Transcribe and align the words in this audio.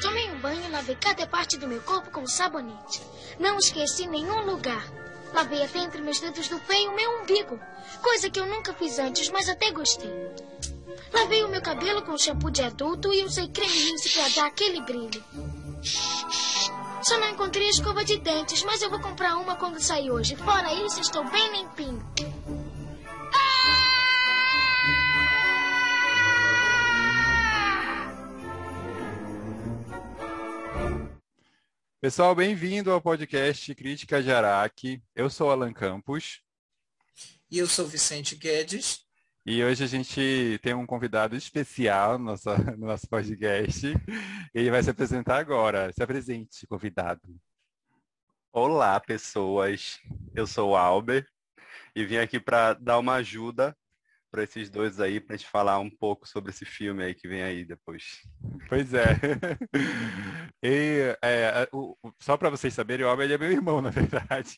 Tomei 0.00 0.30
um 0.30 0.38
banho 0.40 0.64
e 0.64 0.70
lavei 0.70 0.96
cada 0.96 1.26
parte 1.26 1.56
do 1.56 1.68
meu 1.68 1.80
corpo 1.82 2.10
com 2.10 2.26
sabonete. 2.26 3.02
Não 3.38 3.58
esqueci 3.58 4.06
nenhum 4.06 4.44
lugar. 4.44 4.84
Lavei 5.32 5.62
até 5.62 5.78
entre 5.78 6.02
meus 6.02 6.20
dedos 6.20 6.48
do 6.48 6.58
pé 6.60 6.80
e 6.80 6.88
o 6.88 6.94
meu 6.94 7.22
umbigo. 7.22 7.58
Coisa 8.02 8.28
que 8.28 8.40
eu 8.40 8.46
nunca 8.46 8.74
fiz 8.74 8.98
antes, 8.98 9.28
mas 9.30 9.48
até 9.48 9.70
gostei. 9.70 10.10
Lavei 11.12 11.44
o 11.44 11.48
meu 11.48 11.62
cabelo 11.62 12.02
com 12.02 12.16
shampoo 12.18 12.50
de 12.50 12.62
adulto 12.62 13.12
e 13.12 13.24
usei 13.24 13.48
creme 13.48 13.72
rinse 13.72 14.10
para 14.10 14.28
dar 14.30 14.46
aquele 14.46 14.80
brilho. 14.82 15.24
Só 17.02 17.18
não 17.18 17.30
encontrei 17.30 17.68
escova 17.68 18.04
de 18.04 18.18
dentes, 18.18 18.62
mas 18.62 18.82
eu 18.82 18.90
vou 18.90 19.00
comprar 19.00 19.36
uma 19.36 19.56
quando 19.56 19.80
sair 19.80 20.10
hoje. 20.10 20.36
Fora 20.36 20.72
isso, 20.74 21.00
estou 21.00 21.24
bem 21.30 21.52
limpinho. 21.52 22.04
Pessoal, 32.02 32.34
bem-vindo 32.34 32.90
ao 32.90 32.98
podcast 32.98 33.74
Crítica 33.74 34.22
de 34.22 34.32
Araque. 34.32 35.02
Eu 35.14 35.28
sou 35.28 35.50
Alan 35.50 35.70
Campos. 35.70 36.40
E 37.50 37.58
eu 37.58 37.66
sou 37.66 37.86
Vicente 37.86 38.34
Guedes. 38.34 39.04
E 39.44 39.62
hoje 39.62 39.84
a 39.84 39.86
gente 39.86 40.58
tem 40.62 40.72
um 40.72 40.86
convidado 40.86 41.36
especial 41.36 42.18
no 42.18 42.24
nosso, 42.24 42.48
no 42.78 42.86
nosso 42.86 43.06
podcast. 43.06 43.86
Ele 44.54 44.70
vai 44.70 44.82
se 44.82 44.88
apresentar 44.88 45.36
agora. 45.36 45.92
Se 45.92 46.02
apresente, 46.02 46.66
convidado. 46.66 47.20
Olá, 48.50 48.98
pessoas. 48.98 49.98
Eu 50.34 50.46
sou 50.46 50.70
o 50.70 50.76
Albert 50.76 51.26
e 51.94 52.06
vim 52.06 52.16
aqui 52.16 52.40
para 52.40 52.72
dar 52.72 52.98
uma 52.98 53.16
ajuda 53.16 53.76
para 54.30 54.44
esses 54.44 54.70
dois 54.70 55.00
aí, 55.00 55.20
para 55.20 55.34
a 55.34 55.36
gente 55.36 55.50
falar 55.50 55.78
um 55.78 55.90
pouco 55.90 56.28
sobre 56.28 56.50
esse 56.50 56.64
filme 56.64 57.02
aí 57.02 57.14
que 57.14 57.28
vem 57.28 57.42
aí 57.42 57.64
depois. 57.64 58.22
Pois 58.68 58.94
é. 58.94 59.04
e, 60.62 61.16
é 61.22 61.68
o, 61.72 61.96
só 62.18 62.36
para 62.36 62.50
vocês 62.50 62.72
saberem, 62.72 63.04
o 63.04 63.08
Albert 63.08 63.32
é 63.32 63.38
meu 63.38 63.50
irmão, 63.50 63.80
na 63.82 63.90
verdade. 63.90 64.56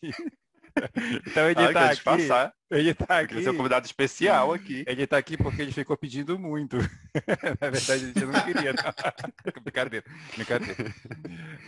Então 1.26 1.50
ele 1.50 1.62
está 1.62 1.84
aqui. 1.84 1.94
Disfarçar. 1.94 2.54
Ele 2.70 2.90
está 2.90 3.18
aqui. 3.18 3.34
Ele 3.34 3.46
é 3.46 3.50
um 3.50 3.56
convidado 3.56 3.84
especial 3.84 4.52
aqui. 4.52 4.84
Ele 4.86 5.02
está 5.02 5.18
aqui 5.18 5.36
porque 5.36 5.60
ele 5.60 5.72
ficou 5.72 5.96
pedindo 5.96 6.38
muito. 6.38 6.78
Na 7.60 7.68
verdade, 7.70 7.92
a 7.92 7.98
gente 7.98 8.24
não 8.24 8.40
queria. 8.40 8.72
Não. 8.72 9.62
Brincadeira. 9.62 10.06
Brincadeira. 10.34 10.94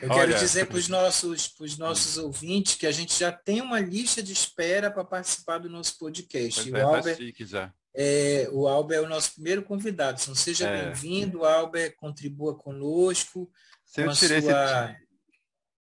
Eu 0.01 0.11
Olha... 0.11 0.20
quero 0.20 0.39
dizer 0.39 0.67
para 0.67 0.79
os 0.79 0.89
nossos, 0.89 1.48
pros 1.48 1.77
nossos 1.77 2.17
ouvintes 2.17 2.77
que 2.77 2.86
a 2.86 2.92
gente 2.92 3.19
já 3.19 3.31
tem 3.31 3.61
uma 3.61 3.81
lista 3.81 4.23
de 4.23 4.33
espera 4.33 4.91
para 4.91 5.05
participar 5.05 5.59
do 5.59 5.69
nosso 5.69 5.98
podcast. 5.98 6.62
Pois 6.62 6.73
o 6.73 6.77
é, 6.77 6.81
tá 6.81 6.86
Albert, 6.86 7.19
tá 7.19 7.45
já. 7.45 7.75
É, 7.97 8.48
o 8.50 8.67
Albert 8.67 8.98
é 8.98 9.03
o 9.03 9.09
nosso 9.09 9.34
primeiro 9.34 9.62
convidado. 9.62 10.19
Então, 10.20 10.34
seja 10.34 10.69
é. 10.69 10.84
bem-vindo, 10.84 11.45
Albert, 11.45 11.95
contribua 11.97 12.56
conosco. 12.56 13.48
Se 13.84 14.03
eu 14.03 14.12
tirei 14.12 14.42
sua... 14.42 14.91
esse 14.91 15.05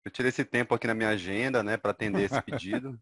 eu 0.05 0.11
tirei 0.11 0.29
esse 0.29 0.45
tempo 0.45 0.75
aqui 0.75 0.87
na 0.87 0.95
minha 0.95 1.09
agenda, 1.09 1.63
né, 1.63 1.79
para 1.79 1.93
atender 1.93 2.25
esse 2.25 2.41
pedido. 2.43 3.01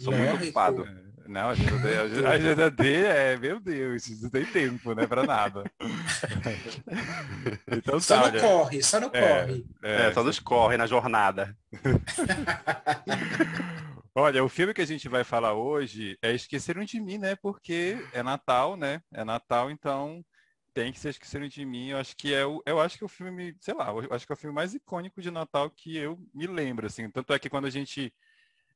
Sou 0.00 0.12
muito 0.12 0.36
ocupado. 0.36 0.86
Não, 1.26 1.48
a 1.48 1.50
agenda, 1.50 1.78
dele, 1.78 2.24
a 2.24 2.30
agenda 2.30 2.70
dele 2.70 3.06
é, 3.06 3.36
meu 3.36 3.58
Deus, 3.58 4.08
não 4.22 4.30
tem 4.30 4.46
tempo, 4.46 4.94
né, 4.94 5.08
para 5.08 5.24
nada. 5.24 5.64
então 7.66 7.98
só 7.98 8.22
tá, 8.22 8.30
não 8.30 8.40
corre, 8.40 8.80
só 8.80 9.00
não 9.00 9.10
é, 9.12 9.44
corre. 9.44 9.66
É, 9.82 10.06
é, 10.06 10.12
só 10.12 10.22
nos 10.22 10.38
corre 10.38 10.76
na 10.76 10.86
jornada. 10.86 11.56
Olha, 14.18 14.42
o 14.42 14.48
filme 14.48 14.72
que 14.72 14.80
a 14.80 14.86
gente 14.86 15.10
vai 15.10 15.24
falar 15.24 15.52
hoje 15.52 16.18
é 16.22 16.32
Esqueceram 16.34 16.82
de 16.84 16.98
Mim, 16.98 17.18
né? 17.18 17.36
Porque 17.36 17.98
é 18.14 18.22
Natal, 18.22 18.74
né? 18.74 19.02
É 19.12 19.22
Natal, 19.24 19.70
então 19.70 20.24
tem 20.72 20.90
que 20.90 20.98
ser 20.98 21.10
Esqueceram 21.10 21.46
de 21.48 21.66
Mim. 21.66 21.88
Eu 21.90 21.98
acho 21.98 22.16
que 22.16 22.32
é 22.32 22.46
o, 22.46 22.62
eu 22.64 22.80
acho 22.80 22.96
que 22.96 23.04
é 23.04 23.06
o 23.06 23.08
filme, 23.10 23.54
sei 23.60 23.74
lá, 23.74 23.90
eu 23.90 24.14
acho 24.14 24.24
que 24.26 24.32
é 24.32 24.34
o 24.34 24.36
filme 24.36 24.54
mais 24.54 24.72
icônico 24.74 25.20
de 25.20 25.30
Natal 25.30 25.70
que 25.70 25.98
eu 25.98 26.18
me 26.32 26.46
lembro, 26.46 26.86
assim. 26.86 27.10
Tanto 27.10 27.34
é 27.34 27.38
que 27.38 27.50
quando 27.50 27.66
a 27.66 27.70
gente 27.70 28.10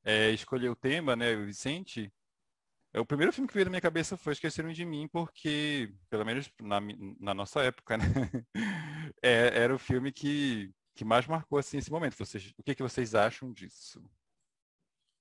é, 0.04 0.30
escolheu 0.32 0.72
o 0.72 0.76
tema, 0.76 1.16
né, 1.16 1.34
o 1.36 1.46
Vicente, 1.46 2.12
é, 2.92 3.00
o 3.00 3.06
primeiro 3.06 3.32
filme 3.32 3.48
que 3.48 3.54
veio 3.54 3.66
na 3.66 3.70
minha 3.70 3.80
cabeça 3.80 4.18
foi 4.18 4.34
Esqueceram 4.34 4.72
de 4.72 4.84
Mim, 4.84 5.08
porque, 5.08 5.90
pelo 6.10 6.24
menos 6.26 6.50
na, 6.60 6.80
na 7.20 7.34
nossa 7.34 7.62
época, 7.62 7.96
né, 7.98 8.04
é, 9.22 9.62
era 9.62 9.74
o 9.74 9.78
filme 9.78 10.12
que, 10.12 10.70
que 10.94 11.04
mais 11.04 11.26
marcou, 11.26 11.58
assim, 11.58 11.78
esse 11.78 11.90
momento. 11.90 12.16
Vocês, 12.18 12.52
o 12.58 12.62
que, 12.62 12.74
que 12.74 12.82
vocês 12.82 13.14
acham 13.14 13.52
disso? 13.52 14.02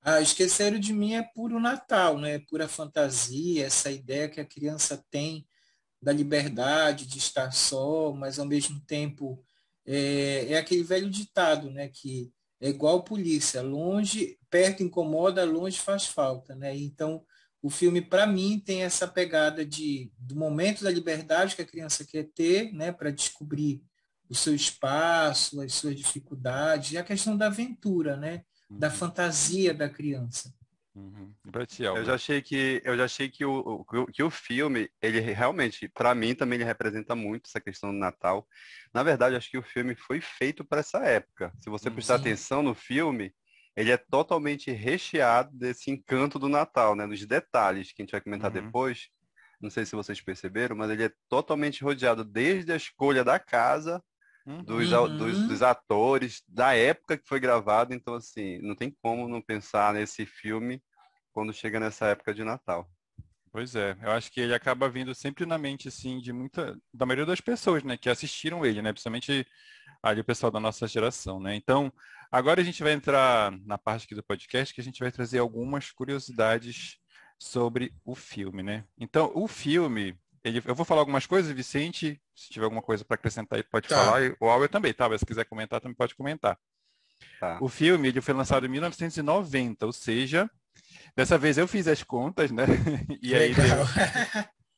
Ah, 0.02 0.22
Esqueceram 0.22 0.80
de 0.80 0.94
Mim 0.94 1.14
é 1.14 1.24
puro 1.24 1.60
Natal, 1.60 2.18
né? 2.18 2.36
É 2.36 2.40
pura 2.40 2.68
fantasia, 2.68 3.66
essa 3.66 3.92
ideia 3.92 4.30
que 4.30 4.40
a 4.40 4.46
criança 4.46 5.04
tem 5.12 5.46
da 6.02 6.12
liberdade 6.12 7.06
de 7.06 7.18
estar 7.18 7.52
só, 7.52 8.14
mas 8.14 8.40
ao 8.40 8.46
mesmo 8.46 8.80
tempo 8.82 9.44
é, 9.86 10.54
é 10.54 10.58
aquele 10.58 10.84
velho 10.84 11.09
ditado, 11.09 11.70
né, 11.72 11.90
que 11.90 12.32
é 12.62 12.70
igual 12.70 13.04
polícia, 13.04 13.62
longe, 13.62 14.38
perto 14.50 14.84
incomoda, 14.84 15.46
longe 15.46 15.80
faz 15.80 16.06
falta, 16.06 16.56
né? 16.56 16.76
Então, 16.76 17.24
o 17.62 17.70
filme 17.70 18.02
para 18.02 18.28
mim 18.28 18.59
tem 18.59 18.84
essa 18.84 19.08
pegada 19.08 19.66
de 19.66 20.12
do 20.18 20.36
momento 20.36 20.84
da 20.84 20.92
liberdade 20.92 21.56
que 21.56 21.62
a 21.62 21.66
criança 21.66 22.06
quer 22.06 22.26
ter, 22.36 22.72
né, 22.74 22.92
para 22.92 23.12
descobrir 23.12 23.82
o 24.30 24.36
seu 24.36 24.54
espaço, 24.54 25.62
as 25.62 25.74
suas 25.74 25.96
dificuldades, 25.96 26.92
e 26.92 26.98
a 26.98 27.04
questão 27.04 27.36
da 27.38 27.48
aventura, 27.48 28.16
né, 28.18 28.44
da 28.69 28.88
uhum. 28.88 28.94
fantasia 28.94 29.74
da 29.74 29.90
criança. 29.90 30.53
Uhum. 30.96 31.34
eu 31.80 32.03
já 32.03 32.16
achei 32.16 32.41
que 32.41 32.81
eu 32.84 32.97
já 32.97 33.06
achei 33.06 33.30
que 33.30 33.46
o, 33.46 33.85
o 33.88 34.06
que 34.07 34.24
o 34.24 34.30
filme 34.30 34.90
ele 35.02 35.19
realmente 35.19 35.88
para 35.88 36.13
mim 36.13 36.34
também 36.35 36.57
ele 36.57 36.66
representa 36.66 37.16
muito 37.16 37.47
essa 37.47 37.62
questão 37.62 37.91
do 37.91 37.97
Natal. 37.97 38.47
Na 38.94 39.03
verdade 39.03 39.35
acho 39.35 39.50
que 39.50 39.58
o 39.58 39.63
filme 39.63 39.96
foi 39.96 40.19
feito 40.19 40.66
para 40.66 40.79
essa 40.79 41.00
época. 41.00 41.53
Se 41.59 41.69
você 41.69 41.90
prestar 41.90 42.16
Sim. 42.18 42.22
atenção 42.22 42.63
no 42.63 42.75
filme 42.75 43.34
ele 43.75 43.91
é 43.91 43.97
totalmente 43.97 44.72
recheado 44.72 45.56
desse 45.58 45.90
encanto 45.90 46.38
do 46.38 46.50
Natal, 46.50 46.96
né? 46.96 47.06
Nos 47.06 47.25
detalhes 47.25 47.94
que 47.94 48.02
a 48.02 48.03
gente 48.03 48.12
vai 48.12 48.22
comentar 48.22 48.53
uhum. 48.53 48.66
depois. 48.66 49.09
Não 49.62 49.69
sei 49.69 49.85
se 49.85 49.96
vocês 49.96 50.19
perceberam, 50.19 50.75
mas 50.75 50.90
ele 50.90 51.06
é 51.06 51.12
totalmente 51.29 51.84
rodeado 51.84 52.25
desde 52.25 52.74
a 52.74 52.75
escolha 52.75 53.24
da 53.24 53.40
casa 53.40 54.03
uhum. 54.50 54.64
dos, 54.64 54.90
dos, 54.90 55.48
dos, 55.48 55.62
atores, 55.62 56.44
da 56.48 56.76
época 56.76 57.18
que 57.18 57.28
foi 57.28 57.40
gravado. 57.40 57.94
Então, 57.94 58.16
assim, 58.16 58.60
não 58.60 58.76
tem 58.76 58.96
como 59.02 59.28
não 59.28 59.42
pensar 59.42 59.94
nesse 59.94 60.26
filme 60.26 60.82
quando 61.32 61.54
chega 61.54 61.80
nessa 61.80 62.08
época 62.08 62.34
de 62.34 62.44
Natal. 62.44 62.90
Pois 63.52 63.76
é, 63.76 63.98
eu 64.02 64.12
acho 64.12 64.32
que 64.32 64.40
ele 64.40 64.54
acaba 64.54 64.90
vindo 64.90 65.14
sempre 65.16 65.46
na 65.46 65.58
mente, 65.58 65.88
assim, 65.88 66.20
de 66.20 66.32
muita, 66.32 66.80
da 66.94 67.06
maioria 67.06 67.26
das 67.26 67.42
pessoas, 67.42 67.84
né, 67.84 67.98
que 67.98 68.09
assistiram 68.09 68.64
ele, 68.64 68.82
né, 68.82 68.92
principalmente 68.92 69.46
ali 70.04 70.22
o 70.22 70.24
pessoal 70.24 70.52
da 70.52 70.59
nossa 70.59 70.86
geração, 70.88 71.40
né. 71.40 71.56
Então, 71.56 71.92
agora 72.32 72.62
a 72.62 72.64
gente 72.64 72.84
vai 72.84 72.94
entrar 72.94 73.52
na 73.66 73.78
parte 73.78 74.06
aqui 74.06 74.14
do 74.14 74.24
podcast 74.24 74.74
que 74.74 74.82
a 74.82 74.84
gente 74.84 75.00
vai 75.00 75.12
trazer 75.12 75.40
algumas 75.40 75.90
curiosidades 75.90 77.00
sobre 77.40 77.92
o 78.06 78.14
filme, 78.14 78.62
né. 78.62 78.86
Então, 79.00 79.32
o 79.34 79.48
filme, 79.48 80.16
ele, 80.44 80.62
eu 80.66 80.76
vou 80.76 80.86
falar 80.86 81.02
algumas 81.02 81.26
coisas, 81.26 81.52
Vicente, 81.52 82.22
se 82.36 82.50
tiver 82.50 82.66
alguma 82.66 82.82
coisa 82.82 83.04
para 83.04 83.16
acrescentar 83.16 83.58
aí, 83.58 83.64
pode 83.64 83.88
tá. 83.88 83.96
falar. 83.96 84.24
E 84.24 84.36
o 84.40 84.50
Albert 84.50 84.70
também, 84.70 84.94
tá? 84.94 85.08
Mas 85.10 85.20
se 85.20 85.26
quiser 85.26 85.46
comentar, 85.46 85.82
também 85.82 85.96
pode 85.96 86.16
comentar. 86.16 86.58
Tá. 87.40 87.58
O 87.62 87.68
filme 87.68 88.08
ele 88.08 88.22
foi 88.22 88.34
lançado 88.34 88.66
em 88.66 88.70
1990, 88.70 89.86
ou 89.86 89.92
seja, 89.92 90.50
dessa 91.16 91.38
vez 91.38 91.58
eu 91.58 91.68
fiz 91.68 91.88
as 91.88 92.04
contas, 92.04 92.52
né? 92.52 92.66
E 93.22 93.36
aí 93.36 93.54
Legal. 93.54 93.86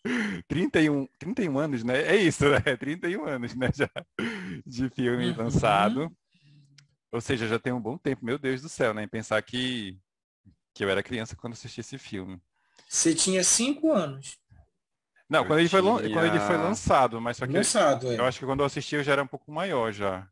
deu 0.04 0.44
31, 0.48 1.08
31 1.20 1.60
anos, 1.60 1.84
né? 1.84 2.02
É 2.02 2.16
isso, 2.16 2.50
né? 2.50 2.60
31 2.60 3.26
anos, 3.26 3.56
né? 3.56 3.70
Já 3.74 3.90
de 4.66 4.90
filme 4.90 5.30
uhum. 5.30 5.38
lançado. 5.38 6.12
Ou 7.12 7.22
seja, 7.22 7.48
já 7.48 7.60
tem 7.60 7.74
um 7.74 7.82
bom 7.82 7.98
tempo, 7.98 8.26
meu 8.26 8.40
Deus 8.40 8.62
do 8.62 8.70
céu, 8.70 8.94
né? 8.94 9.04
Em 9.04 9.08
pensar 9.08 9.42
que, 9.42 10.00
que 10.74 10.84
eu 10.84 10.90
era 10.90 11.04
criança 11.04 11.36
quando 11.36 11.54
assisti 11.54 11.82
esse 11.82 11.98
filme. 11.98 12.42
Você 12.88 13.14
tinha 13.14 13.44
cinco 13.44 13.92
anos. 13.92 14.41
Não, 15.31 15.46
quando 15.46 15.59
ele, 15.59 15.69
foi, 15.69 15.81
quando 15.81 16.25
ele 16.25 16.40
foi 16.42 16.58
lançado, 16.58 17.22
mas 17.22 17.38
só 17.38 17.47
que 17.47 17.53
lançado, 17.53 18.08
eu, 18.08 18.12
é. 18.12 18.18
eu 18.18 18.25
acho 18.25 18.38
que 18.38 18.46
quando 18.46 18.59
eu 18.59 18.66
assisti 18.66 18.96
eu 18.96 19.03
já 19.03 19.14
era 19.14 19.24
um 19.24 19.28
pouco 19.28 19.50
maior 19.50 19.94
já. 19.94 20.28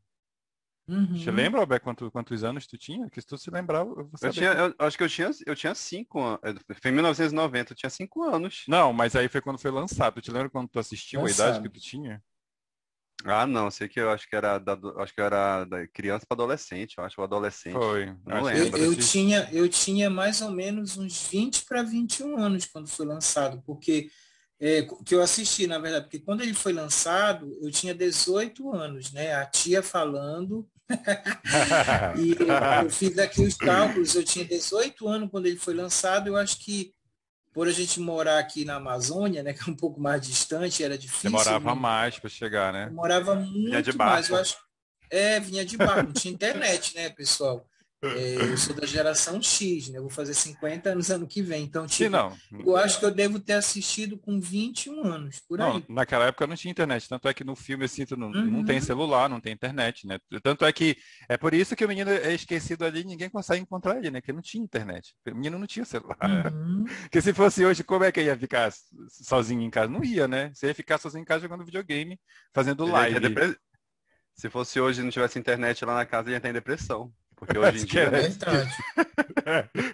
Uhum. 0.89 1.17
Você 1.17 1.31
lembra, 1.31 1.61
Alberto, 1.61 1.85
quanto, 1.85 2.11
quantos 2.11 2.43
anos 2.43 2.67
tu 2.67 2.77
tinha? 2.77 3.09
Que 3.09 3.21
se 3.21 3.27
tu 3.27 3.37
se 3.37 3.49
lembrar, 3.49 3.85
eu. 3.85 4.09
Eu, 4.21 4.31
tinha, 4.31 4.51
eu 4.51 4.75
acho 4.79 4.97
que 4.97 5.03
eu 5.03 5.07
tinha, 5.07 5.31
eu 5.45 5.55
tinha 5.55 5.73
cinco 5.73 6.19
anos. 6.19 6.61
Foi 6.81 6.91
em 6.91 6.93
1990, 6.95 7.71
eu 7.71 7.77
tinha 7.77 7.89
cinco 7.89 8.23
anos. 8.23 8.65
Não, 8.67 8.91
mas 8.91 9.15
aí 9.15 9.29
foi 9.29 9.39
quando 9.39 9.57
foi 9.57 9.71
lançado. 9.71 10.15
Tu 10.15 10.21
te 10.23 10.31
lembra 10.31 10.49
quando 10.49 10.67
tu 10.67 10.79
assistiu, 10.79 11.21
lançado. 11.21 11.45
a 11.45 11.49
idade 11.51 11.63
que 11.63 11.79
tu 11.79 11.81
tinha? 11.81 12.21
Ah, 13.23 13.47
não, 13.47 13.71
sei 13.71 13.87
que 13.87 14.01
eu 14.01 14.09
acho 14.09 14.27
que 14.27 14.35
era 14.35 14.57
da, 14.57 14.77
acho 14.97 15.13
que 15.13 15.21
era 15.21 15.63
da 15.63 15.87
criança 15.87 16.25
para 16.27 16.35
adolescente, 16.35 16.95
eu 16.97 17.03
acho, 17.05 17.21
o 17.21 17.23
adolescente. 17.23 17.73
Foi. 17.73 18.05
Não 18.25 18.41
lembro. 18.41 18.77
Eu, 18.77 18.91
eu 18.91 18.97
tinha, 18.97 19.47
eu 19.51 19.69
tinha 19.69 20.09
mais 20.09 20.41
ou 20.41 20.51
menos 20.51 20.97
uns 20.97 21.29
20 21.29 21.65
para 21.65 21.83
21 21.83 22.37
anos 22.37 22.65
quando 22.65 22.87
foi 22.87 23.05
lançado, 23.05 23.61
porque 23.65 24.09
é, 24.59 24.85
que 25.05 25.15
eu 25.15 25.21
assisti, 25.21 25.67
na 25.67 25.79
verdade, 25.79 26.05
porque 26.05 26.19
quando 26.19 26.41
ele 26.41 26.53
foi 26.53 26.73
lançado, 26.73 27.57
eu 27.61 27.71
tinha 27.71 27.95
18 27.95 28.73
anos, 28.73 29.13
né? 29.13 29.33
A 29.33 29.45
tia 29.45 29.81
falando. 29.81 30.67
e 32.17 32.31
eu 32.83 32.89
fiz 32.89 33.17
aqui 33.19 33.41
os 33.41 33.55
cálculos, 33.55 34.15
eu 34.15 34.23
tinha 34.23 34.43
18 34.43 35.07
anos 35.07 35.29
quando 35.29 35.45
ele 35.45 35.57
foi 35.57 35.73
lançado, 35.73 36.27
eu 36.27 36.35
acho 36.35 36.57
que 36.57 36.93
por 37.53 37.67
a 37.67 37.71
gente 37.71 37.99
morar 37.99 38.39
aqui 38.39 38.65
na 38.65 38.75
Amazônia, 38.75 39.43
né, 39.43 39.53
que 39.53 39.67
é 39.67 39.71
um 39.71 39.75
pouco 39.75 39.99
mais 39.99 40.21
distante, 40.21 40.83
era 40.83 40.97
difícil. 40.97 41.29
Demorava 41.29 41.75
né? 41.75 41.81
mais 41.81 42.19
para 42.19 42.29
chegar, 42.29 42.73
né? 42.73 42.85
Demorava 42.87 43.35
muito 43.35 43.97
mais. 43.97 44.29
Eu 44.29 44.37
acho, 44.37 44.57
É, 45.09 45.39
vinha 45.39 45.65
de 45.65 45.77
barco, 45.77 46.03
não 46.03 46.13
tinha 46.13 46.33
internet, 46.33 46.95
né, 46.95 47.09
pessoal? 47.09 47.67
É, 48.01 48.35
eu 48.35 48.57
sou 48.57 48.73
da 48.73 48.87
geração 48.87 49.41
X, 49.41 49.89
né? 49.89 49.97
Eu 49.97 50.03
vou 50.03 50.09
fazer 50.09 50.33
50 50.33 50.91
anos 50.91 51.11
ano 51.11 51.27
que 51.27 51.41
vem. 51.41 51.63
Então, 51.63 51.85
tipo, 51.85 52.15
eu 52.65 52.77
acho 52.77 52.97
que 52.97 53.05
eu 53.05 53.11
devo 53.11 53.39
ter 53.39 53.53
assistido 53.53 54.17
com 54.17 54.39
21 54.39 55.03
anos, 55.03 55.39
por 55.39 55.57
não, 55.57 55.83
Naquela 55.89 56.27
época 56.27 56.47
não 56.47 56.55
tinha 56.55 56.71
internet. 56.71 57.09
Tanto 57.09 57.27
é 57.27 57.33
que 57.33 57.43
no 57.43 57.57
filme, 57.57 57.83
assim, 57.83 58.05
não, 58.17 58.31
uhum. 58.31 58.45
não 58.45 58.65
tem 58.65 58.79
celular, 58.79 59.27
não 59.27 59.41
tem 59.41 59.51
internet, 59.51 60.07
né? 60.07 60.17
Tanto 60.41 60.63
é 60.63 60.71
que 60.71 60.97
é 61.27 61.35
por 61.35 61.53
isso 61.53 61.75
que 61.75 61.83
o 61.83 61.87
menino 61.89 62.09
é 62.09 62.33
esquecido 62.33 62.85
ali 62.85 63.03
ninguém 63.03 63.29
consegue 63.29 63.61
encontrar 63.61 63.97
ele, 63.97 64.09
né? 64.09 64.21
Porque 64.21 64.31
não 64.31 64.41
tinha 64.41 64.63
internet. 64.63 65.13
O 65.27 65.35
menino 65.35 65.59
não 65.59 65.67
tinha 65.67 65.83
celular. 65.83 66.53
Uhum. 66.53 66.85
Porque 67.03 67.21
se 67.21 67.33
fosse 67.33 67.65
hoje, 67.65 67.83
como 67.83 68.05
é 68.05 68.11
que 68.13 68.21
ia 68.21 68.37
ficar 68.37 68.71
sozinho 69.09 69.61
em 69.61 69.69
casa? 69.69 69.91
Não 69.91 70.03
ia, 70.03 70.25
né? 70.25 70.51
Você 70.53 70.67
ia 70.67 70.75
ficar 70.75 70.97
sozinho 70.97 71.21
em 71.21 71.25
casa 71.25 71.41
jogando 71.41 71.65
videogame, 71.65 72.17
fazendo 72.53 72.85
live. 72.85 73.19
Se 74.33 74.49
fosse 74.49 74.79
hoje 74.79 75.01
e 75.01 75.03
não 75.03 75.11
tivesse 75.11 75.37
internet 75.37 75.83
lá 75.83 75.95
na 75.95 76.05
casa, 76.05 76.31
ia 76.31 76.37
estar 76.37 76.49
em 76.49 76.53
depressão. 76.53 77.11
Porque 77.39 77.57
hoje 77.57 77.83
em 77.83 77.85
dia. 77.85 78.01
É 78.03 78.09
verdade. 78.09 78.69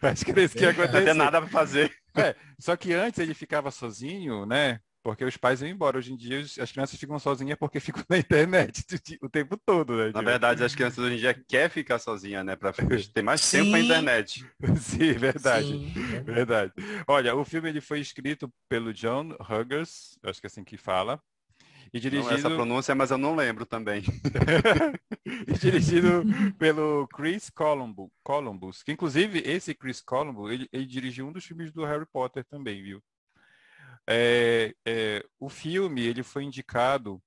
Acho 0.01 0.25
que 0.25 0.31
era 0.31 0.41
isso 0.41 0.55
que 0.55 0.63
ia 0.63 0.71
acontecer. 0.71 0.99
Não 0.99 1.05
tem 1.05 1.13
nada 1.13 1.41
para 1.41 1.49
fazer. 1.49 1.95
É, 2.15 2.35
só 2.59 2.75
que 2.75 2.93
antes 2.93 3.19
ele 3.19 3.33
ficava 3.33 3.69
sozinho, 3.69 4.45
né? 4.45 4.79
Porque 5.03 5.23
os 5.23 5.37
pais 5.37 5.61
iam 5.61 5.69
embora. 5.69 5.99
Hoje 5.99 6.11
em 6.11 6.17
dia 6.17 6.39
as 6.39 6.71
crianças 6.71 6.99
ficam 6.99 7.19
sozinhas 7.19 7.59
porque 7.59 7.79
ficam 7.79 8.03
na 8.09 8.17
internet 8.17 8.83
o 9.21 9.29
tempo 9.29 9.55
todo, 9.63 9.95
né? 9.95 10.11
Na 10.11 10.21
verdade, 10.21 10.63
as 10.63 10.73
crianças 10.73 10.97
hoje 10.97 11.15
em 11.15 11.19
dia 11.19 11.33
querem 11.47 11.69
ficar 11.69 11.99
sozinhas, 11.99 12.43
né? 12.43 12.55
Para 12.55 12.73
ter 13.13 13.21
mais 13.21 13.41
Sim. 13.41 13.59
tempo 13.59 13.71
na 13.71 13.79
internet. 13.79 14.45
Sim, 14.81 15.13
verdade. 15.13 15.67
Sim. 15.67 15.93
Verdade. 16.23 16.73
Olha, 17.07 17.35
o 17.35 17.45
filme 17.45 17.69
ele 17.69 17.81
foi 17.81 17.99
escrito 17.99 18.51
pelo 18.67 18.91
John 18.91 19.37
Huggers, 19.47 20.17
acho 20.23 20.39
que 20.39 20.47
é 20.47 20.49
assim 20.49 20.63
que 20.63 20.75
fala. 20.75 21.21
E 21.95 21.99
dirigido... 21.99 22.29
Não 22.29 22.37
essa 22.37 22.49
pronúncia, 22.49 22.93
mas 22.93 23.09
eu 23.09 23.17
não 23.17 23.37
lembro 23.37 23.65
também. 23.65 24.03
e 25.25 25.53
dirigido 25.53 26.23
pelo 26.59 27.07
Chris 27.07 27.49
Columbus, 27.49 28.09
Columbus, 28.21 28.83
que 28.83 28.91
inclusive 28.91 29.41
esse 29.45 29.73
Chris 29.73 30.01
Columbus, 30.01 30.51
ele, 30.51 30.67
ele 30.73 30.85
dirigiu 30.85 31.25
um 31.25 31.31
dos 31.31 31.45
filmes 31.45 31.71
do 31.71 31.85
Harry 31.85 32.05
Potter 32.11 32.43
também, 32.49 32.83
viu? 32.83 33.01
É, 34.05 34.75
é, 34.85 35.25
o 35.39 35.47
filme 35.47 36.01
ele 36.01 36.21
foi 36.21 36.43
indicado 36.43 37.23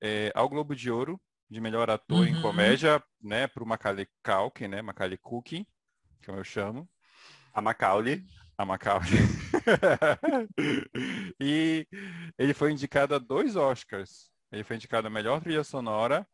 é, 0.00 0.32
ao 0.34 0.48
Globo 0.48 0.74
de 0.74 0.90
Ouro 0.90 1.20
de 1.50 1.60
melhor 1.60 1.90
ator 1.90 2.20
uhum. 2.20 2.26
em 2.26 2.40
comédia, 2.40 3.02
né, 3.22 3.46
para 3.46 3.62
o 3.62 3.66
Macaulay 3.66 4.08
Culkin, 4.24 4.68
né, 4.68 4.80
Macaulay 4.80 5.18
Culkin, 5.18 5.66
como 6.24 6.38
eu 6.38 6.44
chamo. 6.44 6.88
A 7.52 7.60
Macaulay 7.60 8.24
a 8.58 8.64
Macaulay. 8.64 9.10
e 11.40 11.86
ele 12.38 12.54
foi 12.54 12.72
indicado 12.72 13.14
a 13.14 13.18
dois 13.18 13.56
Oscars. 13.56 14.30
Ele 14.52 14.64
foi 14.64 14.76
indicado 14.76 15.06
a 15.06 15.10
melhor 15.10 15.40
trilha 15.40 15.64
sonora 15.64 16.26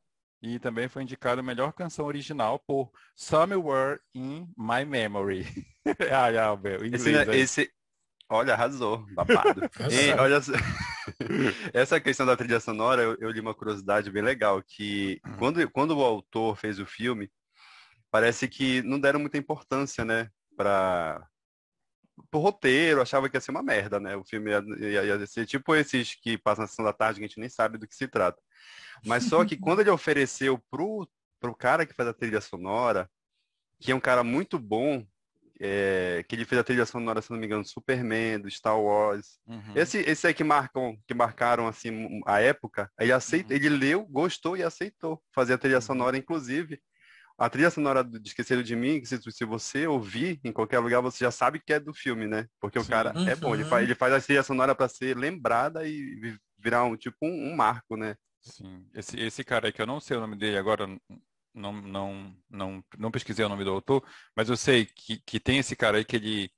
e 0.43 0.59
também 0.59 0.89
foi 0.89 1.03
indicado 1.03 1.41
a 1.41 1.45
melhor 1.45 1.73
canção 1.73 2.05
original 2.07 2.59
por 2.59 2.91
Somewhere 3.15 4.01
in 4.15 4.49
My 4.57 4.85
Memory. 4.85 5.47
ai, 6.11 6.37
ah, 6.39 6.57
meu, 6.57 6.85
inglês, 6.85 7.07
esse, 7.07 7.13
né? 7.13 7.37
esse, 7.37 7.73
olha, 8.29 8.55
arrasou, 8.55 9.07
babado. 9.13 9.63
e, 9.91 10.13
olha, 10.21 10.41
essa 11.73 12.01
questão 12.01 12.27
da 12.27 12.37
trilha 12.37 12.59
sonora, 12.59 13.03
eu, 13.03 13.17
eu, 13.21 13.31
li 13.31 13.41
uma 13.41 13.55
curiosidade 13.55 14.11
bem 14.11 14.23
legal, 14.23 14.61
que 14.63 15.21
quando, 15.39 15.71
quando 15.71 15.97
o 15.97 16.03
autor 16.03 16.57
fez 16.57 16.81
o 16.81 16.87
filme, 16.87 17.31
parece 18.11 18.49
que 18.49 18.83
não 18.83 18.99
deram 18.99 19.21
muita 19.21 19.39
importância, 19.39 20.05
né, 20.05 20.29
para 20.57 21.25
pro 22.31 22.41
roteiro, 22.41 23.03
achava 23.03 23.29
que 23.29 23.37
ia 23.37 23.41
ser 23.41 23.51
uma 23.51 23.63
merda, 23.63 23.99
né? 23.99 24.17
O 24.17 24.25
filme 24.25 24.51
ia, 24.51 24.65
ia, 24.79 25.05
ia 25.05 25.27
ser 25.27 25.47
tipo 25.47 25.75
esses 25.75 26.15
que 26.15 26.39
passam 26.39 26.63
na 26.63 26.69
sessão 26.69 26.85
da 26.85 26.93
tarde, 26.93 27.19
que 27.19 27.25
a 27.25 27.29
gente 27.29 27.41
nem 27.41 27.49
sabe 27.49 27.79
do 27.79 27.87
que 27.87 27.95
se 27.95 28.09
trata. 28.09 28.41
Mas 29.05 29.25
só 29.25 29.45
que 29.45 29.57
quando 29.57 29.81
ele 29.81 29.91
ofereceu 29.91 30.59
pro, 30.71 31.09
pro 31.41 31.55
cara 31.55 31.85
que 31.85 31.95
faz 31.95 32.09
a 32.09 32.15
trilha 32.15 32.41
sonora, 32.41 33.11
que 33.81 33.91
é 33.91 33.95
um 33.95 34.01
cara 34.01 34.23
muito 34.23 34.59
bom, 34.59 35.05
é, 35.61 36.25
que 36.29 36.35
ele 36.35 36.45
fez 36.45 36.61
a 36.61 36.65
trilha 36.65 36.87
sonora, 36.87 37.23
se 37.23 37.31
não 37.31 37.39
me 37.39 37.47
engano, 37.47 37.65
Superman, 37.65 38.41
do 38.41 38.51
Star 38.51 38.81
Wars. 38.81 39.39
Uhum. 39.47 39.73
Esse, 39.75 39.99
esse 39.99 40.27
aí 40.27 40.35
que 40.35 40.45
marcam, 40.45 40.97
que 41.07 41.15
marcaram 41.15 41.67
assim 41.67 42.21
a 42.27 42.41
época, 42.41 42.91
ele 42.99 43.13
aceitou, 43.13 43.51
uhum. 43.51 43.57
ele 43.57 43.69
leu, 43.69 44.05
gostou 44.07 44.57
e 44.57 44.63
aceitou 44.63 45.23
fazer 45.33 45.55
a 45.55 45.59
trilha 45.59 45.77
uhum. 45.77 45.83
sonora, 45.83 46.17
inclusive 46.17 46.81
a 47.43 47.51
trilha 47.51 47.71
sonora 47.71 48.05
de 48.05 48.21
Esqueceram 48.25 48.63
de 48.63 48.77
Mim, 48.77 49.05
se, 49.05 49.21
se 49.21 49.45
você 49.45 49.85
ouvir 49.85 50.39
em 50.45 50.53
qualquer 50.53 50.79
lugar, 50.79 51.01
você 51.01 51.25
já 51.25 51.31
sabe 51.33 51.59
que 51.59 51.73
é 51.73 51.81
do 51.81 51.93
filme, 51.93 52.29
né? 52.29 52.47
Porque 52.61 52.79
Sim. 52.79 52.87
o 52.87 52.89
cara 52.89 53.13
uhum. 53.19 53.29
é 53.29 53.35
bom, 53.35 53.53
ele 53.53 53.65
faz, 53.65 53.83
ele 53.83 53.97
faz 53.97 54.15
a 54.15 54.21
trilha 54.21 54.45
sonora 54.45 54.77
para 54.77 54.89
ser 54.89 55.17
lembrada 55.17 55.85
e 55.85 56.39
virar 56.57 56.85
um 56.85 56.97
tipo 56.97 57.17
um, 57.21 57.51
um, 57.51 57.57
marco, 57.57 57.97
né? 57.97 58.15
Sim. 58.41 58.87
Esse, 58.95 59.19
esse 59.19 59.43
cara 59.43 59.67
aí 59.67 59.73
que 59.73 59.83
eu 59.83 59.87
não 59.87 59.99
sei 59.99 60.17
o 60.17 60.21
nome 60.21 60.37
dele 60.37 60.57
agora, 60.57 60.87
não, 61.53 61.73
não, 61.73 62.37
não, 62.49 62.85
não 62.97 63.11
pesquisei 63.11 63.45
o 63.45 63.49
nome 63.49 63.65
do 63.65 63.73
autor, 63.73 64.05
mas 64.37 64.49
eu 64.49 64.57
sei 64.57 64.87
que, 64.87 65.21
que 65.27 65.41
tem 65.41 65.59
esse 65.59 65.75
cara 65.75 65.99
aí 65.99 66.05
que 66.05 66.15
ele, 66.15 66.49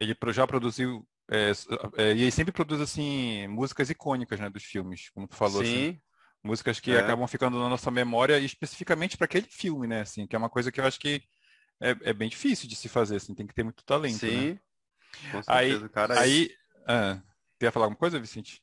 ele 0.00 0.16
já 0.32 0.44
produziu 0.44 1.06
é, 1.30 1.52
é, 1.98 2.14
e 2.14 2.22
ele 2.22 2.30
sempre 2.32 2.52
produz 2.52 2.80
assim 2.80 3.46
músicas 3.46 3.90
icônicas 3.90 4.40
né, 4.40 4.50
dos 4.50 4.64
filmes, 4.64 5.08
como 5.10 5.28
tu 5.28 5.36
falou. 5.36 5.64
Sim. 5.64 5.90
Assim. 5.90 6.00
Músicas 6.42 6.80
que 6.80 6.90
é. 6.90 6.98
acabam 6.98 7.26
ficando 7.28 7.58
na 7.58 7.68
nossa 7.68 7.90
memória 7.90 8.38
especificamente 8.38 9.16
para 9.16 9.26
aquele 9.26 9.46
filme, 9.48 9.86
né? 9.86 10.00
Assim, 10.00 10.26
que 10.26 10.34
é 10.34 10.38
uma 10.38 10.50
coisa 10.50 10.72
que 10.72 10.80
eu 10.80 10.84
acho 10.84 10.98
que 10.98 11.22
é, 11.80 11.96
é 12.02 12.12
bem 12.12 12.28
difícil 12.28 12.68
de 12.68 12.74
se 12.74 12.88
fazer, 12.88 13.16
assim, 13.16 13.34
tem 13.34 13.46
que 13.46 13.54
ter 13.54 13.62
muito 13.62 13.84
talento. 13.84 14.24
Né? 14.24 14.30
Sim. 14.30 14.48
Né? 14.50 14.60
Com 15.30 15.42
certeza, 15.42 15.84
aí, 15.84 15.88
cara. 15.88 16.20
Aí, 16.20 16.50
ah, 16.86 17.22
quer 17.60 17.72
falar 17.72 17.86
alguma 17.86 17.98
coisa, 17.98 18.18
Vicente? 18.18 18.62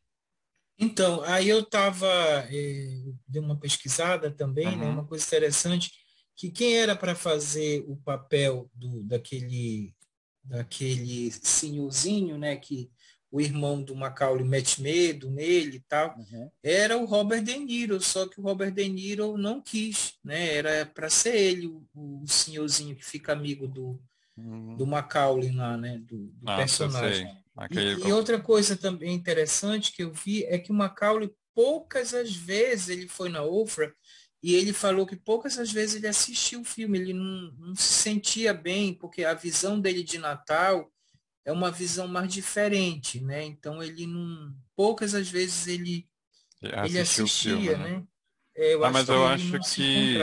Então, 0.78 1.22
aí 1.24 1.50
eu 1.50 1.60
estava, 1.60 2.08
eh, 2.50 3.12
dei 3.28 3.42
uma 3.42 3.60
pesquisada 3.60 4.32
também, 4.32 4.66
né? 4.66 4.72
uhum. 4.72 4.80
né? 4.80 4.90
Uma 4.92 5.06
coisa 5.06 5.26
interessante, 5.26 5.92
que 6.36 6.50
quem 6.50 6.78
era 6.78 6.96
para 6.96 7.14
fazer 7.16 7.84
o 7.88 7.98
papel 7.98 8.70
do, 8.74 9.04
daquele, 9.04 9.94
daquele 10.42 11.32
senhorzinho, 11.32 12.38
né? 12.38 12.56
Que 12.56 12.90
o 13.32 13.40
irmão 13.40 13.82
do 13.82 13.96
Macaulay 13.96 14.44
mete 14.44 14.82
medo 14.82 15.30
nele 15.30 15.78
e 15.78 15.80
tal, 15.82 16.18
uhum. 16.18 16.50
era 16.64 16.98
o 16.98 17.06
Robert 17.06 17.44
De 17.44 17.58
Niro, 17.58 18.02
só 18.02 18.28
que 18.28 18.40
o 18.40 18.44
Robert 18.44 18.72
De 18.72 18.88
Niro 18.90 19.38
não 19.38 19.62
quis, 19.62 20.16
né? 20.24 20.56
Era 20.56 20.86
para 20.86 21.10
ser 21.10 21.36
ele, 21.36 21.68
o, 21.68 21.86
o, 21.94 22.28
senhorzinho 22.28 22.96
que 22.96 23.06
fica 23.06 23.32
amigo 23.32 23.68
do, 23.68 24.02
uhum. 24.36 24.76
do 24.76 24.88
Macaulay 24.88 25.52
lá, 25.52 25.78
né? 25.78 26.00
Do, 26.00 26.18
do 26.18 26.50
ah, 26.50 26.58
personagem. 26.58 27.30
Aquele... 27.56 28.04
E, 28.04 28.08
e, 28.08 28.12
outra 28.12 28.40
coisa 28.40 28.76
também 28.76 29.14
interessante 29.14 29.92
que 29.92 30.04
eu 30.04 30.12
vi 30.12 30.44
é 30.46 30.58
que 30.58 30.72
o 30.72 30.76
Macaulay, 30.76 31.32
poucas 31.54 32.14
as 32.16 32.34
vezes 32.34 32.90
ele 32.90 33.08
foi 33.08 33.30
na 33.30 33.44
Ofra 33.44 33.94
e 34.42 34.56
ele 34.56 34.74
falou 34.74 35.06
que 35.06 35.18
poucas 35.18 35.60
as 35.60 35.72
vezes 35.72 35.98
ele 35.98 36.08
assistiu 36.08 36.62
o 36.62 36.66
filme, 36.66 36.98
ele 36.98 37.14
não, 37.14 37.52
não 37.60 37.76
se 37.76 37.94
sentia 37.94 38.54
bem, 38.54 38.94
porque 38.94 39.24
a 39.24 39.34
visão 39.34 39.80
dele 39.80 40.02
de 40.02 40.18
Natal 40.18 40.90
é 41.46 41.52
uma 41.52 41.72
visão 41.72 42.08
mais 42.08 42.32
diferente, 42.32 43.22
né? 43.22 43.44
Então 43.44 43.82
ele 43.82 44.06
não, 44.06 44.54
poucas 44.76 45.14
as 45.14 45.30
vezes 45.30 45.68
ele 45.68 46.08
ele 46.62 47.00
assistia, 47.00 47.52
filme, 47.52 47.70
né? 47.70 47.78
né? 47.78 48.08
É, 48.56 48.74
eu 48.74 48.84
ah, 48.84 48.92
mas 48.92 49.08
eu 49.08 49.26
acho 49.26 49.60
que 49.76 50.18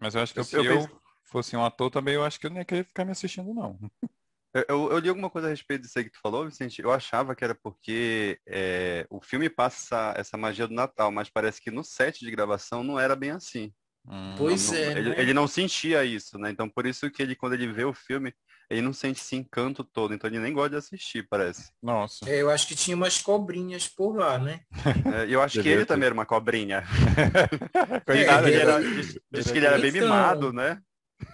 mas 0.00 0.14
eu 0.14 0.20
acho 0.20 0.34
que 0.34 0.40
eu, 0.40 0.44
se 0.44 0.56
eu, 0.56 0.64
eu 0.64 1.00
fosse 1.24 1.56
um 1.56 1.64
ator 1.64 1.90
também, 1.90 2.14
eu 2.14 2.24
acho 2.24 2.38
que 2.38 2.46
eu 2.46 2.50
não 2.50 2.58
ia 2.58 2.64
querer 2.64 2.84
ficar 2.84 3.04
me 3.04 3.12
assistindo 3.12 3.54
não. 3.54 3.78
Eu, 4.68 4.90
eu, 4.92 4.98
li 4.98 5.08
alguma 5.08 5.30
coisa 5.30 5.48
a 5.48 5.50
respeito 5.50 5.80
disso 5.80 5.98
aí 5.98 6.04
que 6.04 6.10
tu 6.10 6.20
falou, 6.20 6.44
Vicente. 6.44 6.82
Eu 6.82 6.92
achava 6.92 7.34
que 7.34 7.42
era 7.42 7.54
porque 7.54 8.38
é, 8.46 9.06
o 9.08 9.18
filme 9.18 9.48
passa 9.48 10.12
essa, 10.14 10.36
magia 10.36 10.68
do 10.68 10.74
Natal, 10.74 11.10
mas 11.10 11.30
parece 11.30 11.58
que 11.58 11.70
no 11.70 11.82
set 11.82 12.20
de 12.20 12.30
gravação 12.30 12.84
não 12.84 13.00
era 13.00 13.16
bem 13.16 13.30
assim. 13.30 13.72
Hum, 14.06 14.34
pois 14.36 14.70
não, 14.70 14.78
é. 14.78 14.90
Ele, 14.98 15.10
né? 15.10 15.14
ele, 15.18 15.34
não 15.34 15.46
sentia 15.46 16.04
isso, 16.04 16.38
né? 16.38 16.50
Então 16.50 16.68
por 16.68 16.86
isso 16.86 17.10
que 17.10 17.22
ele, 17.22 17.36
quando 17.36 17.52
ele 17.54 17.72
vê 17.72 17.84
o 17.84 17.94
filme, 17.94 18.34
ele 18.68 18.80
não 18.80 18.92
sente 18.92 19.20
esse 19.20 19.36
encanto 19.36 19.84
todo, 19.84 20.14
então 20.14 20.28
ele 20.28 20.38
nem 20.38 20.52
gosta 20.52 20.70
de 20.70 20.76
assistir, 20.76 21.26
parece. 21.28 21.70
Nossa. 21.82 22.28
É, 22.28 22.40
eu 22.40 22.50
acho 22.50 22.66
que 22.66 22.74
tinha 22.74 22.96
umas 22.96 23.18
cobrinhas 23.20 23.86
por 23.86 24.16
lá, 24.16 24.38
né? 24.38 24.60
É, 25.14 25.26
eu 25.28 25.42
acho 25.42 25.60
que 25.62 25.68
ele 25.68 25.84
também 25.84 26.06
era 26.06 26.14
uma 26.14 26.26
cobrinha. 26.26 26.82
Coitado, 28.06 28.48
é, 28.48 28.50
ele 28.50 28.60
era, 28.60 28.82
diz, 28.82 29.18
diz 29.30 29.50
que 29.50 29.58
ele 29.58 29.66
era 29.66 29.78
bem 29.78 29.90
então, 29.90 30.02
mimado, 30.02 30.52
né? 30.52 30.80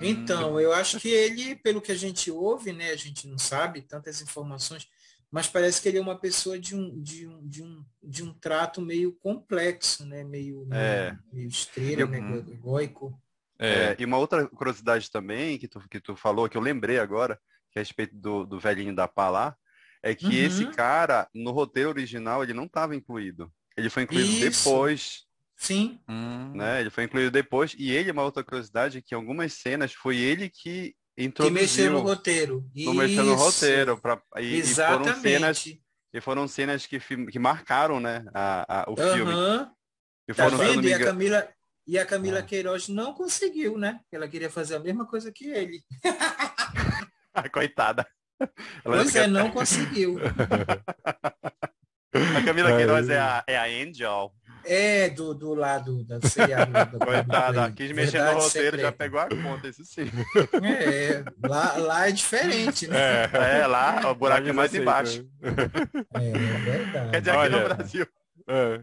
Então, 0.00 0.60
eu 0.60 0.72
acho 0.72 1.00
que 1.00 1.08
ele, 1.08 1.56
pelo 1.56 1.80
que 1.80 1.92
a 1.92 1.96
gente 1.96 2.30
ouve, 2.30 2.72
né, 2.72 2.90
a 2.90 2.96
gente 2.96 3.26
não 3.26 3.38
sabe 3.38 3.80
tantas 3.82 4.20
informações, 4.20 4.86
mas 5.30 5.46
parece 5.46 5.80
que 5.80 5.88
ele 5.88 5.98
é 5.98 6.00
uma 6.00 6.18
pessoa 6.18 6.58
de 6.58 6.74
um, 6.74 7.00
de 7.00 7.26
um, 7.26 7.46
de 7.46 7.62
um, 7.62 7.84
de 8.02 8.22
um 8.22 8.32
trato 8.32 8.80
meio 8.80 9.12
complexo, 9.12 10.06
né, 10.06 10.24
meio, 10.24 10.66
é. 10.72 11.10
meio, 11.10 11.18
meio 11.32 11.48
estrela, 11.48 12.00
eu, 12.02 12.08
né, 12.08 12.18
egoico. 12.50 13.20
É, 13.58 13.96
e 13.98 14.04
uma 14.04 14.18
outra 14.18 14.46
curiosidade 14.46 15.10
também 15.10 15.58
que 15.58 15.66
tu, 15.66 15.80
que 15.88 16.00
tu 16.00 16.14
falou, 16.14 16.48
que 16.48 16.56
eu 16.56 16.62
lembrei 16.62 16.98
agora, 16.98 17.38
que 17.72 17.78
é 17.78 17.80
a 17.80 17.82
respeito 17.82 18.14
do, 18.14 18.46
do 18.46 18.58
velhinho 18.58 18.94
da 18.94 19.08
Palá, 19.08 19.56
é 20.02 20.14
que 20.14 20.26
uhum. 20.26 20.32
esse 20.32 20.66
cara, 20.66 21.28
no 21.34 21.50
roteiro 21.50 21.90
original, 21.90 22.42
ele 22.42 22.54
não 22.54 22.64
estava 22.64 22.94
incluído. 22.94 23.52
Ele 23.76 23.90
foi 23.90 24.04
incluído 24.04 24.28
Isso. 24.28 24.64
depois. 24.64 25.24
Sim. 25.56 26.00
Hum. 26.08 26.52
Né? 26.54 26.80
Ele 26.80 26.90
foi 26.90 27.04
incluído 27.04 27.30
depois. 27.30 27.74
E 27.76 27.90
ele, 27.90 28.12
uma 28.12 28.22
outra 28.22 28.44
curiosidade, 28.44 29.02
que 29.02 29.14
em 29.14 29.18
algumas 29.18 29.54
cenas 29.54 29.92
foi 29.92 30.16
ele 30.16 30.48
que 30.48 30.94
introduziu. 31.24 31.54
Que 31.54 31.62
mexeu 31.62 31.92
no 31.92 32.00
roteiro. 32.00 32.70
Não 32.74 32.94
mexeu 32.94 33.24
no 33.24 33.34
roteiro. 33.34 33.98
Pra, 33.98 34.22
e, 34.36 34.56
Exatamente. 34.56 35.10
E 35.10 35.12
foram 35.12 35.20
cenas, 35.22 35.64
e 36.14 36.20
foram 36.20 36.48
cenas 36.48 36.86
que, 36.86 36.98
que 37.00 37.38
marcaram 37.38 38.00
né, 38.00 38.24
a, 38.32 38.82
a 38.82 38.90
o 38.90 38.92
uhum. 38.92 39.14
filme. 39.14 39.32
E 40.28 40.34
tá 40.34 40.44
foram, 40.44 40.58
tá 40.58 40.64
vendo? 40.64 40.86
E 40.86 40.94
a 40.94 40.98
Camila, 40.98 41.48
E 41.86 41.98
a 41.98 42.06
Camila 42.06 42.38
ah. 42.38 42.42
Queiroz 42.42 42.88
não 42.88 43.12
conseguiu, 43.12 43.76
né? 43.76 44.00
Ela 44.12 44.28
queria 44.28 44.50
fazer 44.50 44.76
a 44.76 44.80
mesma 44.80 45.06
coisa 45.06 45.32
que 45.32 45.46
ele. 45.46 45.82
Coitada. 47.52 48.06
Ela 48.84 48.96
pois 48.96 49.14
é, 49.16 49.26
não 49.26 49.50
conseguiu. 49.50 50.16
A 52.14 52.42
Camila 52.42 52.74
Queiroz 52.74 53.08
é 53.10 53.18
a, 53.20 53.44
é 53.46 53.56
a 53.56 53.64
Angel. 53.64 54.32
É, 54.64 55.10
do, 55.10 55.34
do 55.34 55.54
lado 55.54 56.04
da 56.04 56.20
seriado. 56.28 56.98
Coitada, 56.98 57.70
quis 57.72 57.92
mexer 57.92 58.18
no 58.18 58.32
roteiro, 58.34 58.48
secreta. 58.48 58.78
já 58.78 58.92
pegou 58.92 59.20
a 59.20 59.28
conta, 59.28 59.68
isso 59.68 59.84
sim. 59.84 60.10
É, 60.62 61.24
lá, 61.46 61.76
lá 61.76 62.08
é 62.08 62.12
diferente, 62.12 62.86
né? 62.86 63.24
É, 63.32 63.60
é 63.60 63.66
lá 63.66 64.10
o 64.10 64.14
buraco 64.14 64.48
é 64.48 64.52
mais 64.52 64.74
embaixo. 64.74 65.26
É, 66.14 66.28
é 66.28 66.58
verdade. 66.58 67.10
Quer 67.10 67.20
dizer, 67.20 67.30
aqui 67.30 67.38
olha, 67.38 67.58
no 67.58 67.74
Brasil. 67.74 68.06
É. 68.46 68.80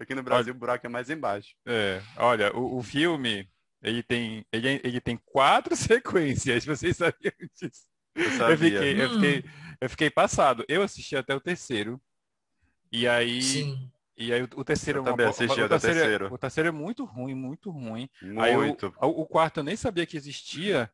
Aqui 0.00 0.14
no 0.14 0.22
Brasil 0.22 0.52
olha, 0.52 0.56
o 0.56 0.58
buraco 0.58 0.86
é 0.86 0.88
mais 0.88 1.10
embaixo. 1.10 1.54
É, 1.66 2.00
olha, 2.16 2.56
o, 2.56 2.78
o 2.78 2.82
filme, 2.82 3.48
ele 3.82 4.02
tem, 4.02 4.46
ele, 4.52 4.80
ele 4.82 5.00
tem 5.00 5.18
quatro 5.24 5.74
sequências, 5.76 6.64
vocês 6.64 6.96
sabiam 6.96 7.32
disso? 7.54 7.82
Eu, 8.14 8.48
eu, 8.50 8.58
fiquei, 8.58 8.94
hum. 8.94 8.98
eu, 8.98 9.10
fiquei, 9.10 9.44
eu 9.80 9.90
fiquei 9.90 10.10
passado. 10.10 10.64
Eu 10.68 10.82
assisti 10.82 11.16
até 11.16 11.34
o 11.34 11.40
terceiro. 11.40 12.00
E 12.90 13.08
aí. 13.08 13.42
Sim. 13.42 13.90
E 14.26 14.32
aí 14.32 14.42
o, 14.42 14.48
o 14.56 14.64
terceiro 14.64 15.00
eu 15.00 15.02
é 15.02 15.10
também 15.10 15.26
assisti 15.26 15.60
o, 15.60 15.64
o 15.64 15.68
terceiro, 15.68 16.00
terceiro. 16.00 16.34
o 16.34 16.38
terceiro 16.38 16.68
é 16.68 16.72
muito 16.72 17.04
ruim, 17.04 17.34
muito 17.34 17.70
ruim. 17.70 18.08
Muito. 18.22 18.40
Aí 18.40 18.56
o, 18.56 19.20
o, 19.20 19.26
quarto 19.26 19.60
eu 19.60 19.64
nem 19.64 19.76
sabia 19.76 20.06
que 20.06 20.16
existia. 20.16 20.90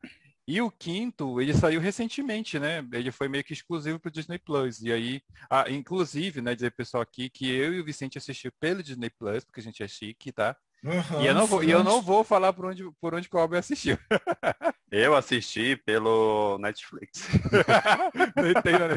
E 0.46 0.62
o 0.62 0.70
quinto, 0.70 1.42
ele 1.42 1.52
saiu 1.52 1.78
recentemente, 1.78 2.58
né? 2.58 2.82
Ele 2.92 3.12
foi 3.12 3.28
meio 3.28 3.44
que 3.44 3.52
exclusivo 3.52 4.00
para 4.00 4.08
o 4.08 4.12
Disney 4.12 4.38
Plus. 4.38 4.80
E 4.80 4.90
aí, 4.90 5.20
ah, 5.50 5.70
inclusive, 5.70 6.40
né, 6.40 6.54
dizer 6.54 6.70
pessoal 6.70 7.02
aqui 7.02 7.28
que 7.28 7.46
eu 7.50 7.74
e 7.74 7.80
o 7.80 7.84
Vicente 7.84 8.16
assistiu 8.16 8.50
pelo 8.58 8.82
Disney 8.82 9.10
Plus, 9.10 9.44
porque 9.44 9.60
a 9.60 9.62
gente 9.62 9.82
é 9.82 9.86
chique, 9.86 10.32
tá? 10.32 10.56
Uhum, 10.84 11.22
e, 11.22 11.26
eu 11.26 11.34
não 11.34 11.46
vou, 11.46 11.64
e 11.64 11.70
eu 11.70 11.82
não 11.82 12.00
vou 12.00 12.22
falar 12.22 12.52
por 12.52 12.66
onde, 12.66 12.84
por 13.00 13.14
onde 13.14 13.28
o 13.30 13.38
Albert 13.38 13.60
assistiu. 13.60 13.98
Eu 14.90 15.14
assisti 15.14 15.76
pelo 15.76 16.56
Netflix. 16.58 17.28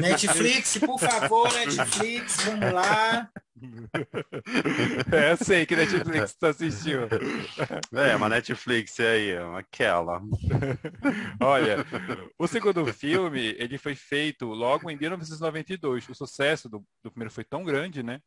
Netflix, 0.00 0.78
por 0.78 0.98
favor, 0.98 1.52
Netflix, 1.52 2.36
vamos 2.44 2.72
lá. 2.72 3.28
É, 5.12 5.32
eu 5.32 5.36
sei 5.36 5.66
que 5.66 5.76
Netflix 5.76 6.34
tu 6.34 6.46
assistiu. 6.46 7.00
É, 7.92 8.16
uma 8.16 8.28
Netflix 8.28 8.98
aí, 9.00 9.36
aquela. 9.56 10.22
Olha, 11.40 11.84
o 12.38 12.48
segundo 12.48 12.86
filme, 12.92 13.54
ele 13.58 13.76
foi 13.76 13.94
feito 13.94 14.46
logo 14.46 14.90
em 14.90 14.96
1992. 14.96 16.08
O 16.08 16.14
sucesso 16.14 16.68
do, 16.68 16.82
do 17.04 17.10
primeiro 17.10 17.32
foi 17.32 17.44
tão 17.44 17.62
grande, 17.62 18.02
né? 18.02 18.20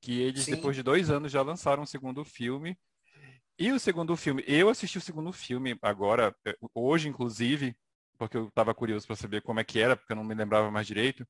Que 0.00 0.20
eles, 0.20 0.44
Sim. 0.44 0.52
depois 0.52 0.74
de 0.74 0.82
dois 0.82 1.10
anos, 1.10 1.30
já 1.30 1.42
lançaram 1.42 1.82
um 1.82 1.86
segundo 1.86 2.24
filme. 2.24 2.78
E 3.58 3.70
o 3.70 3.78
segundo 3.78 4.16
filme, 4.16 4.42
eu 4.46 4.70
assisti 4.70 4.96
o 4.96 5.02
segundo 5.02 5.32
filme 5.32 5.76
agora, 5.82 6.34
eh, 6.46 6.56
hoje, 6.74 7.08
inclusive, 7.08 7.76
porque 8.16 8.36
eu 8.36 8.48
estava 8.48 8.74
curioso 8.74 9.06
para 9.06 9.16
saber 9.16 9.42
como 9.42 9.60
é 9.60 9.64
que 9.64 9.78
era, 9.78 9.96
porque 9.96 10.12
eu 10.12 10.16
não 10.16 10.24
me 10.24 10.34
lembrava 10.34 10.70
mais 10.70 10.86
direito. 10.86 11.26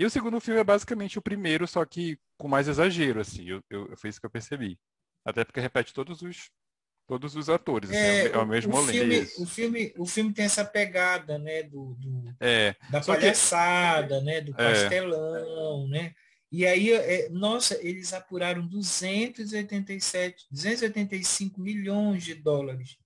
E 0.00 0.06
o 0.06 0.10
segundo 0.10 0.40
filme 0.40 0.60
é 0.60 0.64
basicamente 0.64 1.18
o 1.18 1.22
primeiro, 1.22 1.66
só 1.66 1.84
que 1.84 2.18
com 2.38 2.48
mais 2.48 2.68
exagero, 2.68 3.20
assim. 3.20 3.48
Eu, 3.48 3.62
eu, 3.68 3.96
foi 3.96 4.08
isso 4.08 4.20
que 4.20 4.26
eu 4.26 4.30
percebi. 4.30 4.78
Até 5.24 5.44
porque 5.44 5.60
repete 5.60 5.92
todos 5.92 6.22
os 6.22 6.50
todos 7.06 7.34
os 7.34 7.48
atores. 7.48 7.90
É, 7.90 8.20
assim, 8.20 8.34
é 8.34 8.38
o, 8.38 8.42
o 8.42 8.46
mesmo 8.46 8.76
o 8.76 8.86
filme, 8.86 9.20
o 9.38 9.46
filme 9.46 9.94
O 9.96 10.06
filme 10.06 10.32
tem 10.32 10.44
essa 10.44 10.64
pegada, 10.64 11.38
né? 11.38 11.62
Do, 11.64 11.94
do 11.94 12.34
é, 12.38 12.76
da 12.90 13.00
palhaçada, 13.00 14.18
que... 14.18 14.24
né? 14.24 14.40
Do 14.42 14.52
é. 14.52 14.54
pastelão, 14.54 15.86
é. 15.86 15.88
né? 15.88 16.14
E 16.50 16.66
aí, 16.66 16.92
é, 16.92 17.28
nossa, 17.28 17.78
eles 17.86 18.12
apuraram 18.12 18.66
287, 18.66 20.46
285 20.50 21.60
milhões 21.60 22.24
de 22.24 22.34
dólares. 22.34 22.96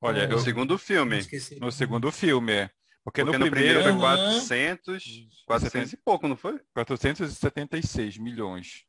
Olha, 0.00 0.26
no 0.26 0.38
segundo 0.38 0.76
filme. 0.76 1.20
No 1.60 1.72
segundo 1.72 2.12
filme, 2.12 2.52
é. 2.52 2.70
Porque, 3.02 3.22
Porque 3.22 3.38
no, 3.38 3.44
no, 3.44 3.50
primeiro, 3.50 3.82
primeiro 3.82 4.00
foi 4.00 4.18
400, 4.18 5.04
400 5.46 5.92
e 5.92 5.96
pouco, 5.96 6.28
não 6.28 6.36
foi? 6.36 6.58
476 6.74 8.18
milhões. 8.18 8.84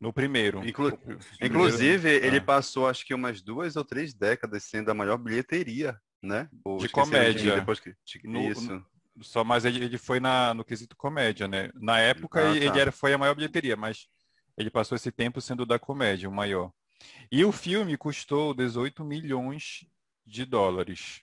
No 0.00 0.12
primeiro. 0.12 0.66
Inclu 0.66 0.96
Inclusive, 1.40 2.08
ele 2.08 2.38
ah. 2.38 2.44
passou 2.44 2.88
acho 2.88 3.04
que 3.04 3.14
umas 3.14 3.40
duas 3.40 3.74
ou 3.74 3.84
três 3.84 4.14
décadas 4.14 4.64
sendo 4.64 4.90
a 4.90 4.94
maior 4.94 5.16
bilheteria, 5.16 5.98
né? 6.22 6.48
de 6.80 6.88
comédia. 6.88 7.56
Depois 7.56 7.80
que... 7.80 7.94
No, 8.24 8.50
Isso. 8.50 8.84
Só, 9.22 9.44
mas 9.44 9.64
ele, 9.64 9.84
ele 9.84 9.98
foi 9.98 10.20
na, 10.20 10.54
no 10.54 10.64
quesito 10.64 10.96
comédia, 10.96 11.48
né? 11.48 11.70
Na 11.74 11.98
época 11.98 12.50
ah, 12.50 12.56
ele 12.56 12.70
tá. 12.70 12.78
era, 12.78 12.92
foi 12.92 13.12
a 13.12 13.18
maior 13.18 13.34
bilheteria, 13.34 13.76
mas 13.76 14.06
ele 14.56 14.70
passou 14.70 14.96
esse 14.96 15.10
tempo 15.10 15.40
sendo 15.40 15.64
da 15.64 15.78
comédia, 15.78 16.28
o 16.28 16.32
maior. 16.32 16.72
E 17.30 17.44
o 17.44 17.52
filme 17.52 17.96
custou 17.96 18.54
18 18.54 19.04
milhões 19.04 19.86
de 20.26 20.44
dólares. 20.44 21.22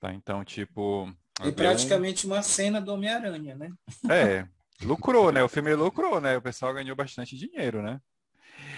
Tá? 0.00 0.12
Então, 0.12 0.44
tipo. 0.44 1.12
E 1.44 1.50
praticamente 1.50 2.26
um... 2.26 2.30
uma 2.30 2.42
cena 2.42 2.80
do 2.80 2.92
Homem-Aranha, 2.92 3.54
né? 3.56 3.70
É, 4.08 4.46
lucrou, 4.82 5.32
né? 5.32 5.42
O 5.42 5.48
filme 5.48 5.74
lucrou, 5.74 6.20
né? 6.20 6.36
O 6.36 6.42
pessoal 6.42 6.72
ganhou 6.72 6.94
bastante 6.94 7.36
dinheiro, 7.36 7.82
né? 7.82 8.00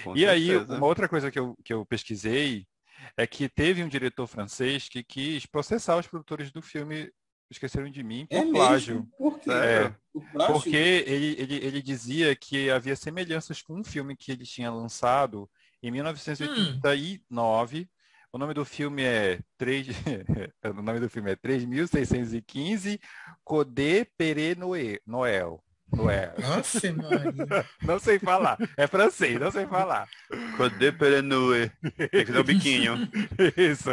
Com 0.02 0.16
e 0.16 0.21
certeza. 0.21 0.33
aí, 0.33 0.78
uma 0.78 0.87
outra 0.87 1.09
coisa 1.09 1.31
que 1.31 1.38
eu, 1.38 1.57
que 1.64 1.73
eu 1.73 1.85
pesquisei 1.85 2.66
é 3.16 3.26
que 3.26 3.49
teve 3.49 3.83
um 3.83 3.88
diretor 3.88 4.26
francês 4.26 4.88
que 4.88 5.02
quis 5.02 5.47
processar 5.47 5.97
os 5.97 6.07
produtores 6.07 6.50
do 6.50 6.62
filme 6.62 7.11
esqueceram 7.50 7.91
de 7.91 8.03
mim 8.03 8.26
por 8.26 8.37
é 8.37 8.50
plágio. 8.50 9.09
Por 9.17 9.38
quê? 9.38 9.50
É, 9.50 9.95
por 10.12 10.47
porque 10.47 10.76
ele, 10.76 11.37
ele, 11.38 11.55
ele 11.57 11.83
dizia 11.83 12.35
que 12.35 12.71
havia 12.71 12.97
semelhanças 12.97 13.62
com 13.62 13.79
um 13.79 13.85
filme 13.85 14.17
que 14.17 14.33
ele 14.33 14.45
tinha 14.45 14.71
lançado 14.71 15.49
em 15.83 15.91
1989. 15.91 17.81
Hum. 17.81 17.87
O 18.33 18.38
nome 18.38 18.53
do 18.53 18.65
filme 18.65 19.03
é 19.03 19.41
3... 19.57 19.87
o 20.79 20.83
nome 20.83 21.00
do 21.00 21.09
filme 21.09 21.31
é 21.31 21.37
3615 21.37 23.00
Codé 23.43 24.07
Pere 24.17 24.55
Noel. 24.57 25.62
Noel. 25.91 26.35
Nossa, 26.38 26.81
Não 27.83 27.99
sei 27.99 28.19
falar. 28.19 28.59
É 28.76 28.87
francês, 28.87 29.38
não 29.38 29.50
sei 29.50 29.67
falar. 29.67 30.09
Codé 30.57 30.91
Pere 30.91 31.23
Noel. 31.23 31.71
Tem 32.11 32.25
que 32.25 32.33
dar 32.33 32.41
o 32.41 32.45
biquinho. 32.45 33.09
Isso. 33.57 33.91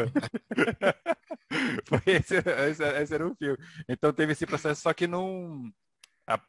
Foi 1.87 2.01
esse, 2.05 2.35
esse, 2.35 2.83
esse, 2.83 3.13
era 3.13 3.27
o 3.27 3.35
filme. 3.35 3.57
Então 3.87 4.13
teve 4.13 4.33
esse 4.33 4.45
processo, 4.45 4.81
só 4.81 4.93
que 4.93 5.07
não. 5.07 5.71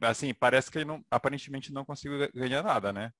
Assim, 0.00 0.32
parece 0.32 0.70
que 0.70 0.78
ele 0.78 0.84
não, 0.84 1.04
aparentemente 1.10 1.72
não 1.72 1.84
conseguiu 1.84 2.30
ganhar 2.32 2.62
nada, 2.62 2.92
né? 2.92 3.12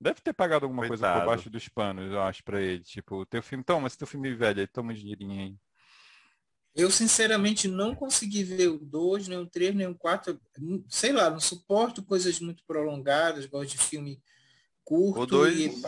Deve 0.00 0.20
ter 0.20 0.34
pagado 0.34 0.66
alguma 0.66 0.86
Coitado. 0.86 1.00
coisa 1.00 1.20
por 1.20 1.26
baixo 1.26 1.50
dos 1.50 1.68
panos, 1.68 2.12
eu 2.12 2.20
acho, 2.20 2.44
pra 2.44 2.60
ele. 2.60 2.82
Tipo, 2.82 3.24
teu 3.24 3.42
filme, 3.42 3.64
toma, 3.64 3.86
esse 3.86 3.96
teu 3.96 4.06
filme 4.06 4.34
velho, 4.34 4.60
aí 4.60 4.66
toma 4.66 4.92
um 4.92 4.94
dinheirinho 4.94 5.40
aí. 5.40 5.56
Eu, 6.74 6.90
sinceramente, 6.90 7.68
não 7.68 7.94
consegui 7.94 8.42
ver 8.42 8.68
o 8.68 8.78
2, 8.78 9.28
nem 9.28 9.38
o 9.38 9.46
3, 9.46 9.74
nem 9.74 9.86
o 9.86 9.94
4. 9.94 10.38
Sei 10.88 11.12
lá, 11.12 11.30
não 11.30 11.38
suporto 11.40 12.02
coisas 12.02 12.40
muito 12.40 12.64
prolongadas, 12.66 13.46
gosto 13.46 13.70
de 13.70 13.78
filme 13.78 14.20
curto 14.84 15.26
dois... 15.26 15.58
e 15.58 15.82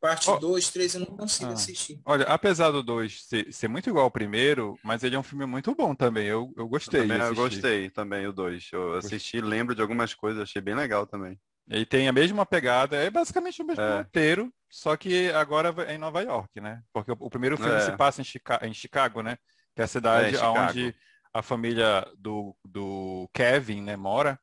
parte 0.00 0.38
2, 0.40 0.68
oh. 0.68 0.72
3 0.72 0.94
eu 0.94 1.00
não 1.00 1.06
consigo 1.06 1.50
ah. 1.50 1.54
assistir. 1.54 2.00
Olha, 2.04 2.24
apesar 2.26 2.70
do 2.70 2.82
2 2.82 3.24
ser, 3.24 3.52
ser, 3.52 3.68
muito 3.68 3.88
igual 3.88 4.04
ao 4.04 4.10
primeiro, 4.10 4.78
mas 4.84 5.02
ele 5.02 5.16
é 5.16 5.18
um 5.18 5.22
filme 5.22 5.46
muito 5.46 5.74
bom 5.74 5.94
também. 5.94 6.26
Eu, 6.26 6.52
eu 6.56 6.68
gostei. 6.68 7.00
Eu, 7.00 7.08
também, 7.08 7.26
eu 7.26 7.34
gostei 7.34 7.90
também 7.90 8.26
o 8.26 8.32
2. 8.32 8.68
Eu 8.72 8.94
assisti, 8.94 9.40
lembro 9.40 9.74
de 9.74 9.80
algumas 9.80 10.14
coisas, 10.14 10.42
achei 10.42 10.60
bem 10.60 10.74
legal 10.74 11.06
também. 11.06 11.38
Ele 11.68 11.86
tem 11.86 12.08
a 12.08 12.12
mesma 12.12 12.44
pegada, 12.44 12.96
é 12.96 13.08
basicamente 13.08 13.62
o 13.62 13.64
mesmo 13.64 13.82
é. 13.82 13.98
roteiro, 13.98 14.52
só 14.68 14.96
que 14.96 15.30
agora 15.30 15.74
é 15.86 15.94
em 15.94 15.98
Nova 15.98 16.20
York, 16.20 16.60
né? 16.60 16.82
Porque 16.92 17.12
o, 17.12 17.16
o 17.18 17.30
primeiro 17.30 17.56
filme 17.56 17.72
é. 17.72 17.80
se 17.80 17.96
passa 17.96 18.20
em, 18.20 18.24
Chica 18.24 18.58
em, 18.62 18.74
Chicago, 18.74 19.22
né? 19.22 19.36
Que 19.74 19.82
é 19.82 19.84
a 19.84 19.88
cidade 19.88 20.36
é, 20.36 20.44
onde 20.44 20.94
a 21.32 21.40
família 21.40 22.06
do, 22.18 22.54
do 22.64 23.28
Kevin, 23.32 23.82
né, 23.82 23.96
mora. 23.96 24.38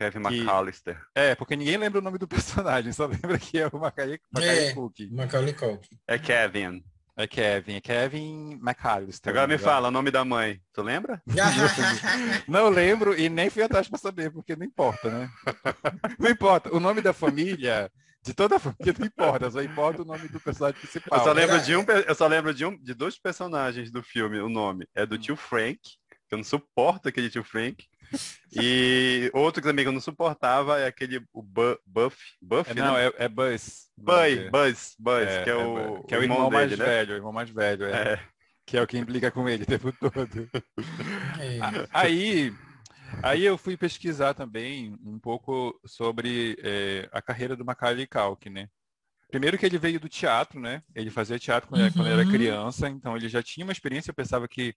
Kevin 0.00 0.22
que... 0.22 0.40
McAllister. 0.40 0.98
É, 1.14 1.34
porque 1.34 1.54
ninguém 1.54 1.76
lembra 1.76 1.98
o 1.98 2.02
nome 2.02 2.16
do 2.16 2.26
personagem, 2.26 2.90
só 2.90 3.04
lembra 3.04 3.38
que 3.38 3.58
é 3.58 3.66
o 3.66 3.78
Macaulay, 3.78 4.18
Macaulay 4.32 4.68
é. 4.68 4.74
Macaulay 5.10 5.52
Culkin. 5.52 5.98
É 6.08 6.18
Kevin. 6.18 6.82
É 7.16 7.26
Kevin, 7.26 7.74
é 7.74 7.80
Kevin 7.82 8.58
McAllister. 8.62 9.30
Agora 9.30 9.46
me 9.46 9.58
fala 9.58 9.88
o 9.88 9.90
nome 9.90 10.10
da 10.10 10.24
mãe. 10.24 10.58
Tu 10.72 10.80
lembra? 10.80 11.22
não 12.48 12.70
lembro 12.70 13.18
e 13.18 13.28
nem 13.28 13.50
fui 13.50 13.62
atrás 13.62 13.88
para 13.88 13.98
saber, 13.98 14.32
porque 14.32 14.56
não 14.56 14.64
importa, 14.64 15.10
né? 15.10 15.28
Não 16.18 16.30
importa. 16.30 16.74
O 16.74 16.80
nome 16.80 17.02
da 17.02 17.12
família, 17.12 17.92
de 18.22 18.32
toda 18.32 18.56
a 18.56 18.58
família, 18.58 18.94
não 18.98 19.06
importa, 19.06 19.50
só 19.50 19.62
importa 19.62 20.00
o 20.00 20.06
nome 20.06 20.28
do 20.28 20.40
personagem 20.40 20.80
principal. 20.80 21.18
Eu 21.18 21.24
só 21.24 21.32
lembro 21.32 21.60
de 21.60 21.76
um, 21.76 21.84
eu 22.06 22.14
só 22.14 22.26
lembro 22.26 22.54
de 22.54 22.64
um, 22.64 22.82
de 22.82 22.94
dois 22.94 23.18
personagens 23.18 23.90
do 23.90 24.02
filme, 24.02 24.40
o 24.40 24.48
nome. 24.48 24.88
É 24.94 25.04
do 25.04 25.18
tio 25.18 25.36
Frank, 25.36 25.78
que 26.26 26.34
eu 26.34 26.38
não 26.38 26.44
suporto 26.44 27.06
aquele 27.06 27.28
tio 27.28 27.44
Frank. 27.44 27.84
E 28.52 29.30
outro 29.32 29.62
que 29.62 29.68
também 29.68 29.84
eu 29.84 29.92
não 29.92 30.00
suportava 30.00 30.78
é 30.78 30.86
aquele 30.86 31.24
o 31.32 31.42
Bu 31.42 31.78
Buff. 31.86 32.16
Buff 32.40 32.70
é, 32.70 32.74
não, 32.74 32.94
né? 32.94 33.06
é, 33.06 33.24
é 33.24 33.28
Buzz. 33.28 33.88
Buzz, 33.96 34.50
Buzz, 34.50 34.96
Buzz, 34.98 35.28
é, 35.28 35.44
que 35.44 35.50
é, 35.50 35.52
é 35.52 35.56
o, 35.56 36.02
que 36.04 36.14
é 36.14 36.18
o 36.18 36.22
irmão, 36.22 36.38
irmão 36.38 36.50
mais 36.50 36.70
dele, 36.70 36.82
né? 36.82 36.88
velho, 36.88 37.12
o 37.12 37.16
irmão 37.16 37.32
mais 37.32 37.50
velho, 37.50 37.84
é. 37.84 38.12
é. 38.14 38.20
Que 38.66 38.76
é 38.76 38.82
o 38.82 38.86
que 38.86 38.98
implica 38.98 39.30
com 39.30 39.48
ele 39.48 39.64
o 39.64 39.66
tempo 39.66 39.92
todo. 39.98 40.50
É. 41.38 41.58
Aí, 41.92 42.52
aí 43.22 43.44
eu 43.44 43.58
fui 43.58 43.76
pesquisar 43.76 44.34
também 44.34 44.96
um 45.04 45.18
pouco 45.18 45.78
sobre 45.84 46.56
é, 46.62 47.08
a 47.12 47.20
carreira 47.20 47.56
do 47.56 47.64
Macaulay 47.64 48.06
Culkin, 48.06 48.50
né? 48.50 48.68
primeiro 49.30 49.56
que 49.56 49.64
ele 49.64 49.78
veio 49.78 50.00
do 50.00 50.08
teatro, 50.08 50.60
né? 50.60 50.82
Ele 50.94 51.08
fazia 51.08 51.38
teatro 51.38 51.68
quando, 51.68 51.96
uhum. 51.96 52.06
era 52.06 52.26
criança, 52.26 52.88
então 52.88 53.16
ele 53.16 53.28
já 53.28 53.42
tinha 53.42 53.64
uma 53.64 53.72
experiência, 53.72 54.10
eu 54.10 54.14
pensava 54.14 54.46
que 54.48 54.74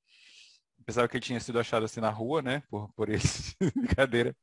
pensava 0.83 1.07
que 1.07 1.17
ele 1.17 1.25
tinha 1.25 1.39
sido 1.39 1.59
achado 1.59 1.85
assim 1.85 1.99
na 1.99 2.09
rua, 2.09 2.41
né? 2.41 2.63
Por, 2.69 2.91
por 2.93 3.09
esse 3.09 3.55
brincadeira. 3.75 4.35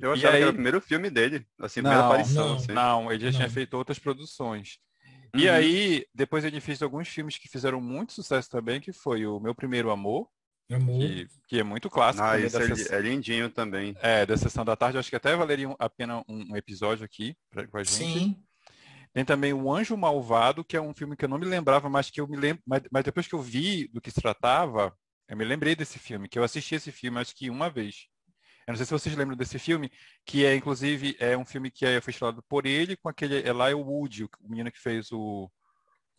Eu 0.00 0.12
achava 0.12 0.34
aí... 0.34 0.38
que 0.38 0.42
era 0.42 0.50
o 0.50 0.54
primeiro 0.54 0.80
filme 0.80 1.10
dele, 1.10 1.46
assim, 1.60 1.82
não, 1.82 1.90
primeira 1.90 2.06
aparição. 2.06 2.48
Não, 2.48 2.56
assim. 2.56 2.72
não 2.72 3.12
ele 3.12 3.20
já 3.20 3.30
não. 3.30 3.36
tinha 3.38 3.50
feito 3.50 3.74
outras 3.74 3.98
produções. 3.98 4.78
Uhum. 5.34 5.40
E 5.40 5.48
aí, 5.48 6.06
depois 6.14 6.44
ele 6.44 6.60
fez 6.60 6.82
alguns 6.82 7.08
filmes 7.08 7.36
que 7.36 7.48
fizeram 7.48 7.80
muito 7.80 8.12
sucesso 8.12 8.48
também, 8.48 8.80
que 8.80 8.92
foi 8.92 9.26
o 9.26 9.38
Meu 9.40 9.54
Primeiro 9.54 9.90
Amor, 9.90 10.28
Amor. 10.70 10.98
Que, 10.98 11.28
que, 11.48 11.60
é 11.60 11.62
muito 11.62 11.88
clássico. 11.88 12.24
Ah, 12.24 12.38
isso 12.38 12.58
é, 12.58 12.96
é, 12.96 13.00
lindinho 13.00 13.48
também. 13.48 13.96
É, 14.02 14.26
da 14.26 14.36
Sessão 14.36 14.64
da 14.64 14.76
Tarde. 14.76 14.98
Acho 14.98 15.08
que 15.08 15.16
até 15.16 15.34
valeria 15.34 15.74
a 15.78 15.88
pena 15.88 16.22
um, 16.28 16.52
um 16.52 16.56
episódio 16.56 17.04
aqui 17.04 17.34
pra, 17.50 17.66
com 17.66 17.78
a 17.78 17.82
gente. 17.82 17.94
Sim. 17.94 18.42
Tem 19.14 19.24
também 19.24 19.54
O 19.54 19.72
Anjo 19.72 19.96
Malvado, 19.96 20.62
que 20.62 20.76
é 20.76 20.80
um 20.80 20.94
filme 20.94 21.16
que 21.16 21.24
eu 21.24 21.28
não 21.28 21.38
me 21.38 21.46
lembrava, 21.46 21.88
mas 21.88 22.10
que 22.10 22.20
eu 22.20 22.28
me 22.28 22.36
lembro. 22.36 22.62
Mas, 22.66 22.82
mas 22.92 23.02
depois 23.02 23.26
que 23.26 23.34
eu 23.34 23.40
vi 23.40 23.88
do 23.88 24.00
que 24.00 24.10
se 24.10 24.20
tratava, 24.20 24.94
eu 25.28 25.36
me 25.36 25.44
lembrei 25.44 25.76
desse 25.76 25.98
filme, 25.98 26.28
que 26.28 26.38
eu 26.38 26.44
assisti 26.44 26.74
esse 26.74 26.90
filme 26.90 27.20
acho 27.20 27.34
que 27.34 27.50
uma 27.50 27.68
vez. 27.68 28.06
Eu 28.66 28.72
não 28.72 28.76
sei 28.76 28.86
se 28.86 28.92
vocês 28.92 29.16
lembram 29.16 29.36
desse 29.36 29.58
filme, 29.58 29.90
que 30.24 30.44
é 30.44 30.54
inclusive 30.54 31.16
é 31.18 31.36
um 31.36 31.44
filme 31.44 31.70
que 31.70 31.86
é, 31.86 32.00
foi 32.00 32.10
estrelado 32.10 32.42
por 32.48 32.66
ele 32.66 32.96
com 32.96 33.08
aquele 33.08 33.36
Eli 33.36 33.74
Wood, 33.74 34.24
o 34.24 34.48
menino 34.48 34.72
que 34.72 34.80
fez 34.80 35.10
o, 35.12 35.50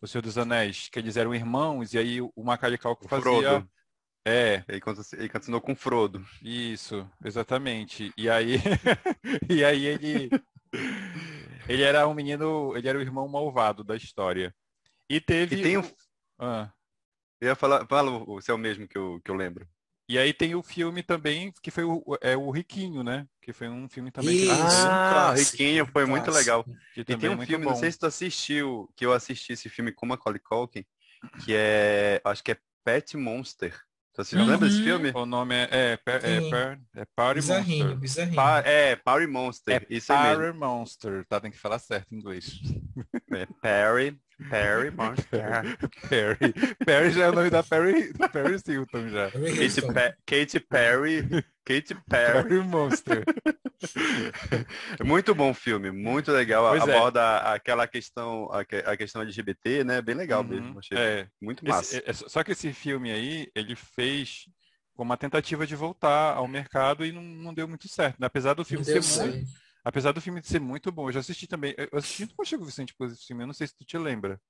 o 0.00 0.06
Senhor 0.06 0.22
dos 0.22 0.38
Anéis, 0.38 0.88
que 0.88 0.98
eles 0.98 1.16
eram 1.16 1.34
irmãos, 1.34 1.92
e 1.92 1.98
aí 1.98 2.20
o 2.20 2.32
Macaulay 2.36 2.78
Culkin 2.78 3.08
fazia... 3.08 3.22
Frodo. 3.22 3.70
É. 4.24 4.64
Ele, 4.68 4.80
ele 5.14 5.28
continuou 5.28 5.60
com 5.60 5.74
Frodo. 5.74 6.24
Isso, 6.42 7.08
exatamente. 7.24 8.12
E 8.16 8.28
aí, 8.28 8.56
e 9.48 9.64
aí 9.64 9.86
ele, 9.86 10.30
ele 11.68 11.82
era 11.82 12.06
um 12.06 12.14
menino, 12.14 12.76
ele 12.76 12.88
era 12.88 12.98
o 12.98 13.02
irmão 13.02 13.26
malvado 13.28 13.82
da 13.82 13.96
história. 13.96 14.54
E 15.08 15.20
teve. 15.20 15.56
E 15.56 15.62
tem 15.62 15.78
um... 15.78 15.82
ah. 16.38 16.70
Eu 17.40 17.48
ia 17.48 17.54
falar, 17.54 17.86
fala 17.86 18.10
o 18.10 18.40
seu 18.40 18.58
mesmo 18.58 18.86
que 18.86 18.98
eu, 18.98 19.20
que 19.24 19.30
eu 19.30 19.34
lembro. 19.34 19.66
E 20.08 20.18
aí 20.18 20.32
tem 20.34 20.56
o 20.56 20.62
filme 20.62 21.04
também, 21.04 21.52
que 21.62 21.70
foi 21.70 21.84
o, 21.84 22.02
é, 22.20 22.36
o 22.36 22.50
Riquinho, 22.50 23.04
né? 23.04 23.28
Que 23.40 23.52
foi 23.52 23.68
um 23.68 23.88
filme 23.88 24.10
também. 24.10 24.34
Isso, 24.34 24.46
que... 24.46 24.60
Ah, 24.60 25.32
Riquinho 25.32 25.86
foi 25.86 26.04
clássico. 26.04 26.10
muito 26.10 26.30
legal. 26.32 26.64
Que 26.92 27.02
e 27.02 27.04
tem 27.04 27.30
um 27.30 27.40
filme, 27.46 27.64
bom. 27.64 27.70
não 27.70 27.76
sei 27.76 27.92
se 27.92 27.98
tu 27.98 28.06
assistiu, 28.06 28.92
que 28.96 29.06
eu 29.06 29.12
assisti 29.12 29.52
esse 29.52 29.68
filme 29.68 29.92
com 29.92 30.06
Macaulay 30.06 30.40
Culkin, 30.40 30.84
que 31.44 31.54
é, 31.54 32.20
acho 32.24 32.42
que 32.42 32.50
é 32.50 32.58
Pet 32.84 33.16
Monster. 33.16 33.80
Você 34.24 34.36
uhum. 34.36 34.46
lembra 34.46 34.68
desse 34.68 34.82
filme? 34.82 35.10
O 35.14 35.24
nome 35.24 35.54
é, 35.54 35.68
é, 35.70 35.98
é, 36.06 36.78
é, 36.96 37.04
Party 37.16 37.40
bizarrinho, 37.40 37.84
Monster. 37.84 38.00
Bizarrinho. 38.00 38.36
Pa, 38.36 38.58
é, 38.60 38.96
Party 38.96 39.26
Monster. 39.26 39.86
É 39.88 39.94
Isso 39.94 40.08
Party 40.08 40.56
Monster. 40.56 41.24
Tá, 41.26 41.40
tem 41.40 41.50
que 41.50 41.58
falar 41.58 41.78
certo 41.78 42.12
em 42.12 42.18
inglês. 42.18 42.60
É 43.32 43.46
Perry, 43.62 44.18
Perry 44.50 44.90
Monster. 44.90 45.78
Perry. 46.08 46.52
Perry 46.84 47.10
já 47.12 47.26
é 47.26 47.28
o 47.28 47.32
nome 47.32 47.48
da 47.48 47.62
Perry, 47.62 48.12
Perry 48.32 48.56
Hilton 48.66 49.08
já. 49.08 49.30
Katy, 49.30 49.82
Pe 49.82 50.14
Katy 50.26 50.60
Perry. 50.60 51.28
Katy 51.70 51.94
Perry. 52.08 52.58
Monster. 52.64 53.24
muito 55.04 55.32
bom 55.36 55.54
filme, 55.54 55.92
muito 55.92 56.32
legal. 56.32 56.68
Pois 56.68 56.88
é. 56.88 56.96
Aborda 56.96 57.20
é. 57.20 57.54
aquela 57.54 57.86
questão, 57.86 58.50
a, 58.52 58.96
questão 58.96 59.22
LGBT, 59.22 59.84
né? 59.84 60.02
Bem 60.02 60.16
legal 60.16 60.42
uhum. 60.42 60.48
mesmo. 60.48 60.78
Achei 60.80 60.98
é. 60.98 61.28
muito 61.40 61.64
massa. 61.64 61.98
Esse, 61.98 62.24
é, 62.24 62.28
só 62.28 62.42
que 62.42 62.50
esse 62.50 62.72
filme 62.72 63.12
aí, 63.12 63.48
ele 63.54 63.76
fez 63.76 64.46
uma 64.96 65.16
tentativa 65.16 65.64
de 65.64 65.76
voltar 65.76 66.34
ao 66.34 66.48
mercado 66.48 67.06
e 67.06 67.12
não, 67.12 67.22
não 67.22 67.54
deu 67.54 67.68
muito 67.68 67.88
certo. 67.88 68.18
Né? 68.18 68.26
Apesar 68.26 68.54
do 68.54 68.64
filme 68.64 68.84
ser 68.84 69.00
muito, 69.00 69.46
apesar 69.84 70.12
do 70.12 70.20
filme 70.20 70.42
ser 70.42 70.60
muito 70.60 70.90
bom, 70.90 71.08
eu 71.08 71.12
já 71.12 71.20
assisti 71.20 71.46
também. 71.46 71.72
Eu 71.78 71.98
assisti 71.98 72.26
com 72.26 72.42
o 72.42 72.44
Chico 72.44 72.64
Vicente 72.64 72.94
por 72.98 73.06
esse 73.06 73.24
filme, 73.24 73.44
eu 73.44 73.46
não 73.46 73.54
sei 73.54 73.68
se 73.68 73.76
tu 73.76 73.84
te 73.84 73.96
lembra. 73.96 74.40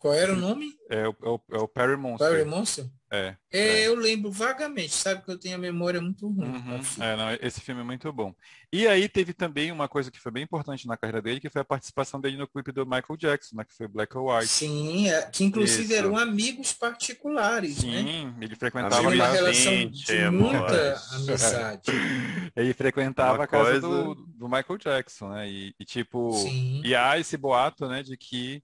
Qual 0.00 0.14
era 0.14 0.32
o 0.32 0.36
nome? 0.36 0.72
É, 0.88 1.06
o, 1.06 1.14
é 1.22 1.28
o, 1.28 1.40
é 1.52 1.58
o 1.58 1.68
Perry 1.68 1.94
Monster. 1.94 2.30
Perry 2.30 2.44
Monster? 2.46 2.86
É, 3.12 3.36
é, 3.52 3.80
é, 3.80 3.88
eu 3.88 3.96
lembro 3.96 4.30
vagamente, 4.30 4.92
sabe 4.92 5.22
que 5.22 5.30
eu 5.30 5.38
tenho 5.38 5.56
a 5.56 5.58
memória 5.58 6.00
muito 6.00 6.26
ruim. 6.28 6.46
Uhum, 6.46 6.80
é, 7.00 7.16
não, 7.16 7.38
esse 7.42 7.60
filme 7.60 7.80
é 7.80 7.84
muito 7.84 8.10
bom. 8.12 8.32
E 8.72 8.86
aí 8.86 9.08
teve 9.08 9.34
também 9.34 9.70
uma 9.72 9.88
coisa 9.88 10.10
que 10.10 10.20
foi 10.20 10.32
bem 10.32 10.44
importante 10.44 10.86
na 10.86 10.96
carreira 10.96 11.20
dele, 11.20 11.40
que 11.40 11.50
foi 11.50 11.60
a 11.60 11.64
participação 11.64 12.20
dele 12.20 12.36
no 12.36 12.46
clipe 12.46 12.72
do 12.72 12.86
Michael 12.86 13.16
Jackson, 13.18 13.56
né, 13.56 13.64
que 13.64 13.74
foi 13.74 13.88
Black 13.88 14.16
or 14.16 14.32
White. 14.32 14.46
Sim, 14.46 15.08
é, 15.10 15.22
que 15.22 15.44
inclusive 15.44 15.82
Isso. 15.82 15.94
eram 15.94 16.16
amigos 16.16 16.72
particulares, 16.72 17.78
Sim, 17.78 18.30
né? 18.30 18.34
ele 18.40 18.56
frequentava 18.56 19.02
uma 19.02 19.26
relação 19.26 19.86
de 19.90 20.30
muita 20.30 21.02
amizade. 21.12 21.82
ele 22.56 22.72
frequentava 22.72 23.38
uma 23.38 23.44
a 23.44 23.48
casa 23.48 23.80
coisa... 23.80 23.80
do, 23.80 24.14
do, 24.14 24.48
Michael 24.48 24.78
Jackson, 24.78 25.28
né? 25.30 25.50
E, 25.50 25.74
e 25.78 25.84
tipo, 25.84 26.32
Sim. 26.32 26.80
e 26.84 26.94
há 26.94 27.18
esse 27.18 27.36
boato, 27.36 27.88
né, 27.88 28.04
de 28.04 28.16
que 28.16 28.62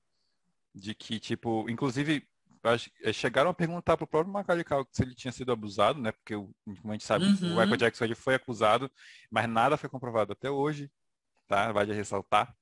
de 0.77 0.95
que, 0.95 1.19
tipo, 1.19 1.69
inclusive, 1.71 2.23
eh, 3.03 3.13
chegaram 3.13 3.51
a 3.51 3.55
perguntar 3.55 3.97
para 3.97 4.05
o 4.05 4.09
próprio 4.09 4.33
Macaulay 4.33 4.65
Culkin 4.65 4.91
se 4.93 5.03
ele 5.03 5.15
tinha 5.15 5.33
sido 5.33 5.51
abusado, 5.51 6.01
né? 6.01 6.13
Porque, 6.13 6.35
como 6.35 6.91
a 6.91 6.93
gente 6.93 7.05
sabe, 7.05 7.25
uhum. 7.25 7.55
o 7.55 7.57
Michael 7.57 7.77
Jackson 7.77 8.05
ele 8.05 8.15
foi 8.15 8.35
acusado, 8.35 8.91
mas 9.31 9.49
nada 9.49 9.79
foi 9.79 9.89
comprovado 9.89 10.33
até 10.33 10.51
hoje, 10.51 10.91
tá? 11.49 11.73
Vale 11.73 11.95
ressaltar. 11.95 12.55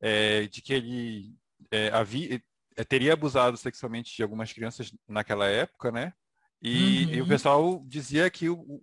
É, 0.00 0.46
de 0.46 0.62
que 0.62 0.72
ele 0.72 1.34
é, 1.70 1.88
havia, 1.88 2.40
é, 2.76 2.84
teria 2.84 3.14
abusado 3.14 3.56
sexualmente 3.56 4.14
de 4.14 4.22
algumas 4.22 4.52
crianças 4.52 4.92
naquela 5.08 5.48
época, 5.48 5.90
né? 5.90 6.12
E, 6.62 7.06
uhum. 7.06 7.14
e 7.14 7.22
o 7.22 7.28
pessoal 7.28 7.82
dizia 7.86 8.30
que 8.30 8.48
o, 8.48 8.80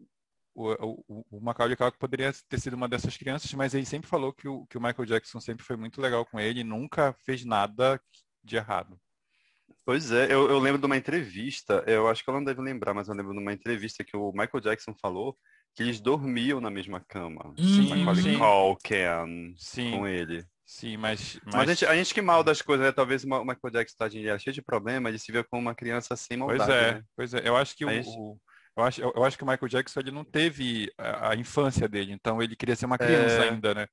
o, 0.61 1.03
o, 1.07 1.25
o 1.37 1.41
Macaulay 1.41 1.75
Culkin 1.75 1.97
poderia 1.97 2.31
ter 2.49 2.59
sido 2.59 2.75
uma 2.75 2.87
dessas 2.87 3.17
crianças, 3.17 3.51
mas 3.53 3.73
ele 3.73 3.85
sempre 3.85 4.09
falou 4.09 4.33
que 4.33 4.47
o, 4.47 4.65
que 4.67 4.77
o 4.77 4.81
Michael 4.81 5.05
Jackson 5.05 5.39
sempre 5.39 5.65
foi 5.65 5.75
muito 5.75 6.01
legal 6.01 6.25
com 6.25 6.39
ele 6.39 6.61
e 6.61 6.63
nunca 6.63 7.13
fez 7.25 7.43
nada 7.45 8.01
de 8.43 8.55
errado. 8.55 8.99
Pois 9.85 10.11
é, 10.11 10.25
eu, 10.25 10.49
eu, 10.49 10.59
lembro 10.59 10.79
de 10.79 10.85
uma 10.85 10.97
entrevista, 10.97 11.83
eu 11.87 12.07
acho 12.07 12.23
que 12.23 12.29
ela 12.29 12.39
não 12.39 12.45
deve 12.45 12.61
lembrar, 12.61 12.93
mas 12.93 13.07
eu 13.07 13.15
lembro 13.15 13.33
de 13.33 13.39
uma 13.39 13.53
entrevista 13.53 14.03
que 14.03 14.15
o 14.15 14.31
Michael 14.31 14.61
Jackson 14.61 14.93
falou 15.01 15.35
que 15.73 15.83
eles 15.83 15.99
dormiam 15.99 16.59
na 16.61 16.69
mesma 16.69 16.99
cama. 17.07 17.53
Sim, 17.57 17.89
Macaulay 17.89 18.23
sim. 18.23 18.37
Culkin 18.37 19.55
sim. 19.57 19.91
com 19.91 20.07
ele. 20.07 20.45
Sim, 20.65 20.97
mas... 20.97 21.39
Mas, 21.43 21.55
mas 21.55 21.69
a, 21.69 21.73
gente, 21.73 21.85
a 21.85 21.95
gente 21.95 22.13
que 22.13 22.21
mal 22.21 22.43
das 22.43 22.61
coisas, 22.61 22.85
né? 22.85 22.91
Talvez 22.91 23.23
o 23.23 23.27
Michael 23.27 23.71
Jackson 23.71 23.97
tá 23.97 24.09
cheio 24.09 24.53
de 24.53 24.61
problema, 24.61 25.09
ele 25.09 25.19
se 25.19 25.31
vê 25.31 25.43
como 25.43 25.61
uma 25.61 25.75
criança 25.75 26.15
sem 26.15 26.37
maldade. 26.37 26.65
Pois 26.65 26.69
é, 26.69 26.93
né? 26.93 27.03
pois 27.15 27.33
é. 27.33 27.47
Eu 27.47 27.57
acho 27.57 27.75
que 27.75 27.85
o, 27.85 27.89
gente... 27.89 28.07
o 28.07 28.37
eu 28.75 28.83
acho, 28.83 29.01
eu, 29.01 29.23
acho 29.23 29.37
que 29.37 29.43
o 29.43 29.47
Michael 29.47 29.69
Jackson 29.69 29.99
ele 29.99 30.11
não 30.11 30.23
teve 30.23 30.91
a, 30.97 31.31
a 31.31 31.35
infância 31.35 31.87
dele, 31.87 32.13
então 32.13 32.41
ele 32.41 32.55
queria 32.55 32.75
ser 32.75 32.85
uma 32.85 32.97
criança 32.97 33.45
é... 33.45 33.49
ainda, 33.49 33.73
né? 33.73 33.87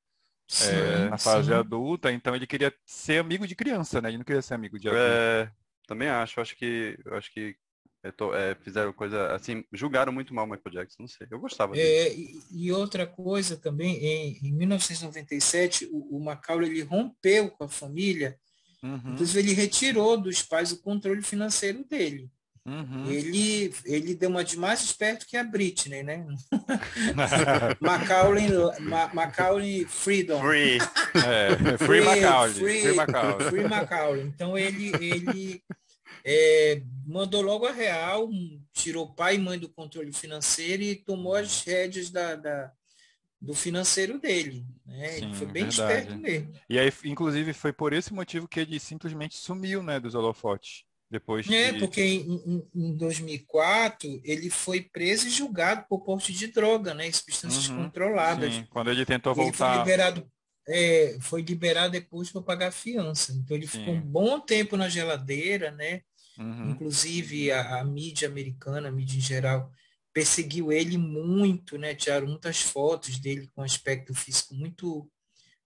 Sim, 0.46 0.70
é, 0.70 1.08
na 1.10 1.18
fase 1.18 1.48
sim. 1.48 1.54
adulta, 1.54 2.10
então 2.10 2.34
ele 2.34 2.46
queria 2.46 2.72
ser 2.86 3.18
amigo 3.18 3.46
de 3.46 3.54
criança, 3.54 4.00
né? 4.00 4.08
Ele 4.08 4.18
não 4.18 4.24
queria 4.24 4.40
ser 4.40 4.54
amigo 4.54 4.78
de 4.78 4.88
adulto. 4.88 5.04
É, 5.04 5.52
também 5.86 6.08
acho, 6.08 6.40
acho 6.40 6.56
que 6.56 6.98
acho 7.12 7.30
que 7.32 7.54
é, 8.02 8.10
tô, 8.10 8.34
é, 8.34 8.54
fizeram 8.54 8.92
coisa 8.92 9.34
assim, 9.34 9.64
julgaram 9.72 10.12
muito 10.12 10.32
mal 10.32 10.46
o 10.46 10.48
Michael 10.48 10.72
Jackson, 10.72 11.02
não 11.02 11.08
sei. 11.08 11.26
Eu 11.30 11.38
gostava 11.38 11.74
dele. 11.74 11.86
É, 11.86 12.14
e, 12.14 12.40
e, 12.50 12.72
outra 12.72 13.06
coisa 13.06 13.56
também, 13.56 13.96
em, 13.96 14.38
em 14.42 14.52
1997, 14.52 15.86
o, 15.92 16.16
o 16.16 16.24
Macaulay 16.24 16.70
ele 16.70 16.82
rompeu 16.82 17.50
com 17.50 17.64
a 17.64 17.68
família, 17.68 18.38
uhum. 18.82 19.12
inclusive 19.12 19.40
ele 19.40 19.52
retirou 19.52 20.16
dos 20.16 20.42
pais 20.42 20.72
o 20.72 20.80
controle 20.80 21.22
financeiro 21.22 21.84
dele. 21.84 22.30
Uhum. 22.68 23.10
Ele, 23.10 23.74
ele 23.86 24.14
deu 24.14 24.28
uma 24.28 24.44
de 24.44 24.58
mais 24.58 24.82
esperto 24.82 25.26
que 25.26 25.38
a 25.38 25.42
Britney, 25.42 26.02
né? 26.02 26.26
Macaulay, 27.80 28.48
Ma, 28.80 29.08
Macaulay 29.14 29.86
Freedom. 29.86 30.40
Free. 30.40 30.78
É, 31.14 31.56
free, 31.56 31.78
free 31.78 32.00
Macaulay. 32.02 32.54
Free, 32.54 32.82
free 32.82 32.94
Macaulay. 32.94 33.48
Free 33.48 33.68
Macaulay. 33.68 34.22
Então 34.22 34.58
ele, 34.58 34.92
ele 35.00 35.62
é, 36.24 36.82
mandou 37.06 37.40
logo 37.40 37.66
a 37.66 37.72
real, 37.72 38.28
tirou 38.72 39.14
pai 39.14 39.36
e 39.36 39.38
mãe 39.38 39.58
do 39.58 39.68
controle 39.68 40.12
financeiro 40.12 40.82
e 40.82 40.94
tomou 40.94 41.34
as 41.34 41.62
rédeas 41.62 42.10
da, 42.10 42.36
da 42.36 42.70
do 43.40 43.54
financeiro 43.54 44.18
dele. 44.18 44.66
Né? 44.84 45.08
Sim, 45.08 45.24
ele 45.24 45.34
foi 45.34 45.46
bem 45.46 45.64
verdade. 45.64 46.00
esperto 46.00 46.18
mesmo. 46.18 46.52
E 46.68 46.78
aí, 46.78 46.92
inclusive, 47.04 47.52
foi 47.52 47.72
por 47.72 47.92
esse 47.92 48.12
motivo 48.12 48.48
que 48.48 48.60
ele 48.60 48.78
simplesmente 48.78 49.36
sumiu 49.36 49.82
né, 49.82 49.98
dos 49.98 50.14
holofotes. 50.14 50.84
Depois 51.10 51.48
é, 51.48 51.72
de... 51.72 51.78
porque 51.78 52.02
em, 52.02 52.68
em, 52.74 52.94
2004 52.94 54.20
ele 54.22 54.50
foi 54.50 54.82
preso 54.82 55.26
e 55.26 55.30
julgado 55.30 55.86
por 55.88 56.00
porte 56.00 56.34
de 56.34 56.48
droga, 56.48 56.92
né? 56.92 57.10
Substâncias 57.10 57.68
uhum, 57.68 57.84
controladas. 57.84 58.54
Sim. 58.54 58.66
Quando 58.68 58.90
ele 58.90 59.06
tentou 59.06 59.32
ele 59.32 59.42
voltar. 59.42 59.72
Foi 59.72 59.78
liberado, 59.78 60.30
é, 60.68 61.16
foi 61.20 61.40
liberado 61.40 61.92
depois 61.92 62.30
para 62.30 62.42
pagar 62.42 62.72
fiança. 62.72 63.32
Então 63.32 63.56
ele 63.56 63.66
sim. 63.66 63.78
ficou 63.78 63.94
um 63.94 64.00
bom 64.02 64.38
tempo 64.38 64.76
na 64.76 64.88
geladeira, 64.88 65.70
né? 65.70 66.02
Uhum. 66.38 66.72
Inclusive 66.72 67.50
a, 67.52 67.80
a, 67.80 67.84
mídia 67.84 68.28
americana, 68.28 68.88
a 68.88 68.92
mídia 68.92 69.16
em 69.16 69.22
geral, 69.22 69.72
perseguiu 70.12 70.70
ele 70.70 70.98
muito, 70.98 71.78
né? 71.78 71.94
Tiraram 71.94 72.26
muitas 72.26 72.60
fotos 72.60 73.18
dele 73.18 73.48
com 73.54 73.62
aspecto 73.62 74.14
físico 74.14 74.54
muito 74.54 75.10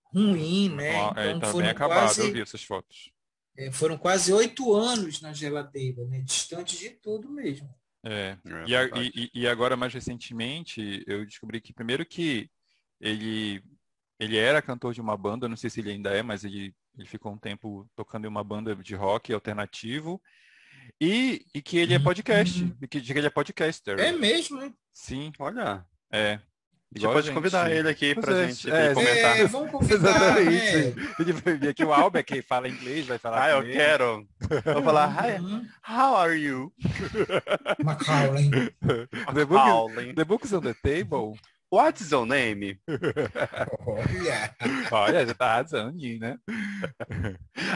ruim, 0.04 0.68
né? 0.68 0.94
Então, 0.94 1.22
é, 1.22 1.38
tá 1.40 1.46
foram 1.48 1.62
bem 1.62 1.70
acabado, 1.70 2.04
quase... 2.04 2.20
eu 2.20 2.32
vi 2.32 2.40
essas 2.40 2.62
fotos 2.62 3.11
é, 3.56 3.70
foram 3.70 3.98
quase 3.98 4.32
oito 4.32 4.74
anos 4.74 5.20
na 5.20 5.32
geladeira, 5.32 6.04
né? 6.06 6.20
distante 6.20 6.78
de 6.78 6.90
tudo 6.90 7.28
mesmo. 7.30 7.68
É. 8.04 8.36
é 8.44 8.64
e, 8.66 8.76
a, 8.76 8.84
e, 8.96 9.30
e, 9.34 9.46
agora, 9.46 9.76
mais 9.76 9.92
recentemente, 9.92 11.04
eu 11.06 11.24
descobri 11.24 11.60
que, 11.60 11.72
primeiro, 11.72 12.04
que 12.04 12.50
ele, 13.00 13.62
ele 14.18 14.36
era 14.36 14.62
cantor 14.62 14.94
de 14.94 15.00
uma 15.00 15.16
banda, 15.16 15.48
não 15.48 15.56
sei 15.56 15.70
se 15.70 15.80
ele 15.80 15.92
ainda 15.92 16.10
é, 16.10 16.22
mas 16.22 16.44
ele, 16.44 16.74
ele 16.96 17.06
ficou 17.06 17.32
um 17.32 17.38
tempo 17.38 17.88
tocando 17.94 18.24
em 18.24 18.28
uma 18.28 18.42
banda 18.42 18.74
de 18.76 18.94
rock 18.94 19.32
alternativo. 19.32 20.20
E, 21.00 21.44
e 21.54 21.62
que 21.62 21.76
ele 21.76 21.94
é 21.94 21.98
podcast, 21.98 22.62
uhum. 22.62 22.76
e 22.80 22.88
que, 22.88 23.00
que 23.00 23.12
ele 23.12 23.26
é 23.26 23.30
podcaster. 23.30 23.98
É 24.00 24.10
mesmo, 24.10 24.62
hein? 24.62 24.74
Sim. 24.92 25.32
Olha. 25.38 25.86
É. 26.10 26.40
A 26.94 26.98
gente 26.98 27.12
pode 27.12 27.26
gente... 27.26 27.34
convidar 27.34 27.70
ele 27.70 27.88
aqui 27.88 28.14
para 28.14 28.38
é, 28.38 28.48
gente 28.48 28.70
é, 28.70 28.92
comentar. 28.92 29.40
É, 29.40 29.46
vamos 29.46 29.70
convidar, 29.70 29.94
Exatamente. 29.94 30.76
Né? 30.76 31.08
Ele 31.18 31.32
vai 31.32 31.56
vir 31.56 31.68
aqui 31.68 31.84
o 31.84 31.92
Albert, 31.92 32.24
que 32.24 32.42
fala 32.42 32.68
inglês, 32.68 33.06
vai 33.06 33.18
falar 33.18 33.44
Ah, 33.44 33.50
eu 33.50 33.62
ele. 33.62 33.72
quero. 33.72 34.26
Vou 34.74 34.82
falar, 34.82 35.08
hi, 35.08 35.40
uhum. 35.40 35.66
how 35.88 36.16
are 36.16 36.36
you? 36.36 36.70
Macaulay. 37.82 38.50
The, 39.32 39.46
book, 39.46 40.14
the 40.14 40.24
book's 40.24 40.52
on 40.52 40.60
the 40.60 40.74
table. 40.74 41.34
What's 41.70 42.10
your 42.10 42.26
name? 42.26 42.78
Olha, 43.86 44.54
Olha 44.90 45.26
já 45.26 45.32
tá 45.32 45.46
arrasando, 45.46 45.96
né? 46.20 46.36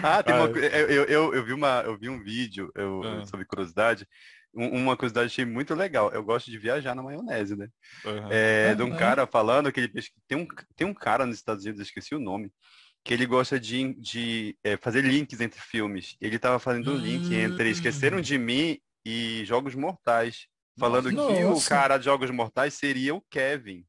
ah, 0.03 0.23
tem 0.23 0.35
uma, 0.35 0.49
eu, 0.49 1.05
eu, 1.05 1.35
eu, 1.35 1.45
vi 1.45 1.55
uma, 1.55 1.83
eu 1.87 1.97
vi 1.97 2.11
um 2.11 2.23
vídeo 2.23 2.71
eu, 2.75 3.01
ah. 3.03 3.27
sobre 3.27 3.47
curiosidade 3.47 4.07
uma 4.57 4.97
curiosidade 4.97 5.27
achei 5.27 5.45
muito 5.45 5.75
legal. 5.75 6.11
Eu 6.13 6.25
gosto 6.25 6.51
de 6.51 6.59
viajar 6.59 6.95
na 6.95 7.03
maionese, 7.03 7.55
né? 7.55 7.69
Uhum. 8.05 8.29
É, 8.31 8.75
de 8.75 8.83
um 8.83 8.97
cara 8.97 9.27
falando 9.27 9.71
que 9.71 9.81
ele 9.81 9.93
tem 10.27 10.39
um, 10.39 10.47
tem 10.75 10.87
um 10.87 10.95
cara 10.95 11.27
nos 11.27 11.37
Estados 11.37 11.65
Unidos, 11.65 11.83
esqueci 11.83 12.15
o 12.15 12.19
nome, 12.19 12.51
que 13.05 13.13
ele 13.13 13.27
gosta 13.27 13.61
de, 13.61 13.95
de 13.95 14.57
é, 14.65 14.77
fazer 14.77 15.03
links 15.03 15.41
entre 15.41 15.61
filmes. 15.61 16.17
Ele 16.21 16.37
estava 16.37 16.59
fazendo 16.59 16.93
um 16.93 16.97
link 16.97 17.33
entre 17.35 17.71
Esqueceram 17.71 18.21
de 18.21 18.39
Mim 18.39 18.81
e 19.05 19.45
Jogos 19.45 19.75
Mortais, 19.75 20.49
falando 20.79 21.13
Nossa. 21.13 21.35
que 21.35 21.45
o 21.45 21.61
cara 21.69 21.99
de 21.99 22.07
Jogos 22.07 22.31
Mortais 22.31 22.75
seria 22.75 23.15
o 23.15 23.23
Kevin. 23.31 23.85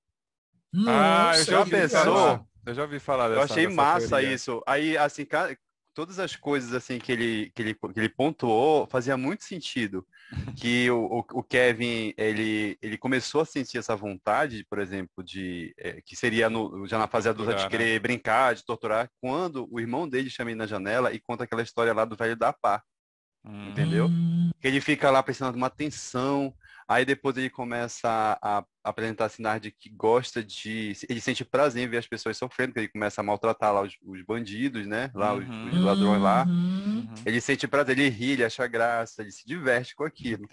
Nossa, 0.71 1.31
ah, 1.31 1.37
eu 1.39 1.45
já 1.45 1.65
pensou? 1.65 2.47
Eu 2.65 2.73
já 2.73 2.81
ouvi 2.81 2.99
falar 2.99 3.29
dessa 3.29 3.39
Eu 3.39 3.43
achei 3.43 3.63
dessa 3.63 3.75
massa 3.75 4.07
teoria. 4.09 4.33
isso. 4.33 4.61
Aí, 4.67 4.97
assim, 4.97 5.25
todas 5.97 6.19
as 6.19 6.35
coisas 6.35 6.75
assim 6.75 6.99
que 6.99 7.11
ele, 7.11 7.51
que 7.55 7.61
ele, 7.63 7.73
que 7.73 7.99
ele 7.99 8.09
pontuou 8.09 8.85
fazia 8.85 9.17
muito 9.17 9.43
sentido 9.43 10.05
que 10.55 10.87
o, 10.91 11.25
o, 11.31 11.41
Kevin 11.41 12.13
ele, 12.15 12.77
ele 12.83 12.99
começou 12.99 13.41
a 13.41 13.45
sentir 13.45 13.79
essa 13.79 13.95
vontade, 13.95 14.63
por 14.69 14.77
exemplo, 14.77 15.23
de 15.23 15.73
é, 15.75 15.99
que 16.05 16.15
seria 16.15 16.51
no, 16.51 16.85
já 16.85 16.99
na 16.99 17.07
fase 17.07 17.27
adulta 17.27 17.55
de 17.55 17.63
né? 17.63 17.69
querer 17.69 17.93
né? 17.93 17.99
brincar, 17.99 18.53
de 18.53 18.63
torturar, 18.63 19.09
quando 19.19 19.67
o 19.71 19.79
irmão 19.79 20.07
dele 20.07 20.29
chama 20.29 20.51
ele 20.51 20.59
na 20.59 20.67
janela 20.67 21.11
e 21.11 21.19
conta 21.19 21.45
aquela 21.45 21.63
história 21.63 21.95
lá 21.95 22.05
do 22.05 22.15
velho 22.15 22.35
da 22.35 22.53
pá. 22.53 22.83
Hum. 23.43 23.69
Entendeu? 23.69 24.07
Que 24.61 24.67
ele 24.67 24.79
fica 24.79 25.09
lá 25.09 25.23
precisando 25.23 25.53
de 25.53 25.57
uma 25.57 25.65
atenção, 25.65 26.53
Aí 26.89 27.03
depois 27.03 27.35
ele 27.35 27.49
começa 27.49 28.07
a, 28.41 28.59
a 28.59 28.65
apresentar 28.81 29.27
sinais 29.27 29.61
de 29.61 29.71
que 29.71 29.89
gosta 29.89 30.41
de. 30.41 30.93
Ele 31.09 31.19
sente 31.19 31.43
prazer 31.43 31.83
em 31.83 31.87
ver 31.89 31.97
as 31.97 32.07
pessoas 32.07 32.37
sofrendo, 32.37 32.69
porque 32.69 32.79
ele 32.79 32.87
começa 32.87 33.19
a 33.19 33.23
maltratar 33.23 33.73
lá 33.73 33.81
os, 33.81 33.97
os 34.01 34.21
bandidos, 34.21 34.87
né? 34.87 35.11
Lá, 35.13 35.33
uhum. 35.33 35.67
os, 35.67 35.73
os, 35.73 35.83
ladrões 35.83 36.21
lá. 36.21 36.45
Uhum. 36.47 37.05
Ele 37.25 37.41
sente 37.41 37.67
prazer, 37.67 37.99
ele 37.99 38.07
ri, 38.07 38.31
ele 38.31 38.45
acha 38.45 38.65
graça, 38.67 39.21
ele 39.21 39.31
se 39.31 39.45
diverte 39.45 39.93
com 39.95 40.05
aquilo. 40.05 40.47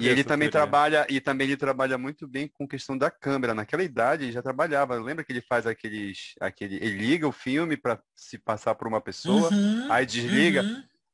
e 0.00 0.08
ele 0.08 0.24
também 0.24 0.48
trabalha, 0.48 1.06
e 1.10 1.20
também 1.20 1.48
ele 1.48 1.56
trabalha 1.56 1.98
muito 1.98 2.26
bem 2.26 2.48
com 2.48 2.66
questão 2.66 2.96
da 2.96 3.10
câmera. 3.10 3.52
Naquela 3.52 3.82
idade 3.82 4.24
ele 4.24 4.32
já 4.32 4.40
trabalhava. 4.40 4.94
Lembra 4.96 5.22
que 5.22 5.32
ele 5.32 5.42
faz 5.42 5.66
aqueles. 5.66 6.34
aquele, 6.40 6.76
ele 6.76 6.96
liga 6.96 7.28
o 7.28 7.32
filme 7.32 7.76
para 7.76 8.00
se 8.14 8.38
passar 8.38 8.74
por 8.74 8.88
uma 8.88 9.02
pessoa, 9.02 9.52
uhum. 9.52 9.92
aí 9.92 10.06
desliga. 10.06 10.64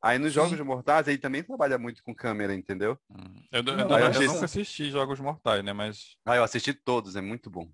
Aí 0.02 0.18
nos 0.18 0.32
Jogos 0.32 0.56
Sim. 0.56 0.64
Mortais 0.64 1.06
ele 1.08 1.18
também 1.18 1.42
trabalha 1.42 1.76
muito 1.78 2.02
com 2.02 2.14
câmera, 2.14 2.54
entendeu? 2.54 2.98
Hum. 3.10 3.42
Eu, 3.52 3.62
eu, 3.62 3.78
eu, 3.78 3.88
eu, 3.88 4.12
eu 4.12 4.32
nunca 4.32 4.44
assisti 4.46 4.90
Jogos 4.90 5.20
Mortais, 5.20 5.62
né? 5.62 5.72
Mas. 5.72 6.16
Ah, 6.24 6.36
eu 6.36 6.44
assisti 6.44 6.72
todos, 6.72 7.16
é 7.16 7.20
muito 7.20 7.50
bom. 7.50 7.70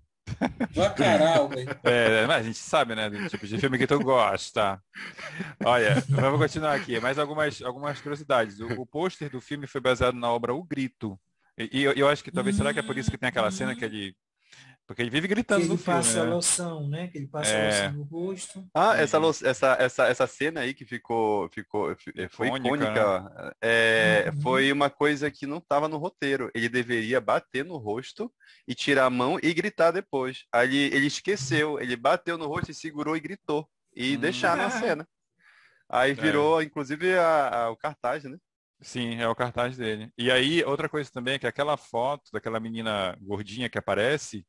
Bacaral, 0.75 1.47
velho. 1.47 1.67
É, 1.83 2.27
mas 2.27 2.37
a 2.37 2.43
gente 2.43 2.57
sabe, 2.57 2.95
né? 2.95 3.09
Do 3.09 3.29
tipo 3.29 3.47
de 3.47 3.57
filme 3.57 3.77
que 3.77 3.87
tu 3.87 3.99
gosta. 3.99 4.81
Olha, 5.63 6.03
vamos 6.09 6.39
continuar 6.39 6.75
aqui. 6.75 6.99
Mais 6.99 7.17
algumas, 7.17 7.61
algumas 7.61 7.99
curiosidades. 8.01 8.59
O, 8.59 8.67
o 8.81 8.85
pôster 8.85 9.29
do 9.29 9.39
filme 9.39 9.67
foi 9.67 9.79
baseado 9.79 10.15
na 10.15 10.29
obra 10.29 10.53
O 10.53 10.63
Grito. 10.63 11.17
E, 11.57 11.79
e 11.79 11.83
eu, 11.83 11.93
eu, 11.93 12.09
acho 12.09 12.23
que 12.23 12.31
talvez, 12.31 12.55
será 12.55 12.73
que 12.73 12.79
é 12.79 12.83
por 12.83 12.97
isso 12.97 13.09
que 13.09 13.17
tem 13.17 13.29
aquela 13.29 13.49
cena 13.49 13.75
que 13.75 13.85
ele 13.85 14.15
porque 14.87 15.01
ele 15.01 15.09
vive 15.09 15.27
gritando 15.27 15.59
que 15.59 15.65
ele 15.65 15.73
no 15.73 15.77
filme, 15.77 15.99
passa 15.99 16.23
né? 16.23 16.31
a 16.31 16.33
loção, 16.33 16.87
né? 16.87 17.07
Que 17.09 17.17
ele 17.17 17.27
passa 17.27 17.51
é... 17.51 17.61
a 17.61 17.67
loção 17.67 17.91
no 17.97 18.03
rosto. 18.03 18.69
Ah, 18.73 18.95
essa, 18.95 19.17
essa, 19.43 19.75
essa, 19.77 20.07
essa 20.07 20.27
cena 20.27 20.61
aí 20.61 20.73
que 20.73 20.85
ficou, 20.85 21.49
ficou 21.49 21.93
foi 22.29 22.47
icônica, 22.47 22.67
icônica 22.67 23.19
né? 23.19 23.51
é, 23.61 24.31
uhum. 24.33 24.41
foi 24.41 24.71
uma 24.71 24.89
coisa 24.89 25.29
que 25.29 25.45
não 25.45 25.57
estava 25.57 25.89
no 25.89 25.97
roteiro. 25.97 26.49
Ele 26.55 26.69
deveria 26.69 27.19
bater 27.19 27.65
no 27.65 27.75
rosto 27.75 28.31
e 28.65 28.73
tirar 28.73 29.05
a 29.05 29.09
mão 29.09 29.37
e 29.43 29.53
gritar 29.53 29.91
depois. 29.91 30.45
Aí 30.53 30.73
ele, 30.73 30.95
ele 30.95 31.07
esqueceu, 31.07 31.77
ele 31.81 31.97
bateu 31.97 32.37
no 32.37 32.47
rosto 32.47 32.71
e 32.71 32.73
segurou 32.73 33.17
e 33.17 33.19
gritou. 33.19 33.67
E 33.93 34.15
hum. 34.15 34.19
deixaram 34.21 34.63
a 34.63 34.69
cena. 34.69 35.05
Aí 35.89 36.11
é. 36.11 36.13
virou, 36.13 36.61
é. 36.61 36.63
inclusive, 36.63 37.13
a, 37.17 37.63
a, 37.63 37.69
o 37.71 37.77
cartaz, 37.77 38.23
né? 38.23 38.37
Sim, 38.81 39.15
é 39.15 39.27
o 39.27 39.35
cartaz 39.35 39.75
dele. 39.75 40.11
E 40.17 40.29
aí, 40.29 40.63
outra 40.63 40.87
coisa 40.87 41.09
também 41.11 41.33
é 41.33 41.39
que 41.39 41.47
aquela 41.47 41.75
foto 41.77 42.29
daquela 42.31 42.59
menina 42.59 43.17
gordinha 43.21 43.69
que 43.69 43.77
aparece, 43.77 44.45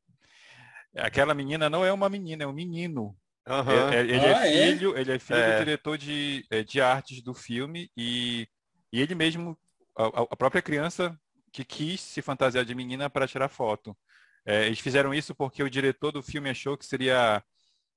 Aquela 0.98 1.34
menina 1.34 1.70
não 1.70 1.84
é 1.84 1.92
uma 1.92 2.08
menina, 2.08 2.44
é 2.44 2.46
um 2.46 2.52
menino. 2.52 3.16
Uhum. 3.48 3.92
É, 3.92 4.00
ele, 4.00 4.14
é 4.14 4.34
ah, 4.34 4.46
é 4.46 4.52
filho, 4.52 4.96
é? 4.96 5.00
ele 5.00 5.12
é 5.12 5.18
filho 5.18 5.38
é. 5.38 5.52
do 5.52 5.64
diretor 5.64 5.96
de, 5.96 6.44
é, 6.50 6.62
de 6.62 6.80
artes 6.80 7.22
do 7.22 7.32
filme 7.32 7.90
e, 7.96 8.46
e 8.92 9.00
ele 9.00 9.14
mesmo, 9.14 9.58
a, 9.96 10.06
a, 10.06 10.36
própria 10.36 10.60
criança 10.60 11.18
que 11.50 11.64
quis 11.64 12.00
se 12.00 12.20
fantasiar 12.20 12.64
de 12.64 12.74
menina 12.74 13.08
para 13.08 13.26
tirar 13.26 13.48
foto. 13.48 13.96
É, 14.44 14.66
eles 14.66 14.80
fizeram 14.80 15.14
isso 15.14 15.34
porque 15.34 15.62
o 15.62 15.70
diretor 15.70 16.12
do 16.12 16.22
filme 16.22 16.50
achou 16.50 16.76
que 16.76 16.84
seria 16.84 17.42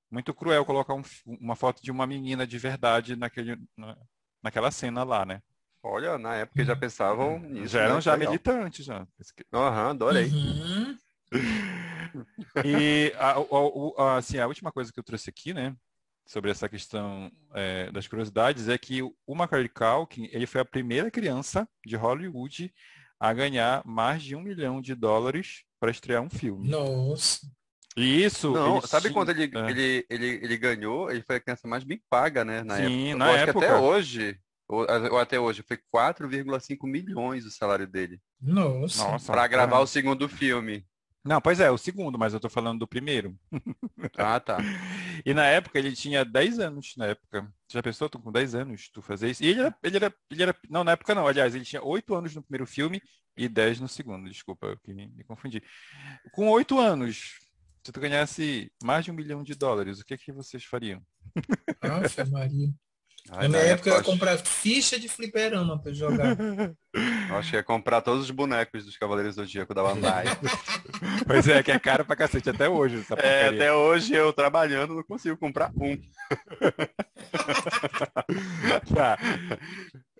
muito 0.09 0.33
cruel 0.33 0.65
colocar 0.65 0.93
um, 0.93 1.01
uma 1.25 1.55
foto 1.55 1.81
de 1.81 1.91
uma 1.91 2.07
menina 2.07 2.47
de 2.47 2.57
verdade 2.57 3.15
naquele, 3.17 3.57
na, 3.77 3.97
naquela 4.41 4.71
cena 4.71 5.03
lá, 5.03 5.25
né? 5.25 5.41
Olha, 5.83 6.17
na 6.17 6.35
época 6.35 6.63
já 6.63 6.75
pensavam 6.75 7.39
nisso. 7.39 7.73
Já 7.73 7.81
eram 7.81 7.95
né? 7.95 8.01
já 8.01 8.13
Legal. 8.13 8.31
militantes 8.31 8.85
já. 8.85 9.07
Aham, 9.53 9.83
uhum, 9.83 9.89
adorei. 9.89 10.27
Uhum. 10.27 10.97
E 12.65 13.13
a, 13.17 13.31
a, 13.31 14.03
a, 14.03 14.17
assim, 14.17 14.37
a 14.37 14.47
última 14.47 14.71
coisa 14.71 14.91
que 14.91 14.99
eu 14.99 15.03
trouxe 15.03 15.29
aqui, 15.29 15.53
né, 15.53 15.75
sobre 16.25 16.51
essa 16.51 16.69
questão 16.69 17.31
é, 17.53 17.91
das 17.91 18.07
curiosidades, 18.07 18.69
é 18.69 18.77
que 18.77 19.01
o 19.01 19.35
Macaulay 19.35 19.69
Culkin, 19.69 20.29
ele 20.31 20.47
foi 20.47 20.61
a 20.61 20.65
primeira 20.65 21.11
criança 21.11 21.67
de 21.85 21.95
Hollywood 21.95 22.73
a 23.19 23.33
ganhar 23.33 23.83
mais 23.85 24.23
de 24.23 24.35
um 24.35 24.41
milhão 24.41 24.81
de 24.81 24.95
dólares 24.95 25.63
para 25.79 25.91
estrear 25.91 26.21
um 26.21 26.29
filme. 26.29 26.69
Nossa. 26.69 27.39
E 27.95 28.23
isso. 28.23 28.51
Não, 28.51 28.81
sabe 28.81 29.03
tinha, 29.03 29.13
quando 29.13 29.29
ele, 29.29 29.51
é. 29.53 29.69
ele, 29.69 30.05
ele, 30.09 30.27
ele 30.43 30.57
ganhou? 30.57 31.11
Ele 31.11 31.21
foi 31.21 31.35
a 31.35 31.39
criança 31.39 31.67
mais 31.67 31.83
bem 31.83 32.01
paga, 32.09 32.45
né? 32.45 32.63
Na 32.63 32.77
Sim, 32.77 33.09
época. 33.09 33.17
na 33.17 33.31
eu 33.31 33.35
época. 33.35 33.65
até 33.65 33.75
hoje, 33.75 34.39
ou, 34.67 34.79
ou, 35.11 35.19
até 35.19 35.39
hoje, 35.39 35.63
foi 35.67 35.77
4,5 35.93 36.77
milhões 36.89 37.45
o 37.45 37.51
salário 37.51 37.85
dele. 37.85 38.19
Nossa. 38.41 39.03
Nossa 39.03 39.31
para 39.31 39.45
gravar 39.47 39.79
o 39.79 39.87
segundo 39.87 40.29
filme. 40.29 40.85
Não, 41.23 41.39
pois 41.39 41.59
é, 41.59 41.69
o 41.69 41.77
segundo, 41.77 42.17
mas 42.17 42.33
eu 42.33 42.39
tô 42.39 42.49
falando 42.49 42.79
do 42.79 42.87
primeiro. 42.87 43.37
Ah, 44.17 44.39
tá. 44.39 44.57
e 45.25 45.33
na 45.33 45.45
época 45.45 45.77
ele 45.77 45.95
tinha 45.95 46.25
10 46.25 46.59
anos, 46.59 46.93
na 46.97 47.07
época. 47.07 47.51
Já 47.71 47.81
pensou, 47.81 48.09
tu 48.09 48.19
com 48.19 48.31
10 48.31 48.55
anos, 48.55 48.89
tu 48.89 49.01
fazer 49.01 49.29
isso? 49.29 49.43
E 49.43 49.47
ele 49.47 49.59
era, 49.61 49.75
ele 49.83 49.97
era, 49.97 50.15
ele 50.29 50.43
era, 50.43 50.55
não, 50.69 50.83
na 50.83 50.93
época 50.93 51.13
não, 51.15 51.27
aliás, 51.27 51.53
ele 51.55 51.63
tinha 51.63 51.83
8 51.83 52.13
anos 52.15 52.35
no 52.35 52.41
primeiro 52.41 52.65
filme 52.65 53.01
e 53.37 53.47
10 53.47 53.79
no 53.79 53.87
segundo, 53.87 54.29
desculpa, 54.29 54.67
eu 54.67 54.77
que 54.79 54.93
me, 54.93 55.07
me 55.07 55.23
confundi. 55.23 55.61
Com 56.31 56.49
8 56.49 56.79
anos, 56.79 57.39
se 57.83 57.91
tu 57.91 57.99
ganhasse 57.99 58.71
mais 58.83 59.05
de 59.05 59.11
um 59.11 59.13
milhão 59.15 59.43
de 59.43 59.55
dólares, 59.55 59.99
o 59.99 60.05
que 60.05 60.17
que 60.17 60.31
vocês 60.31 60.63
fariam? 60.65 61.01
Nossa, 61.83 62.25
Maria. 62.25 62.69
Ai, 63.29 63.47
na 63.47 63.49
minha 63.49 63.71
época 63.71 63.89
eu 63.89 63.95
ia 63.95 64.03
comprar 64.03 64.37
ficha 64.37 64.99
de 64.99 65.07
fliperama 65.07 65.79
para 65.79 65.93
jogar. 65.93 66.35
Eu 66.39 66.75
acho 67.37 67.51
que 67.51 67.55
ia 67.55 67.63
comprar 67.63 68.01
todos 68.01 68.23
os 68.23 68.31
bonecos 68.31 68.85
dos 68.85 68.97
Cavaleiros 68.97 69.35
do 69.35 69.43
Zodíaco 69.43 69.73
da 69.73 69.83
Bandai. 69.83 70.25
pois 71.27 71.47
é, 71.47 71.61
que 71.61 71.71
é 71.71 71.79
caro 71.79 72.03
pra 72.03 72.15
cacete 72.15 72.49
até 72.49 72.67
hoje. 72.67 73.05
é, 73.17 73.47
até 73.47 73.71
hoje 73.71 74.13
eu 74.13 74.33
trabalhando 74.33 74.95
não 74.95 75.03
consigo 75.03 75.37
comprar 75.37 75.71
um. 75.75 75.97
tá. 78.93 79.17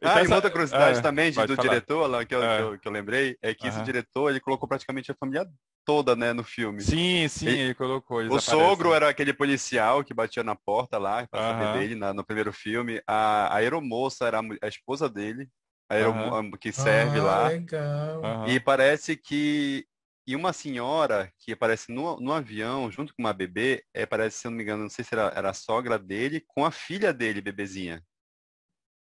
Ah, 0.03 0.23
e 0.23 0.27
uma 0.27 0.35
outra 0.35 0.49
curiosidade 0.49 0.99
é, 0.99 1.01
também 1.01 1.31
de, 1.31 1.45
do 1.45 1.55
falar. 1.55 1.69
diretor, 1.69 2.07
lá, 2.07 2.25
que, 2.25 2.33
eu, 2.33 2.43
é. 2.43 2.57
que, 2.57 2.63
eu, 2.63 2.79
que, 2.79 2.87
eu, 2.87 2.91
lembrei, 2.91 3.37
é 3.41 3.53
que 3.53 3.67
uhum. 3.67 3.69
esse 3.69 3.83
diretor, 3.83 4.29
ele 4.29 4.39
colocou 4.39 4.67
praticamente 4.67 5.11
a 5.11 5.15
família 5.15 5.47
toda, 5.85 6.15
né, 6.15 6.33
no 6.33 6.43
filme. 6.43 6.81
Sim, 6.81 7.27
sim, 7.27 7.47
ele, 7.47 7.59
ele 7.59 7.73
colocou. 7.75 8.19
O 8.21 8.39
sogro 8.39 8.93
era 8.93 9.09
aquele 9.09 9.33
policial 9.33 10.03
que 10.03 10.13
batia 10.13 10.43
na 10.43 10.55
porta 10.55 10.97
lá, 10.97 11.27
uhum. 11.33 11.79
dele, 11.79 11.95
na, 11.95 12.13
no 12.13 12.23
primeiro 12.23 12.51
filme. 12.51 13.01
A, 13.05 13.47
a 13.47 13.55
aeromoça 13.57 14.25
era 14.25 14.39
a, 14.39 14.43
a 14.63 14.67
esposa 14.67 15.07
dele, 15.07 15.47
a 15.89 15.95
aeromo, 15.95 16.57
que 16.57 16.71
serve 16.71 17.19
ah, 17.19 17.23
lá. 17.23 17.47
Legal. 17.49 18.47
E 18.47 18.59
parece 18.59 19.15
que 19.15 19.85
e 20.25 20.35
uma 20.35 20.53
senhora 20.53 21.31
que 21.39 21.51
aparece 21.51 21.91
no, 21.91 22.19
no 22.19 22.31
avião, 22.31 22.91
junto 22.91 23.13
com 23.13 23.21
uma 23.21 23.33
bebê, 23.33 23.83
é, 23.93 24.05
parece, 24.05 24.37
se 24.37 24.47
eu 24.47 24.51
não 24.51 24.57
me 24.57 24.63
engano, 24.63 24.83
não 24.83 24.89
sei 24.89 25.03
se 25.03 25.13
era, 25.13 25.33
era 25.35 25.49
a 25.49 25.53
sogra 25.53 25.97
dele, 25.97 26.43
com 26.47 26.63
a 26.63 26.71
filha 26.71 27.11
dele, 27.11 27.41
bebezinha. 27.41 28.03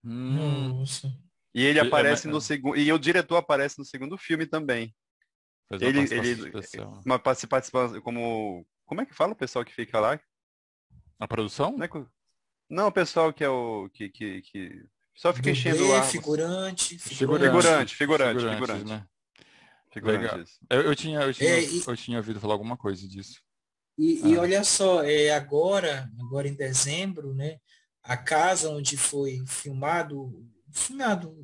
Hum. 0.08 0.80
Nossa. 0.80 1.12
E 1.54 1.64
ele 1.64 1.80
aparece 1.80 2.28
no 2.28 2.40
segundo. 2.40 2.78
E 2.78 2.92
o 2.94 2.98
diretor 2.98 3.36
aparece 3.36 3.78
no 3.78 3.86
segundo 3.86 4.18
filme 4.18 4.46
também. 4.46 4.96
Faz 5.68 5.82
ele, 5.82 6.00
ele 6.00 6.54
uma 7.06 7.20
participação 7.20 8.00
como. 8.02 8.66
Como 8.86 9.02
é 9.02 9.06
que 9.06 9.14
fala 9.14 9.34
o 9.34 9.36
pessoal 9.36 9.66
que 9.66 9.74
fica 9.74 10.00
lá? 10.00 10.18
A 11.20 11.28
produção? 11.28 11.76
Não, 11.78 11.86
é... 11.86 11.90
não, 12.70 12.88
o 12.88 12.92
pessoal 12.92 13.34
que 13.34 13.44
é 13.44 13.50
o. 13.50 13.90
que, 13.94 14.08
que, 14.08 14.42
que... 14.44 14.86
só 15.16 15.34
fica 15.34 15.50
enchendo 15.50 15.86
o 15.88 15.94
ar. 15.94 16.06
Figurante, 16.06 16.98
figurante, 16.98 17.96
figurante, 17.96 17.96
figurante, 17.96 18.56
figurante. 18.56 18.86
Né? 18.86 19.06
figurante. 19.92 20.52
Eu, 20.70 20.82
eu, 20.82 20.96
tinha, 20.96 21.20
eu, 21.22 21.34
tinha, 21.34 21.50
é, 21.50 21.64
e... 21.64 21.84
eu 21.86 21.98
tinha 21.98 22.18
ouvido 22.18 22.40
falar 22.40 22.54
alguma 22.54 22.78
coisa 22.78 23.08
disso. 23.08 23.42
E, 23.98 24.22
ah. 24.24 24.28
e, 24.28 24.38
olha 24.38 24.64
só, 24.64 25.04
é, 25.04 25.32
agora, 25.32 26.10
agora 26.20 26.48
em 26.48 26.54
dezembro, 26.54 27.34
né, 27.34 27.60
a 28.08 28.16
casa 28.16 28.70
onde 28.70 28.96
foi 28.96 29.44
filmado, 29.46 30.34
filmado, 30.72 31.36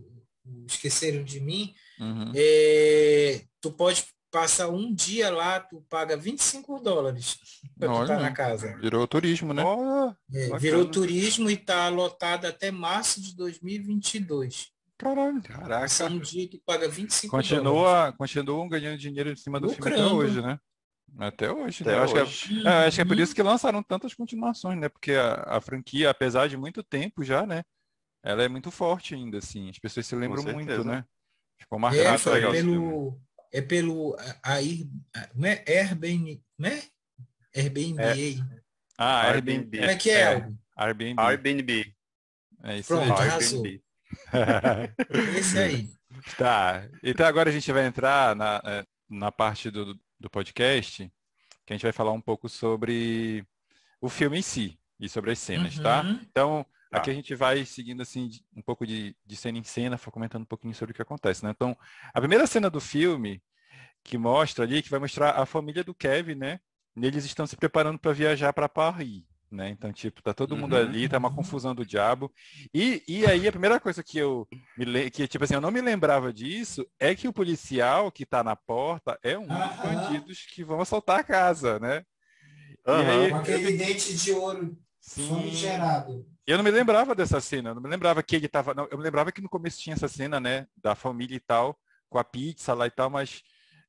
esqueceram 0.66 1.24
de 1.24 1.42
mim, 1.42 1.74
uhum. 2.00 2.32
é, 2.34 3.44
tu 3.60 3.72
pode 3.72 4.06
passar 4.32 4.70
um 4.70 4.92
dia 4.92 5.30
lá, 5.30 5.60
tu 5.60 5.86
paga 5.90 6.18
25 6.18 6.80
dólares 6.80 7.38
para 7.78 7.88
tu 7.90 8.02
estar 8.02 8.16
tá 8.16 8.22
na 8.22 8.32
casa. 8.32 8.78
Virou 8.78 9.06
turismo, 9.06 9.54
né? 9.54 9.64
Oh, 9.64 10.12
é, 10.34 10.58
virou 10.58 10.86
turismo 10.86 11.50
e 11.50 11.54
está 11.54 11.90
lotado 11.90 12.46
até 12.46 12.72
março 12.72 13.22
de 13.22 13.36
2022. 13.36 14.72
Caralho. 14.98 15.42
Caraca. 15.44 15.82
Passa 15.82 16.06
um 16.06 16.18
dia 16.18 16.48
que 16.48 16.62
paga 16.66 16.88
25 16.88 17.30
continua, 17.30 17.64
dólares. 17.64 18.18
Continuam 18.18 18.70
ganhando 18.70 18.98
dinheiro 18.98 19.32
em 19.32 19.36
cima 19.36 19.60
do 19.60 19.68
Lucrando. 19.68 19.98
filme 19.98 20.08
até 20.08 20.16
hoje, 20.16 20.42
né? 20.42 20.58
Até 21.18 21.52
hoje. 21.52 21.84
Até 21.84 21.92
né? 21.92 22.02
hoje. 22.02 22.20
Acho, 22.20 22.48
que 22.48 22.68
é, 22.68 22.72
é, 22.72 22.86
acho 22.88 22.96
que 22.96 23.02
é 23.02 23.06
por 23.06 23.20
isso 23.20 23.36
que 23.36 23.44
lançaram 23.44 23.84
tantas 23.84 24.14
continuações, 24.14 24.80
né? 24.80 24.90
Porque 24.90 25.14
a, 25.14 25.58
a, 25.58 25.62
franquia, 25.62 26.10
apesar 26.10 26.48
de 26.48 26.58
muito 26.58 26.84
tempo 26.84 27.24
já, 27.24 27.46
né? 27.46 27.64
Ela 28.24 28.44
é 28.44 28.48
muito 28.48 28.72
forte 28.72 29.14
ainda, 29.14 29.38
assim. 29.38 29.70
As 29.70 29.80
pessoas 29.80 30.08
se 30.08 30.16
lembram 30.16 30.44
muito, 30.44 30.84
né? 30.84 31.06
Ficou 31.60 31.78
marcado. 31.78 32.36
É, 32.36 32.44
é 32.44 32.52
pelo, 32.52 33.20
é 33.52 33.62
pelo 33.62 34.16
a, 34.44 34.56
a, 34.56 35.30
não 35.36 35.48
é 35.48 35.64
Airbnb, 35.68 36.42
né? 36.58 36.82
Airbnb. 37.56 38.02
É. 38.02 38.64
Ah, 38.98 39.28
Airbnb. 39.28 39.78
Como 39.78 39.92
é 39.92 39.96
que 39.96 40.10
é? 40.10 40.22
é. 40.22 40.50
Airbnb. 40.76 41.22
Airbnb. 41.22 41.96
É 42.64 42.78
isso 42.78 42.88
Pronto, 42.88 43.14
aí. 43.22 43.82
Esse 45.38 45.60
aí. 45.60 45.90
Tá. 46.38 46.88
Então 47.04 47.26
agora 47.26 47.50
a 47.50 47.54
gente 47.54 47.72
vai 47.72 47.86
entrar 47.86 48.36
na, 48.36 48.62
é, 48.64 48.86
na 49.10 49.32
parte 49.32 49.70
do, 49.70 50.00
do 50.24 50.30
podcast, 50.30 51.12
que 51.66 51.74
a 51.74 51.76
gente 51.76 51.84
vai 51.84 51.92
falar 51.92 52.12
um 52.12 52.22
pouco 52.22 52.50
sobre 52.50 53.46
o 54.02 54.10
filme 54.10 54.40
em 54.40 54.42
si 54.42 54.80
e 55.00 55.08
sobre 55.08 55.32
as 55.32 55.40
cenas, 55.40 55.78
tá? 55.78 56.02
uhum. 56.02 56.16
tá? 56.18 56.24
Então, 56.30 56.66
Tá. 56.94 57.00
Aqui 57.00 57.10
a 57.10 57.14
gente 57.14 57.34
vai 57.34 57.66
seguindo 57.66 58.04
assim 58.04 58.30
um 58.56 58.62
pouco 58.62 58.86
de, 58.86 59.16
de 59.26 59.36
cena 59.36 59.58
em 59.58 59.64
cena, 59.64 59.98
comentando 59.98 60.44
um 60.44 60.46
pouquinho 60.46 60.76
sobre 60.76 60.92
o 60.92 60.96
que 60.96 61.02
acontece, 61.02 61.44
né? 61.44 61.50
Então, 61.50 61.76
a 62.14 62.20
primeira 62.20 62.46
cena 62.46 62.70
do 62.70 62.80
filme 62.80 63.42
que 64.04 64.16
mostra 64.16 64.64
ali, 64.64 64.80
que 64.84 64.92
vai 64.92 65.00
mostrar 65.00 65.32
a 65.32 65.44
família 65.44 65.84
do 65.84 65.96
Kevin, 65.96 66.36
né? 66.36 66.60
Eles 66.96 67.26
estão 67.26 67.48
se 67.48 67.56
preparando 67.56 67.98
para 67.98 68.14
viajar 68.14 68.54
para 68.54 68.70
Paris, 68.70 69.24
né? 69.54 69.70
Então, 69.70 69.92
tipo, 69.94 70.22
tá 70.22 70.34
todo 70.34 70.58
mundo 70.58 70.76
uhum. 70.76 70.82
ali, 70.82 71.08
tá 71.08 71.18
uma 71.18 71.34
confusão 71.34 71.74
do 71.74 71.86
diabo. 71.86 72.32
E, 72.74 73.04
e 73.08 73.26
aí 73.26 73.48
a 73.48 73.52
primeira 73.52 73.80
coisa 73.80 74.04
que 74.04 74.18
eu 74.18 74.48
me 74.78 75.10
que 75.10 75.28
tipo 75.28 75.44
assim, 75.44 75.54
eu 75.54 75.62
não 75.62 75.72
me 75.72 75.82
lembrava 75.82 76.34
disso, 76.34 76.86
é 77.00 77.16
que 77.16 77.28
o 77.28 77.34
policial 77.34 78.12
que 78.12 78.26
tá 78.26 78.44
na 78.44 78.56
porta 78.56 79.18
é 79.24 79.38
um 79.38 79.48
dos 79.48 79.76
bandidos 79.78 80.46
que 80.54 80.64
vão 80.64 80.82
assaltar 80.82 81.20
a 81.20 81.24
casa, 81.24 81.80
né? 81.80 82.04
Uhum. 82.86 82.96
Aí, 82.96 83.30
Com 83.30 83.38
aquele 83.38 83.78
dente 83.78 84.16
de 84.16 84.32
ouro 84.32 84.78
gerado. 85.52 86.26
Eu 86.46 86.58
não 86.58 86.64
me 86.64 86.72
lembrava 86.72 87.16
dessa 87.16 87.40
cena, 87.40 87.70
eu 87.70 87.76
não 87.76 87.82
me 87.82 87.90
lembrava 87.90 88.22
que 88.22 88.36
ele 88.36 88.48
estava. 88.48 88.74
Eu 88.92 88.98
me 88.98 89.04
lembrava 89.04 89.32
que 89.32 89.42
no 89.42 89.50
começo 89.50 89.80
tinha 89.80 89.94
essa 89.94 90.08
cena, 90.08 90.40
né? 90.40 90.68
Da 90.78 90.96
família 90.96 91.36
e 91.36 91.40
tal, 91.40 91.78
com 92.10 92.18
a 92.18 92.24
pizza 92.24 92.74
lá 92.74 92.88
e 92.88 92.92
tal, 92.92 93.10
mas, 93.10 93.42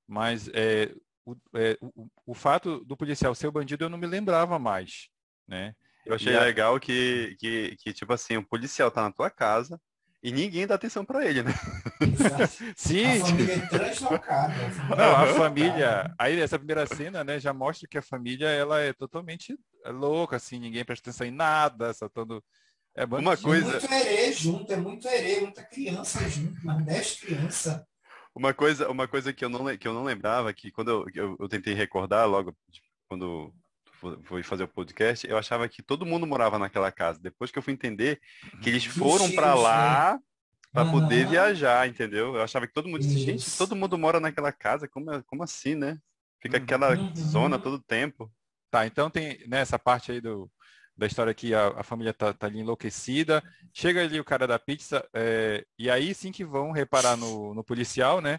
mas 0.07 0.49
é, 0.55 0.95
o, 1.25 1.35
é, 1.55 1.77
o, 1.81 2.09
o, 2.27 2.35
fato 2.35 2.85
do 2.85 2.97
policial 2.97 3.35
ser 3.35 3.47
o 3.47 3.53
bandido 3.53 3.85
eu 3.85 3.89
não 3.89 3.99
me 3.99 4.07
lembrava 4.07 4.59
mais, 4.59 5.09
né? 5.47 5.75
Eu 6.05 6.15
achei 6.15 6.39
legal 6.39 6.79
que, 6.79 7.35
que, 7.39 7.77
que, 7.77 7.93
tipo 7.93 8.13
assim, 8.13 8.37
o 8.37 8.47
policial 8.47 8.91
tá 8.91 9.03
na 9.03 9.11
tua 9.11 9.31
casa, 9.31 9.81
e 10.25 10.33
ninguém 10.33 10.67
dá 10.67 10.75
atenção 10.75 11.05
para 11.05 11.27
ele, 11.27 11.43
né? 11.43 11.53
Sim. 12.75 13.21
A 13.21 13.27
família 13.27 13.55
é 13.55 13.67
translocada. 13.67 14.55
Não, 14.97 15.17
a 15.17 15.27
família. 15.35 16.15
Aí 16.19 16.41
essa 16.41 16.59
primeira 16.59 16.87
cena, 16.87 17.23
né, 17.23 17.39
já 17.39 17.53
mostra 17.53 17.87
que 17.87 17.99
a 17.99 18.03
família 18.03 18.49
ela 18.49 18.81
é 18.81 18.95
totalmente 18.95 19.55
louca, 19.85 20.37
assim, 20.37 20.59
ninguém 20.59 20.83
presta 20.83 21.11
atenção 21.11 21.27
em 21.27 21.31
nada, 21.31 21.93
saltando. 21.93 22.43
É 22.97 23.05
uma 23.05 23.37
coisa. 23.37 23.77
É 23.77 23.81
muito 23.81 23.93
herê 23.93 24.33
junto, 24.33 24.73
é 24.73 24.77
muito 24.77 25.07
herê, 25.09 25.41
muita 25.41 25.63
criança 25.63 26.27
junto, 26.27 26.59
mas 26.65 26.83
dez 26.87 27.21
crianças. 27.21 27.83
Uma 28.35 28.55
coisa, 28.55 28.89
uma 28.89 29.07
coisa 29.07 29.31
que 29.31 29.45
eu 29.45 29.51
não 29.51 29.77
que 29.77 29.87
eu 29.87 29.93
não 29.93 30.05
lembrava 30.05 30.55
que 30.55 30.71
quando 30.71 30.91
eu, 30.91 31.07
eu, 31.15 31.37
eu 31.39 31.49
tentei 31.49 31.75
recordar 31.75 32.27
logo 32.27 32.57
tipo, 32.73 32.87
quando 33.07 33.53
fui 34.25 34.43
fazer 34.43 34.65
o 34.65 34.69
podcast, 34.69 35.27
eu 35.27 35.39
achava 35.39 35.69
que 35.69 35.83
todo 35.83 36.07
mundo 36.07 36.27
morava 36.27 36.59
naquela 36.59 36.91
casa. 36.91 37.19
Depois 37.21 37.51
que 37.51 37.59
eu 37.59 37.63
fui 37.63 37.73
entender 37.73 38.21
que 38.63 38.69
eles 38.71 38.85
foram 38.85 39.31
para 39.33 39.55
lá 39.55 40.19
para 40.73 40.85
uhum. 40.85 40.91
poder 40.91 41.29
viajar, 41.29 41.89
entendeu? 41.89 42.35
Eu 42.35 42.43
achava 42.43 42.67
que 42.67 42.73
todo 42.73 42.89
mundo 42.89 43.01
disse, 43.01 43.21
gente, 43.21 43.57
todo 43.57 43.77
mundo 43.77 43.97
mora 43.97 44.19
naquela 44.19 44.51
casa, 44.51 44.89
como, 44.89 45.13
é, 45.13 45.23
como 45.23 45.45
assim, 45.45 45.77
né? 45.77 45.99
Fica 46.43 46.57
aquela 46.57 46.97
uhum. 46.97 47.15
zona 47.15 47.61
todo 47.61 47.79
tempo. 47.79 48.31
Tá, 48.73 48.85
então 48.85 49.09
tem 49.09 49.39
nessa 49.47 49.77
né, 49.77 49.83
parte 49.83 50.11
aí 50.11 50.21
do, 50.21 50.51
da 50.97 51.07
história 51.07 51.33
que 51.33 51.55
a, 51.55 51.69
a 51.69 51.83
família 51.85 52.13
tá, 52.13 52.33
tá, 52.33 52.49
ali 52.49 52.59
enlouquecida. 52.59 53.41
Chega 53.73 54.03
ali 54.03 54.19
o 54.19 54.25
cara 54.25 54.49
da 54.49 54.59
pizza, 54.59 55.09
é, 55.15 55.65
e 55.79 55.89
aí 55.89 56.13
sim 56.13 56.33
que 56.33 56.45
vão 56.45 56.73
reparar 56.73 57.17
no, 57.17 57.55
no 57.55 57.63
policial, 57.63 58.21
né? 58.21 58.39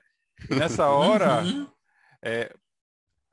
E 0.50 0.56
nessa 0.56 0.90
hora, 0.90 1.42
uhum. 1.42 1.68
é, 2.22 2.54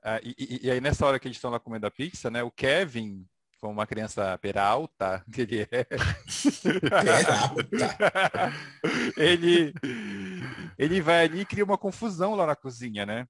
ah, 0.02 0.20
e, 0.22 0.66
e, 0.66 0.70
aí 0.70 0.80
nessa 0.80 1.06
hora 1.06 1.18
que 1.18 1.28
eles 1.28 1.36
estão 1.36 1.50
lá 1.50 1.60
comendo 1.60 1.86
a 1.86 1.90
pizza, 1.90 2.30
né? 2.30 2.42
O 2.42 2.50
Kevin, 2.50 3.24
como 3.60 3.72
uma 3.72 3.86
criança 3.86 4.36
peralta 4.38 5.24
que 5.32 5.42
ele 5.42 5.62
é, 5.70 5.86
ele, 9.16 9.72
ele 10.76 11.00
vai 11.00 11.24
ali 11.24 11.40
e 11.40 11.46
cria 11.46 11.64
uma 11.64 11.78
confusão 11.78 12.34
lá 12.34 12.46
na 12.46 12.56
cozinha, 12.56 13.06
né? 13.06 13.26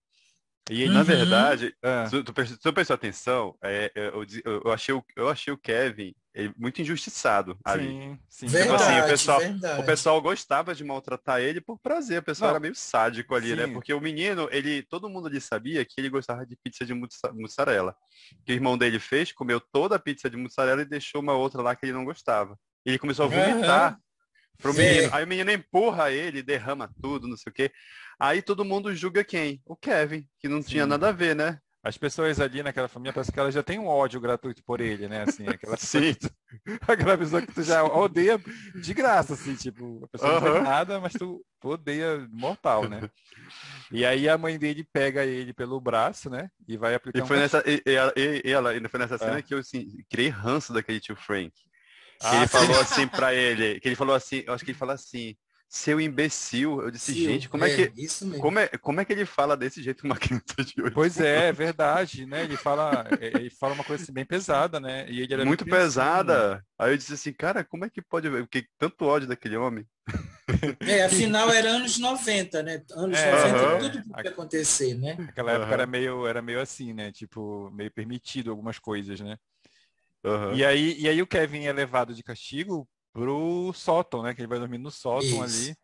E 0.71 0.83
ele, 0.83 0.93
na 0.93 1.01
uhum. 1.01 1.05
verdade, 1.05 1.75
ah. 1.83 2.07
se, 2.07 2.23
tu, 2.23 2.33
tu 2.33 2.73
prestou 2.73 2.95
atenção, 2.95 3.57
é, 3.63 3.91
eu, 3.95 4.25
eu, 4.45 4.63
eu, 4.65 4.73
achei 4.73 4.95
o, 4.95 5.05
eu 5.17 5.29
achei 5.29 5.53
o 5.53 5.59
Kevin 5.59 6.15
ele, 6.35 6.53
muito 6.57 6.81
injustiçado 6.81 7.59
ali. 7.65 7.89
Sim, 7.89 8.19
sim. 8.29 8.47
Verdade, 8.47 8.83
tipo 8.83 8.93
assim, 8.93 9.01
o, 9.01 9.11
pessoal, 9.11 9.41
o 9.79 9.85
pessoal 9.85 10.23
gostava 10.23 10.75
de 10.75 10.83
maltratar 10.83 11.41
ele 11.41 11.61
por 11.61 11.79
prazer, 11.79 12.21
o 12.21 12.23
pessoal 12.23 12.49
Não. 12.49 12.57
era 12.57 12.61
meio 12.61 12.75
sádico 12.75 13.35
ali, 13.35 13.55
né? 13.55 13.63
sim. 13.65 13.69
né? 13.69 13.75
Porque 13.75 13.93
o 13.93 14.01
menino, 14.01 14.49
ele, 14.51 14.83
todo 14.83 15.09
mundo 15.09 15.27
ali 15.27 15.41
sabia 15.41 15.85
que 15.85 15.95
ele 15.99 16.09
gostava 16.09 16.47
de 16.47 16.57
pizza 16.57 16.85
de 16.85 16.95
mussarela. 17.35 17.95
Que 18.47 18.53
o 18.53 18.55
irmão 18.55 18.79
dele 18.79 18.99
fez, 18.99 19.31
comeu 19.33 19.61
toda 19.61 19.97
a 19.97 19.99
pizza 19.99 20.31
de 20.31 20.37
mussarela 20.37 20.83
e 20.83 20.87
deixou 20.87 21.21
uma 21.21 21.35
outra 21.35 21.61
lá 21.61 21.77
que 21.77 21.85
ele 21.85 21.93
não 21.93 22.05
gostava. 22.05 22.59
Ele 22.85 22.99
começou 22.99 23.27
a 23.27 23.29
vomitar. 23.29 23.93
Uhum. 23.93 23.99
Pro 24.59 24.75
menino. 24.75 25.09
Aí 25.13 25.25
o 25.25 25.27
menino 25.27 25.51
empurra 25.51 26.13
ele, 26.13 26.43
derrama 26.43 26.89
tudo, 27.03 27.27
não 27.27 27.37
sei 27.37 27.51
o 27.51 27.55
quê. 27.55 27.73
Aí 28.19 28.41
todo 28.41 28.65
mundo 28.65 28.95
julga 28.95 29.25
quem? 29.25 29.61
O 29.67 29.75
Kevin, 29.75 30.25
que 30.39 30.49
não 30.49 30.63
Sim. 30.63 30.69
tinha 30.69 30.87
nada 30.87 31.09
a 31.09 31.13
ver, 31.13 31.35
né? 31.35 31.59
As 31.85 31.99
pessoas 31.99 32.39
ali 32.39 32.63
naquela 32.63 32.87
família, 32.87 33.13
parece 33.13 33.33
que 33.33 33.41
elas 33.41 33.53
já 33.53 33.63
têm 33.63 33.79
um 33.79 33.89
ódio 33.89 34.21
gratuito 34.21 34.63
por 34.63 34.81
ele, 34.81 35.09
né? 35.09 35.23
Assim, 35.23 35.49
aquela 35.49 35.77
Sim. 35.79 36.15
Tu, 36.15 36.31
aquela 36.87 37.19
pessoa 37.19 37.43
que 37.43 37.53
tu 37.53 37.63
já 37.63 37.83
odeia 37.83 38.41
de 38.81 38.95
graça, 38.95 39.35
assim, 39.35 39.57
tipo, 39.57 40.05
a 40.05 40.09
pessoa 40.09 40.35
uhum. 40.35 40.41
não 40.41 40.53
faz 40.53 40.65
nada, 40.65 41.01
mas 41.01 41.13
tu, 41.13 41.45
tu 41.61 41.71
odeia 41.71 42.25
mortal, 42.31 42.89
né? 42.89 43.11
E 43.91 44.07
aí 44.07 44.29
a 44.29 44.39
mãe 44.39 44.57
dele 44.59 44.87
pega 44.93 45.25
ele 45.25 45.53
pelo 45.53 45.81
braço, 45.81 46.31
né? 46.31 46.49
E 46.69 46.77
vai 46.77 46.95
aplicar 46.95 47.19
e 47.19 47.27
foi 47.27 47.37
um 47.37 47.41
nessa 47.41 47.65
e, 47.67 47.83
e, 47.85 48.43
e, 48.45 48.53
ela 48.53 48.71
foi 48.89 49.01
nessa 49.01 49.19
cena 49.19 49.39
é. 49.39 49.43
que 49.43 49.53
eu 49.53 49.59
assim, 49.59 49.89
criei 50.09 50.29
ranço 50.29 50.73
daquele 50.73 51.01
tio 51.01 51.17
Frank. 51.17 51.53
Ah, 52.23 52.37
ele 52.37 52.47
falou 52.47 52.81
assim 52.81 53.09
para 53.09 53.35
ele, 53.35 53.81
que 53.81 53.89
ele 53.89 53.97
falou 53.97 54.15
assim, 54.15 54.45
eu 54.47 54.55
acho 54.55 54.65
que 54.65 54.71
ele 54.71 54.79
falou 54.79 54.95
assim, 54.95 55.37
seu 55.73 55.99
imbecil. 55.99 56.83
Eu 56.83 56.91
disse, 56.91 57.15
Sim, 57.15 57.25
gente, 57.25 57.49
como 57.49 57.65
é, 57.65 57.73
é 57.73 57.89
que 57.89 58.39
como 58.39 58.59
é, 58.59 58.69
como 58.69 59.01
é 59.01 59.07
que 59.07 59.13
ele 59.15 59.25
fala 59.25 59.57
desse 59.57 59.83
jeito 59.83 60.05
uma 60.05 60.17
criança 60.21 60.63
de 60.63 60.83
hoje? 60.83 60.93
Pois 60.93 61.19
é, 61.19 61.49
é 61.49 61.53
verdade, 61.53 62.27
né? 62.27 62.45
Ele 62.45 62.59
fala, 62.59 63.07
é, 63.19 63.29
ele 63.29 63.49
fala 63.49 63.73
uma 63.73 63.83
coisa 63.83 64.03
assim, 64.03 64.13
bem 64.13 64.27
pesada, 64.27 64.79
né? 64.79 65.07
E 65.09 65.23
ele 65.23 65.45
muito 65.47 65.65
pesada. 65.65 66.57
Né? 66.57 66.61
Aí 66.79 66.93
eu 66.93 66.97
disse 66.99 67.15
assim, 67.15 67.33
cara, 67.33 67.65
como 67.65 67.87
é 67.87 67.91
que 67.91 68.03
pode 68.03 68.29
ver? 68.29 68.43
Porque 68.43 68.67
tanto 68.79 69.07
ódio 69.07 69.27
daquele 69.27 69.57
homem. 69.57 69.87
É, 70.81 71.05
afinal 71.05 71.51
era 71.51 71.71
anos 71.71 71.99
90, 71.99 72.63
né? 72.63 72.83
Anos 72.91 73.19
é, 73.19 73.33
90 73.33 73.91
tudo 73.91 74.09
podia 74.13 74.31
acontecer, 74.31 74.95
né? 74.95 75.17
Aquela 75.31 75.53
época 75.53 75.73
era 75.73 75.87
meio 75.87 76.27
era 76.27 76.43
meio 76.43 76.61
assim, 76.61 76.93
né? 76.93 77.11
Tipo, 77.11 77.71
meio 77.73 77.91
permitido 77.91 78.51
algumas 78.51 78.79
coisas, 78.79 79.19
né? 79.21 79.39
Uhum. 80.23 80.55
E, 80.55 80.65
aí, 80.65 80.97
e 80.99 81.09
aí 81.09 81.23
o 81.23 81.27
Kevin 81.27 81.65
é 81.65 81.73
levado 81.73 82.15
de 82.15 82.23
castigo 82.23 82.87
pro 83.13 83.73
sótão, 83.75 84.23
né? 84.23 84.35
Que 84.35 84.41
ele 84.41 84.49
vai 84.49 84.59
dormir 84.59 84.79
no 84.79 84.91
sótão 84.91 85.45
Isso. 85.45 85.71
ali. 85.71 85.77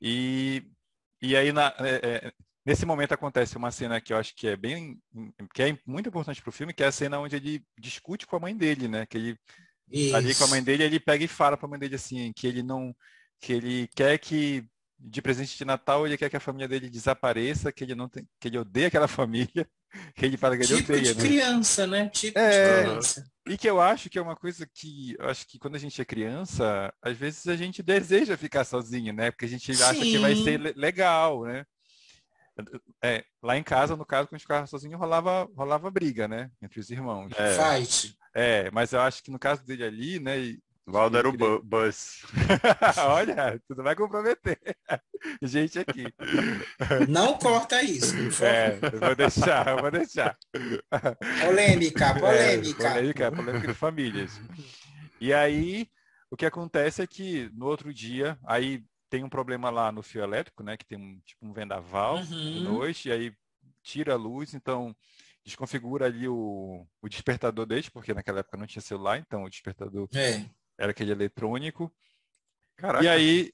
E, 0.00 0.62
e 1.22 1.36
aí 1.36 1.52
na, 1.52 1.74
é, 1.78 2.26
é, 2.26 2.32
nesse 2.66 2.84
momento 2.84 3.12
acontece 3.12 3.56
uma 3.56 3.70
cena 3.70 4.00
que 4.00 4.12
eu 4.12 4.16
acho 4.16 4.34
que 4.34 4.48
é 4.48 4.56
bem 4.56 5.00
que 5.54 5.62
é 5.62 5.78
muito 5.86 6.08
importante 6.08 6.42
pro 6.42 6.52
filme, 6.52 6.74
que 6.74 6.82
é 6.82 6.86
a 6.86 6.92
cena 6.92 7.18
onde 7.18 7.36
ele 7.36 7.64
discute 7.78 8.26
com 8.26 8.36
a 8.36 8.40
mãe 8.40 8.56
dele, 8.56 8.88
né? 8.88 9.06
Que 9.06 9.18
ele 9.18 9.38
Isso. 9.90 10.16
ali 10.16 10.34
com 10.34 10.44
a 10.44 10.48
mãe 10.48 10.62
dele, 10.62 10.84
ele 10.84 11.00
pega 11.00 11.24
e 11.24 11.28
fala 11.28 11.56
para 11.56 11.66
a 11.66 11.70
mãe 11.70 11.78
dele 11.78 11.94
assim, 11.94 12.32
que 12.34 12.46
ele 12.46 12.62
não 12.62 12.94
que 13.40 13.52
ele 13.52 13.88
quer 13.94 14.18
que 14.18 14.66
de 14.98 15.20
presente 15.20 15.56
de 15.56 15.64
Natal 15.64 16.06
ele 16.06 16.16
quer 16.16 16.30
que 16.30 16.36
a 16.36 16.40
família 16.40 16.68
dele 16.68 16.88
desapareça, 16.88 17.72
que 17.72 17.84
ele 17.84 17.94
não 17.94 18.08
tem, 18.08 18.26
que 18.40 18.48
ele 18.48 18.58
odeia 18.58 18.88
aquela 18.88 19.08
família 19.08 19.68
que 20.14 20.24
ele 20.24 20.36
fala 20.36 20.56
que 20.56 20.62
ele 20.64 20.76
tipo 20.76 20.92
odeia, 20.92 21.14
de 21.14 21.14
né? 21.14 21.28
criança, 21.28 21.86
né? 21.86 22.08
Tipo 22.08 22.38
é, 22.38 22.50
de 22.50 22.82
criança. 22.82 23.26
E 23.46 23.58
que 23.58 23.68
eu 23.68 23.80
acho 23.80 24.08
que 24.08 24.18
é 24.18 24.22
uma 24.22 24.36
coisa 24.36 24.66
que, 24.66 25.14
eu 25.18 25.28
acho 25.28 25.46
que 25.46 25.58
quando 25.58 25.74
a 25.74 25.78
gente 25.78 26.00
é 26.00 26.04
criança, 26.04 26.92
às 27.02 27.16
vezes 27.16 27.46
a 27.46 27.56
gente 27.56 27.82
deseja 27.82 28.36
ficar 28.36 28.64
sozinho, 28.64 29.12
né? 29.12 29.30
Porque 29.30 29.44
a 29.44 29.48
gente 29.48 29.70
acha 29.70 30.00
que 30.00 30.18
vai 30.18 30.34
ser 30.34 30.58
legal, 30.76 31.44
né? 31.44 31.64
É, 33.02 33.24
lá 33.42 33.56
em 33.56 33.62
casa, 33.62 33.96
no 33.96 34.06
caso, 34.06 34.28
quando 34.28 34.34
a 34.34 34.38
gente 34.38 34.44
ficava 34.44 34.66
sozinho, 34.66 34.96
rolava, 34.96 35.48
rolava 35.56 35.90
briga, 35.90 36.28
né? 36.28 36.50
Entre 36.62 36.80
os 36.80 36.90
irmãos. 36.90 37.32
É. 37.36 37.80
Fight. 37.80 38.16
É, 38.34 38.70
mas 38.70 38.92
eu 38.92 39.00
acho 39.00 39.22
que 39.22 39.30
no 39.30 39.38
caso 39.38 39.64
dele 39.64 39.84
ali, 39.84 40.18
né? 40.18 40.56
Valdo 40.86 41.16
era 41.16 41.28
o 41.28 41.32
queria... 41.32 41.60
bus. 41.62 42.22
Olha, 43.08 43.60
tudo 43.66 43.82
vai 43.82 43.96
comprometer. 43.96 44.58
Gente 45.40 45.78
aqui. 45.78 46.04
Não 47.08 47.38
corta 47.38 47.82
isso. 47.82 48.14
É, 48.44 48.78
eu 48.92 49.00
vou 49.00 49.16
deixar, 49.16 49.68
eu 49.68 49.78
vou 49.78 49.90
deixar. 49.90 50.38
Polêmica, 51.40 52.14
polêmica. 52.18 52.86
É, 52.86 52.92
polêmica, 52.92 53.32
polêmica 53.32 53.68
de 53.68 53.74
famílias. 53.74 54.40
E 55.18 55.32
aí, 55.32 55.88
o 56.30 56.36
que 56.36 56.44
acontece 56.44 57.00
é 57.00 57.06
que 57.06 57.50
no 57.54 57.66
outro 57.66 57.92
dia, 57.92 58.38
aí 58.44 58.84
tem 59.08 59.24
um 59.24 59.28
problema 59.28 59.70
lá 59.70 59.90
no 59.90 60.02
fio 60.02 60.22
elétrico, 60.22 60.62
né? 60.62 60.76
Que 60.76 60.84
tem 60.84 60.98
um 60.98 61.18
tipo 61.24 61.46
um 61.46 61.52
vendaval 61.52 62.16
uhum. 62.16 62.24
de 62.24 62.60
noite, 62.60 63.08
e 63.08 63.12
aí 63.12 63.32
tira 63.82 64.12
a 64.12 64.16
luz, 64.16 64.52
então 64.52 64.94
desconfigura 65.44 66.06
ali 66.06 66.26
o, 66.28 66.86
o 67.00 67.08
despertador 67.08 67.64
deles, 67.64 67.88
porque 67.88 68.12
naquela 68.12 68.40
época 68.40 68.56
não 68.56 68.66
tinha 68.66 68.82
celular, 68.82 69.18
então 69.18 69.44
o 69.44 69.50
despertador 69.50 70.08
é 70.14 70.44
era 70.78 70.90
aquele 70.90 71.12
eletrônico. 71.12 71.92
Caraca. 72.76 73.04
E 73.04 73.08
aí, 73.08 73.52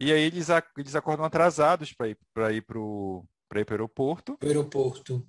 e 0.00 0.12
aí 0.12 0.22
eles, 0.22 0.48
eles 0.76 0.94
acordam 0.94 1.24
atrasados 1.24 1.92
para 1.92 2.08
ir 2.08 2.18
para 2.32 2.52
ir 2.52 2.62
para 2.62 2.78
o 2.78 3.26
aeroporto. 3.54 4.38
Aeroporto. 4.42 5.26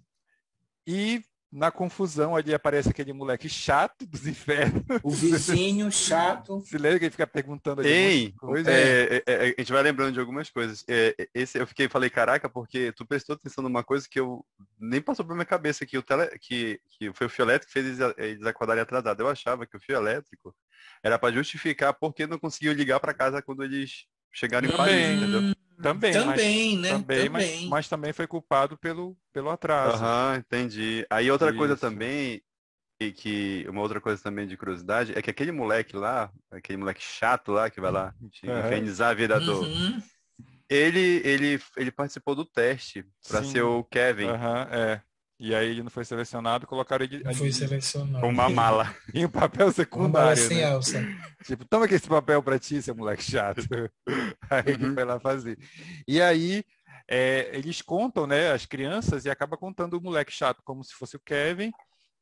E 0.88 1.24
na 1.54 1.70
confusão 1.70 2.36
ali 2.36 2.52
aparece 2.52 2.90
aquele 2.90 3.14
moleque 3.14 3.48
chato 3.48 4.08
dos 4.08 4.26
infernos. 4.26 4.82
O 5.04 5.12
vizinho 5.12 5.92
chato. 5.92 6.62
Se 6.66 6.78
lembra 6.80 6.98
que 6.98 7.06
ele 7.06 7.12
fica 7.12 7.28
perguntando 7.28 7.82
ali 7.82 7.90
Ei, 7.90 8.32
coisa? 8.32 8.72
É, 8.72 9.18
é, 9.18 9.24
é, 9.28 9.42
a 9.56 9.62
gente 9.62 9.72
vai 9.72 9.84
lembrando 9.84 10.14
de 10.14 10.20
algumas 10.20 10.50
coisas. 10.50 10.84
É, 10.90 11.16
esse 11.32 11.60
eu 11.60 11.68
fiquei 11.68 11.88
falei 11.88 12.10
caraca 12.10 12.50
porque 12.50 12.92
tu 12.94 13.06
prestou 13.06 13.36
atenção 13.36 13.64
numa 13.64 13.84
coisa 13.84 14.08
que 14.10 14.20
eu 14.20 14.44
nem 14.80 15.00
passou 15.00 15.24
pela 15.24 15.36
minha 15.36 15.46
cabeça 15.46 15.86
que 15.86 15.96
o 15.96 16.02
tele, 16.02 16.28
que, 16.40 16.82
que 16.98 17.14
foi 17.14 17.28
o 17.28 17.30
fio 17.30 17.44
elétrico 17.44 17.68
que 17.68 17.74
fez 17.74 18.00
eles, 18.00 18.14
eles 18.18 18.46
acordarem 18.48 18.82
atrasados. 18.82 19.24
Eu 19.24 19.30
achava 19.30 19.68
que 19.68 19.78
o 19.78 19.80
fio 19.80 19.96
elétrico 19.96 20.56
era 21.04 21.20
para 21.20 21.34
justificar 21.34 21.94
porque 21.94 22.26
não 22.26 22.40
conseguiu 22.40 22.74
ligar 22.74 23.00
para 23.00 23.14
casa 23.14 23.44
quando 23.44 23.64
eles 23.64 24.06
chegaram 24.32 24.68
em 24.68 24.76
Paris, 24.76 25.18
entendeu? 25.18 25.54
Também, 25.84 26.14
também, 26.14 26.72
mas, 26.74 26.82
né? 26.82 26.90
Também, 26.90 27.26
também. 27.26 27.30
Mas, 27.30 27.70
mas, 27.70 27.90
também 27.90 28.14
foi 28.14 28.26
culpado 28.26 28.78
pelo, 28.78 29.18
pelo 29.32 29.50
atraso. 29.50 30.04
Aham, 30.04 30.38
entendi. 30.38 31.06
Aí 31.10 31.30
outra 31.30 31.50
Isso. 31.50 31.58
coisa 31.58 31.76
também, 31.76 32.42
e 33.00 33.12
que 33.12 33.66
uma 33.68 33.82
outra 33.82 34.00
coisa 34.00 34.22
também 34.22 34.48
de 34.48 34.58
curiosidade, 34.58 35.14
é 35.16 35.22
que 35.22 35.30
aquele 35.30 35.52
moleque 35.52 35.96
lá, 35.96 36.32
aquele 36.50 36.78
moleque 36.78 37.02
chato 37.02 37.52
lá, 37.52 37.70
que 37.70 37.82
vai 37.82 37.92
lá 37.92 38.14
uhum. 38.20 38.30
infernizar 38.60 39.12
a 39.12 39.14
vida 39.14 39.40
do... 39.40 39.62
Uhum. 39.62 40.02
Ele, 40.70 41.22
ele, 41.24 41.62
ele 41.78 41.92
participou 41.92 42.34
do 42.34 42.46
teste 42.46 43.06
para 43.28 43.44
ser 43.44 43.62
o 43.62 43.84
Kevin. 43.84 44.28
Uhum, 44.28 44.58
é. 44.72 45.02
E 45.40 45.54
aí 45.54 45.70
ele 45.70 45.84
não 45.84 45.90
foi 45.90 46.06
selecionado, 46.06 46.68
colocaram 46.68 47.04
ele 47.04 47.22
foi 47.34 47.52
selecionado. 47.52 48.22
com 48.22 48.30
uma 48.30 48.50
mala. 48.50 48.96
em 49.14 49.26
um 49.26 49.30
papel 49.30 49.72
secundário. 49.72 50.42
Uma 50.42 50.56
né? 50.56 50.64
alça. 50.66 51.04
Tipo, 51.44 51.66
toma 51.66 51.86
aqui 51.86 51.96
esse 51.96 52.08
papel 52.08 52.42
pra 52.42 52.58
ti, 52.58 52.82
seu 52.82 52.96
moleque 52.96 53.24
chato. 53.24 53.62
aí 54.50 54.64
ele 54.68 54.86
uhum. 54.86 54.94
foi 54.94 55.04
lá 55.04 55.20
fazer. 55.20 55.58
E 56.08 56.22
aí 56.22 56.64
é, 57.10 57.50
eles 57.54 57.82
contam, 57.82 58.26
né, 58.26 58.52
as 58.52 58.66
crianças, 58.66 59.26
e 59.26 59.30
acaba 59.30 59.58
contando 59.58 59.96
o 59.96 60.02
moleque 60.02 60.32
chato 60.32 60.62
como 60.64 60.84
se 60.84 60.94
fosse 60.94 61.18
o 61.18 61.20
Kevin. 61.20 61.72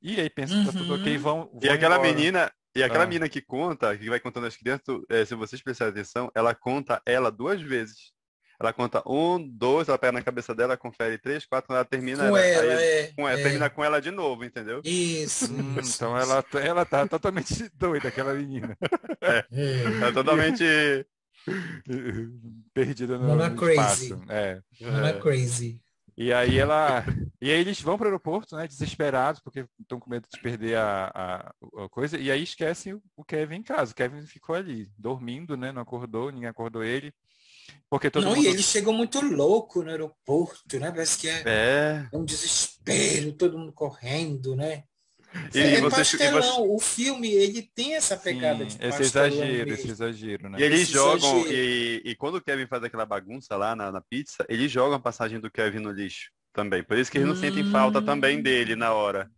E 0.02 0.20
aí 0.20 0.30
pensa 0.30 0.56
que 0.56 0.66
tá 0.66 0.72
tudo 0.72 0.96
ok, 0.96 1.16
uhum. 1.16 1.22
vão. 1.22 1.38
vão 1.52 1.60
e 1.62 1.70
aquela 1.70 1.98
embora. 1.98 2.14
menina, 2.14 2.52
e 2.76 2.82
aquela 2.82 3.04
ah. 3.04 3.08
menina 3.08 3.30
que 3.30 3.42
conta, 3.42 3.96
que 3.96 4.10
vai 4.10 4.20
contando 4.20 4.48
as 4.48 4.58
crianças, 4.58 4.84
é, 5.10 5.24
se 5.26 5.36
vocês 5.36 5.62
prestarem 5.62 5.92
atenção, 5.92 6.32
ela 6.34 6.56
conta 6.56 7.02
ela 7.06 7.32
duas 7.32 7.62
vezes. 7.62 8.14
Ela 8.62 8.72
conta 8.72 9.02
um, 9.08 9.40
dois, 9.40 9.88
ela 9.88 9.98
pega 9.98 10.12
na 10.12 10.22
cabeça 10.22 10.54
dela, 10.54 10.78
confere 10.78 11.18
três, 11.18 11.48
quatro, 11.48 11.74
ela 11.74 11.84
termina. 11.84 12.30
Com 12.30 12.38
ela, 12.38 12.64
ela 12.64 12.82
é, 12.82 13.08
com 13.08 13.28
ela, 13.28 13.40
é. 13.40 13.44
termina 13.44 13.70
com 13.72 13.84
ela 13.84 14.00
de 14.00 14.12
novo, 14.12 14.46
entendeu? 14.46 14.82
Isso. 14.86 15.52
Hum, 15.52 15.76
então 15.80 16.16
ela, 16.16 16.46
ela 16.64 16.86
tá 16.86 17.08
totalmente 17.08 17.70
doida, 17.74 18.10
aquela 18.10 18.36
menina. 18.36 18.78
É, 19.20 19.46
é. 19.52 20.08
é 20.08 20.12
totalmente 20.12 20.64
perdida 22.72 23.18
no, 23.18 23.30
Mona 23.30 23.50
no 23.50 23.56
crazy. 23.56 23.74
espaço. 23.74 24.24
É. 24.30 24.62
Mona 24.80 25.10
é. 25.10 25.20
crazy. 25.20 25.82
E 26.16 26.32
aí 26.32 26.60
ela. 26.60 27.04
E 27.42 27.50
aí 27.50 27.60
eles 27.60 27.82
vão 27.82 27.98
para 27.98 28.06
o 28.06 28.08
aeroporto, 28.10 28.56
né? 28.56 28.68
Desesperados, 28.68 29.42
porque 29.42 29.66
estão 29.80 30.00
com 30.00 30.08
medo 30.08 30.28
de 30.32 30.40
perder 30.40 30.78
a, 30.78 31.12
a, 31.16 31.84
a, 31.84 31.90
coisa. 31.90 32.16
E 32.16 32.30
aí 32.30 32.44
esquecem 32.44 33.02
o 33.16 33.24
Kevin 33.26 33.56
em 33.56 33.64
casa. 33.64 33.92
O 33.92 33.96
Kevin 33.96 34.22
ficou 34.28 34.54
ali, 34.54 34.88
dormindo, 34.96 35.58
né? 35.58 35.72
Não 35.72 35.82
acordou, 35.82 36.32
ninguém 36.32 36.48
acordou 36.48 36.84
ele. 36.84 37.12
Porque 37.90 38.10
todo 38.10 38.24
não, 38.24 38.36
mundo... 38.36 38.44
e 38.44 38.48
eles 38.48 38.66
chegam 38.66 38.94
muito 38.94 39.20
louco 39.22 39.84
no 39.84 39.90
aeroporto, 39.90 40.80
né? 40.80 40.90
Parece 40.92 41.18
que 41.18 41.28
é, 41.28 41.44
é. 41.46 42.10
um 42.14 42.24
desespero, 42.24 43.34
todo 43.34 43.58
mundo 43.58 43.74
correndo, 43.74 44.56
né? 44.56 44.84
E, 45.54 45.60
é, 45.60 45.78
e 45.78 45.82
você, 45.82 45.98
pastelão. 45.98 46.42
Você... 46.42 46.62
O 46.62 46.80
filme, 46.80 47.30
ele 47.30 47.62
tem 47.62 47.96
essa 47.96 48.18
pegada 48.18 48.70
Sim, 48.70 48.78
de 48.78 48.86
esse 48.86 49.02
exagero, 49.02 49.42
mesmo. 49.42 49.74
esse 49.74 49.90
exagero, 49.90 50.50
né? 50.50 50.60
E 50.60 50.64
eles 50.64 50.82
esse 50.82 50.92
jogam, 50.92 51.46
e, 51.48 52.02
e, 52.06 52.16
quando 52.16 52.36
o 52.36 52.42
Kevin 52.42 52.68
faz 52.68 52.84
aquela 52.84 53.06
bagunça 53.06 53.56
lá 53.56 53.76
na, 53.76 53.92
na, 53.92 54.02
pizza, 54.02 54.46
eles 54.50 54.72
jogam 54.72 54.96
a 54.96 55.00
passagem 55.00 55.40
do 55.40 55.50
Kevin 55.50 55.80
no 55.80 55.92
lixo 55.92 56.32
também. 56.54 56.84
Por 56.84 56.98
isso 56.98 57.10
que 57.10 57.18
eles 57.18 57.28
não 57.28 57.36
hum... 57.36 57.40
sentem 57.40 57.70
falta 57.72 58.02
também 58.02 58.42
dele 58.42 58.76
na 58.76 58.94
hora. 58.94 59.32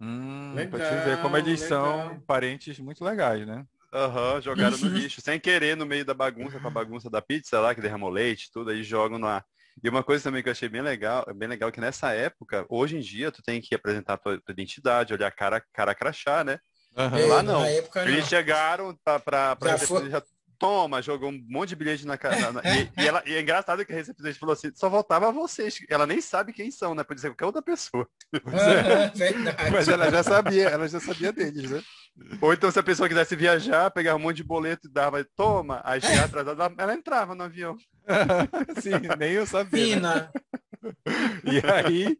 Hum, 0.00 0.52
legal, 0.54 0.78
pra 0.78 0.88
te 0.88 1.04
ver 1.04 1.20
como 1.20 1.36
eles 1.36 1.62
legal. 1.62 2.08
são 2.08 2.20
parentes 2.20 2.78
muito 2.78 3.04
legais, 3.04 3.46
né? 3.46 3.64
Aham, 3.92 4.34
uhum, 4.34 4.42
jogaram 4.42 4.76
no 4.76 4.88
lixo, 4.98 5.20
sem 5.20 5.40
querer, 5.40 5.76
no 5.76 5.86
meio 5.86 6.04
da 6.04 6.14
bagunça, 6.14 6.60
com 6.60 6.68
a 6.68 6.70
bagunça 6.70 7.08
da 7.08 7.22
pizza 7.22 7.60
lá, 7.60 7.74
que 7.74 7.80
derramou 7.80 8.10
leite, 8.10 8.50
tudo, 8.52 8.70
aí 8.70 8.82
jogam 8.82 9.18
lá. 9.18 9.44
E 9.82 9.88
uma 9.88 10.02
coisa 10.02 10.24
também 10.24 10.42
que 10.42 10.48
eu 10.48 10.52
achei 10.52 10.68
bem 10.68 10.82
legal, 10.82 11.24
bem 11.34 11.48
legal, 11.48 11.70
que 11.70 11.80
nessa 11.80 12.12
época, 12.12 12.66
hoje 12.68 12.96
em 12.96 13.00
dia, 13.00 13.30
tu 13.30 13.42
tem 13.42 13.60
que 13.60 13.74
apresentar 13.74 14.14
a 14.14 14.18
tua, 14.18 14.40
tua 14.40 14.52
identidade, 14.52 15.14
olhar 15.14 15.30
cara, 15.30 15.62
cara 15.72 15.94
crachá, 15.94 16.42
né? 16.42 16.58
Uhum. 16.96 17.28
Lá 17.28 17.42
não. 17.42 17.64
Eles 17.64 18.20
não. 18.20 18.26
chegaram 18.26 18.98
pra, 19.04 19.20
pra, 19.20 19.56
pra 19.56 19.76
já, 19.76 19.86
foi... 19.86 20.10
já 20.10 20.22
toma, 20.58 21.00
jogou 21.00 21.30
um 21.30 21.44
monte 21.48 21.70
de 21.70 21.76
bilhete 21.76 22.06
na 22.06 22.18
cara. 22.18 22.36
e, 22.64 23.02
e, 23.02 23.06
ela, 23.06 23.22
e 23.26 23.34
é 23.34 23.40
engraçado 23.40 23.84
que 23.84 23.92
a 23.92 23.96
recepcionista 23.96 24.40
falou 24.40 24.52
assim, 24.52 24.70
só 24.74 24.88
voltava 24.88 25.30
vocês. 25.30 25.78
Ela 25.88 26.06
nem 26.06 26.20
sabe 26.20 26.52
quem 26.52 26.70
são, 26.70 26.94
né? 26.94 27.04
Pode 27.04 27.20
ser 27.20 27.28
qualquer 27.30 27.46
outra 27.46 27.62
pessoa. 27.62 28.08
É. 28.58 29.70
Mas 29.70 29.88
ela 29.88 30.10
já 30.10 30.22
sabia, 30.22 30.68
ela 30.68 30.88
já 30.88 31.00
sabia 31.00 31.32
deles, 31.32 31.70
né? 31.70 31.82
Ou 32.40 32.52
então 32.52 32.70
se 32.70 32.78
a 32.78 32.82
pessoa 32.82 33.08
quisesse 33.08 33.36
viajar, 33.36 33.90
pegava 33.90 34.18
um 34.18 34.22
monte 34.22 34.38
de 34.38 34.44
boleto 34.44 34.88
e 34.88 34.92
dava, 34.92 35.24
toma, 35.36 35.80
aí 35.84 36.00
chegava 36.00 36.24
atrasada, 36.24 36.74
ela 36.76 36.94
entrava 36.94 37.34
no 37.34 37.44
avião. 37.44 37.76
Sim, 38.82 39.00
nem 39.18 39.32
eu 39.32 39.46
sabia. 39.46 40.00
Né? 40.00 40.28
E 41.44 41.60
aí, 41.70 42.16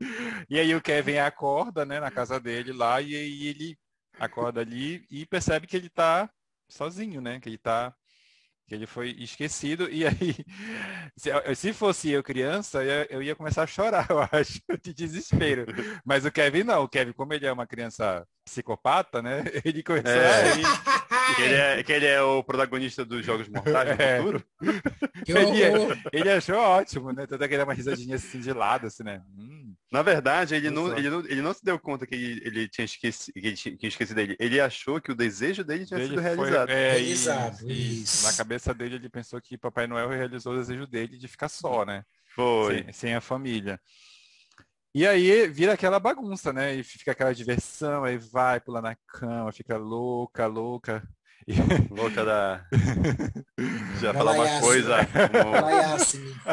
e 0.49 0.59
aí 0.59 0.75
o 0.75 0.81
Kevin 0.81 1.19
acorda, 1.19 1.85
né, 1.85 2.01
na 2.01 2.11
casa 2.11 2.39
dele 2.41 2.73
lá, 2.73 3.01
e 3.01 3.15
aí 3.15 3.47
ele 3.49 3.79
acorda 4.19 4.61
ali 4.61 5.05
e 5.11 5.27
percebe 5.27 5.67
que 5.67 5.77
ele 5.77 5.89
tá 5.89 6.29
sozinho, 6.69 7.21
né? 7.21 7.41
Que 7.41 7.49
ele 7.49 7.59
tá 7.59 7.95
que 8.69 8.75
ele 8.75 8.87
foi 8.87 9.11
esquecido 9.19 9.89
e 9.91 10.07
aí 10.07 10.37
se, 11.17 11.31
se 11.55 11.73
fosse 11.73 12.11
eu 12.11 12.23
criança 12.23 12.85
eu, 12.85 13.07
eu, 13.09 13.23
ia 13.23 13.35
começar 13.35 13.63
a 13.63 13.67
chorar 13.67 14.07
eu 14.11 14.21
acho 14.31 14.61
de 14.83 14.93
desespero. 14.93 15.65
Mas 16.05 16.25
o 16.25 16.31
Kevin 16.31 16.65
não 16.65 16.83
o 16.85 16.89
Kevin 16.89 17.13
como 17.13 17.33
ele 17.33 17.47
é 17.47 17.53
uma 17.53 17.67
criança 17.67 18.27
psicopata 18.49 19.23
né 19.23 19.45
ele 19.65 19.83
começou 19.83 20.11
é. 20.11 20.53
a 20.53 20.99
que 21.35 21.43
ele, 21.43 21.55
é, 21.55 21.83
que 21.83 21.93
ele 21.93 22.07
é 22.07 22.23
o 22.23 22.43
protagonista 22.43 23.05
dos 23.05 23.25
Jogos 23.25 23.49
Mortais 23.49 23.97
do 23.97 24.03
é. 24.03 24.19
futuro. 24.19 24.45
Ele, 25.27 26.01
ele, 26.13 26.31
achou 26.31 26.57
ótimo, 26.57 27.13
né? 27.13 27.27
Toda 27.27 27.45
aquela 27.45 27.65
uma 27.65 27.75
risadinha 27.75 28.17
assim 28.17 28.41
de 28.41 28.51
lado, 28.53 28.87
assim, 28.87 29.03
né? 29.03 29.21
Hum. 29.37 29.75
Na 29.93 30.01
verdade, 30.01 30.55
ele 30.55 30.71
não, 30.71 30.97
ele, 30.97 31.11
não, 31.11 31.21
ele 31.21 31.43
não 31.43 31.53
se 31.53 31.63
deu 31.63 31.79
conta 31.79 32.07
que 32.07 32.15
ele, 32.15 32.41
ele 32.45 32.69
tinha 32.69 32.85
esquecido, 32.85 33.35
que 33.35 33.47
ele 33.47 33.57
tinha, 33.57 33.77
esquecido 33.83 34.17
dele. 34.17 34.37
Ele 34.39 34.59
achou 34.59 35.01
que 35.01 35.13
o 35.13 35.15
desejo 35.15 35.65
dele 35.65 35.85
tinha 35.85 36.01
ele 36.01 36.11
sido 36.11 36.21
realizado. 36.21 36.71
é, 36.71 36.93
realizado, 36.93 37.71
isso. 37.71 38.27
Na 38.27 38.33
cabeça 38.33 38.73
dele, 38.73 38.95
ele 38.95 39.11
pensou 39.11 39.41
que 39.41 39.59
Papai 39.59 39.87
Noel 39.87 40.09
realizou 40.09 40.55
o 40.55 40.57
desejo 40.57 40.87
dele 40.87 41.19
de 41.19 41.29
ficar 41.29 41.49
só, 41.49 41.85
né? 41.85 42.05
Foi. 42.35 42.85
Sem, 42.85 42.93
sem 42.93 43.15
a 43.15 43.21
família. 43.21 43.79
E 44.95 45.07
aí 45.07 45.47
vira 45.49 45.75
aquela 45.75 46.01
bagunça, 46.01 46.53
né? 46.53 46.75
E 46.75 46.83
fica 46.83 47.13
aquela 47.13 47.35
diversão, 47.35 48.05
aí 48.05 48.17
vai 48.17 48.61
pular 48.61 48.83
na 48.83 48.97
cama, 49.07 49.53
fica 49.53 49.77
louca, 49.77 50.47
louca. 50.47 51.03
Louca 51.91 52.25
da. 52.25 52.67
Já 54.01 54.13
falar 54.13 54.33
uma 54.33 54.61
coisa. 54.61 54.97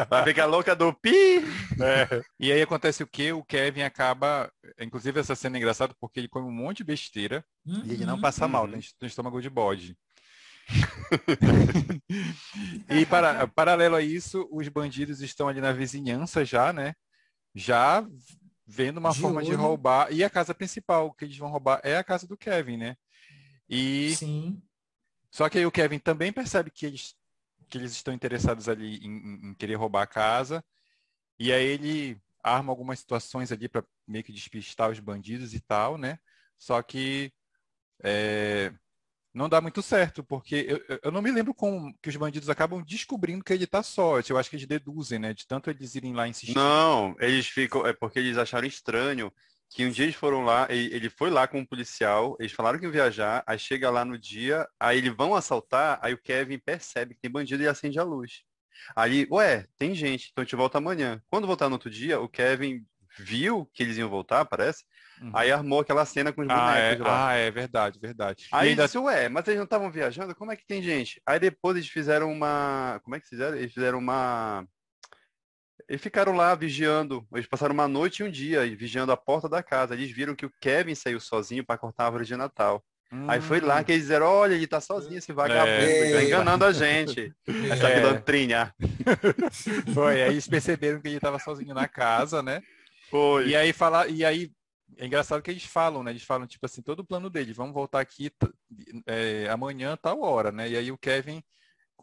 Vai 0.08 0.24
ficar 0.24 0.46
louca 0.46 0.74
do 0.74 0.92
pi. 0.92 1.44
É. 1.80 2.22
E 2.40 2.50
aí 2.50 2.62
acontece 2.62 3.02
o 3.02 3.06
que? 3.06 3.32
O 3.32 3.44
Kevin 3.44 3.82
acaba. 3.82 4.50
Inclusive, 4.80 5.20
essa 5.20 5.34
cena 5.34 5.56
é 5.56 5.58
engraçada 5.58 5.94
porque 6.00 6.20
ele 6.20 6.28
come 6.28 6.48
um 6.48 6.52
monte 6.52 6.78
de 6.78 6.84
besteira 6.84 7.44
uhum. 7.66 7.82
e 7.84 7.92
ele 7.92 8.06
não 8.06 8.20
passa 8.20 8.48
mal, 8.48 8.66
tem, 8.66 8.80
tem 8.80 9.06
estômago 9.06 9.40
de 9.40 9.50
bode. 9.50 9.96
e 12.90 13.06
para, 13.06 13.46
paralelo 13.46 13.94
a 13.94 14.02
isso, 14.02 14.48
os 14.50 14.66
bandidos 14.68 15.20
estão 15.20 15.46
ali 15.46 15.60
na 15.60 15.72
vizinhança 15.72 16.44
já, 16.44 16.72
né? 16.72 16.94
Já 17.56 18.06
vendo 18.66 18.98
uma 18.98 19.12
de 19.12 19.20
forma 19.20 19.38
olho. 19.38 19.46
de 19.46 19.54
roubar. 19.54 20.12
E 20.12 20.22
a 20.22 20.28
casa 20.28 20.54
principal 20.54 21.12
que 21.14 21.24
eles 21.24 21.38
vão 21.38 21.48
roubar 21.48 21.80
é 21.82 21.96
a 21.96 22.04
casa 22.04 22.26
do 22.26 22.36
Kevin, 22.36 22.76
né? 22.76 22.96
E. 23.68 24.14
Sim. 24.14 24.62
Só 25.30 25.48
que 25.48 25.58
aí 25.58 25.66
o 25.66 25.72
Kevin 25.72 25.98
também 25.98 26.32
percebe 26.32 26.70
que 26.70 26.84
eles, 26.84 27.14
que 27.68 27.78
eles 27.78 27.92
estão 27.92 28.12
interessados 28.12 28.68
ali 28.68 28.98
em, 28.98 29.50
em 29.50 29.54
querer 29.54 29.74
roubar 29.74 30.02
a 30.02 30.06
casa. 30.06 30.64
E 31.38 31.52
aí 31.52 31.64
ele 31.64 32.20
arma 32.42 32.72
algumas 32.72 32.98
situações 32.98 33.50
ali 33.50 33.68
para 33.68 33.84
meio 34.06 34.22
que 34.22 34.32
despistar 34.32 34.90
os 34.90 35.00
bandidos 35.00 35.54
e 35.54 35.60
tal, 35.60 35.98
né? 35.98 36.18
Só 36.58 36.80
que 36.82 37.32
é, 38.02 38.72
não 39.36 39.50
dá 39.50 39.60
muito 39.60 39.82
certo, 39.82 40.24
porque 40.24 40.66
eu, 40.66 40.98
eu 41.02 41.12
não 41.12 41.20
me 41.20 41.30
lembro 41.30 41.52
como 41.52 41.94
que 42.02 42.08
os 42.08 42.16
bandidos 42.16 42.48
acabam 42.48 42.82
descobrindo 42.82 43.44
que 43.44 43.52
ele 43.52 43.64
está 43.64 43.82
só. 43.82 44.18
Eu 44.18 44.38
acho 44.38 44.48
que 44.48 44.56
eles 44.56 44.66
deduzem, 44.66 45.18
né? 45.18 45.34
De 45.34 45.46
tanto 45.46 45.68
eles 45.68 45.94
irem 45.94 46.14
lá 46.14 46.26
insistir. 46.26 46.56
Não, 46.56 47.14
eles 47.20 47.46
ficam. 47.46 47.86
É 47.86 47.92
porque 47.92 48.18
eles 48.18 48.38
acharam 48.38 48.66
estranho 48.66 49.30
que 49.68 49.84
um 49.84 49.90
dia 49.90 50.06
eles 50.06 50.14
foram 50.14 50.42
lá, 50.42 50.66
ele 50.70 51.10
foi 51.10 51.28
lá 51.28 51.46
com 51.46 51.58
um 51.58 51.66
policial, 51.66 52.36
eles 52.38 52.52
falaram 52.52 52.78
que 52.78 52.84
iam 52.84 52.92
viajar, 52.92 53.42
aí 53.46 53.58
chega 53.58 53.90
lá 53.90 54.04
no 54.04 54.16
dia, 54.16 54.66
aí 54.78 54.98
eles 54.98 55.14
vão 55.14 55.34
assaltar, 55.34 55.98
aí 56.00 56.14
o 56.14 56.18
Kevin 56.18 56.58
percebe 56.58 57.14
que 57.14 57.20
tem 57.20 57.30
bandido 57.30 57.62
e 57.62 57.68
acende 57.68 57.98
a 57.98 58.04
luz. 58.04 58.44
Aí, 58.94 59.26
ué, 59.30 59.66
tem 59.76 59.92
gente, 59.94 60.30
então 60.30 60.42
a 60.42 60.44
gente 60.44 60.56
volta 60.56 60.78
amanhã. 60.78 61.20
Quando 61.28 61.48
voltar 61.48 61.68
no 61.68 61.74
outro 61.74 61.90
dia, 61.90 62.20
o 62.20 62.28
Kevin 62.28 62.86
viu 63.18 63.68
que 63.74 63.82
eles 63.82 63.98
iam 63.98 64.08
voltar, 64.08 64.44
parece, 64.44 64.84
Uhum. 65.20 65.30
Aí 65.32 65.50
armou 65.50 65.80
aquela 65.80 66.04
cena 66.04 66.32
com 66.32 66.42
os 66.42 66.48
ah, 66.50 66.54
bonecos 66.54 67.06
é, 67.06 67.08
lá. 67.08 67.28
Ah, 67.28 67.34
é 67.34 67.50
verdade, 67.50 67.98
verdade. 67.98 68.46
Aí 68.52 68.70
ainda... 68.70 68.84
disse, 68.84 68.98
ué, 68.98 69.28
mas 69.28 69.46
eles 69.46 69.58
não 69.58 69.64
estavam 69.64 69.90
viajando? 69.90 70.34
Como 70.34 70.52
é 70.52 70.56
que 70.56 70.66
tem 70.66 70.82
gente? 70.82 71.20
Aí 71.26 71.38
depois 71.38 71.76
eles 71.76 71.88
fizeram 71.88 72.30
uma. 72.30 73.00
Como 73.02 73.16
é 73.16 73.20
que 73.20 73.28
fizeram? 73.28 73.56
Eles 73.56 73.72
fizeram 73.72 73.98
uma. 73.98 74.66
Eles 75.88 76.02
ficaram 76.02 76.34
lá 76.34 76.54
vigiando. 76.54 77.26
Eles 77.32 77.46
passaram 77.46 77.72
uma 77.72 77.88
noite 77.88 78.20
e 78.20 78.24
um 78.24 78.30
dia 78.30 78.66
vigiando 78.76 79.12
a 79.12 79.16
porta 79.16 79.48
da 79.48 79.62
casa. 79.62 79.94
Eles 79.94 80.10
viram 80.10 80.34
que 80.34 80.46
o 80.46 80.52
Kevin 80.60 80.94
saiu 80.94 81.20
sozinho 81.20 81.64
para 81.64 81.78
cortar 81.78 82.04
a 82.04 82.06
árvore 82.06 82.24
de 82.24 82.36
Natal. 82.36 82.84
Hum. 83.12 83.26
Aí 83.28 83.40
foi 83.40 83.60
lá 83.60 83.84
que 83.84 83.92
eles 83.92 84.02
disseram, 84.02 84.26
olha, 84.26 84.54
ele 84.54 84.66
tá 84.66 84.80
sozinho, 84.80 85.18
esse 85.18 85.32
vagabundo, 85.32 85.70
é. 85.70 86.12
tá 86.12 86.24
enganando 86.24 86.64
a 86.64 86.72
gente. 86.72 87.32
Essa 87.70 87.88
é. 87.88 88.00
doutrina. 88.00 88.74
Foi, 89.94 90.22
aí 90.22 90.30
eles 90.30 90.48
perceberam 90.48 91.00
que 91.00 91.06
ele 91.06 91.16
estava 91.16 91.38
sozinho 91.38 91.72
na 91.72 91.86
casa, 91.86 92.42
né? 92.42 92.60
Foi. 93.08 93.48
E 93.48 93.56
aí 93.56 93.72
fala, 93.72 94.08
e 94.08 94.24
aí 94.24 94.50
é 94.96 95.06
engraçado 95.06 95.42
que 95.42 95.50
eles 95.50 95.64
falam, 95.64 96.02
né? 96.02 96.10
Eles 96.12 96.22
falam, 96.22 96.46
tipo 96.46 96.64
assim, 96.66 96.82
todo 96.82 97.00
o 97.00 97.04
plano 97.04 97.28
deles, 97.28 97.56
vamos 97.56 97.74
voltar 97.74 98.00
aqui 98.00 98.30
é, 99.06 99.48
amanhã, 99.48 99.96
tal 99.96 100.20
hora, 100.20 100.52
né? 100.52 100.68
E 100.68 100.76
aí 100.76 100.92
o 100.92 100.98
Kevin 100.98 101.42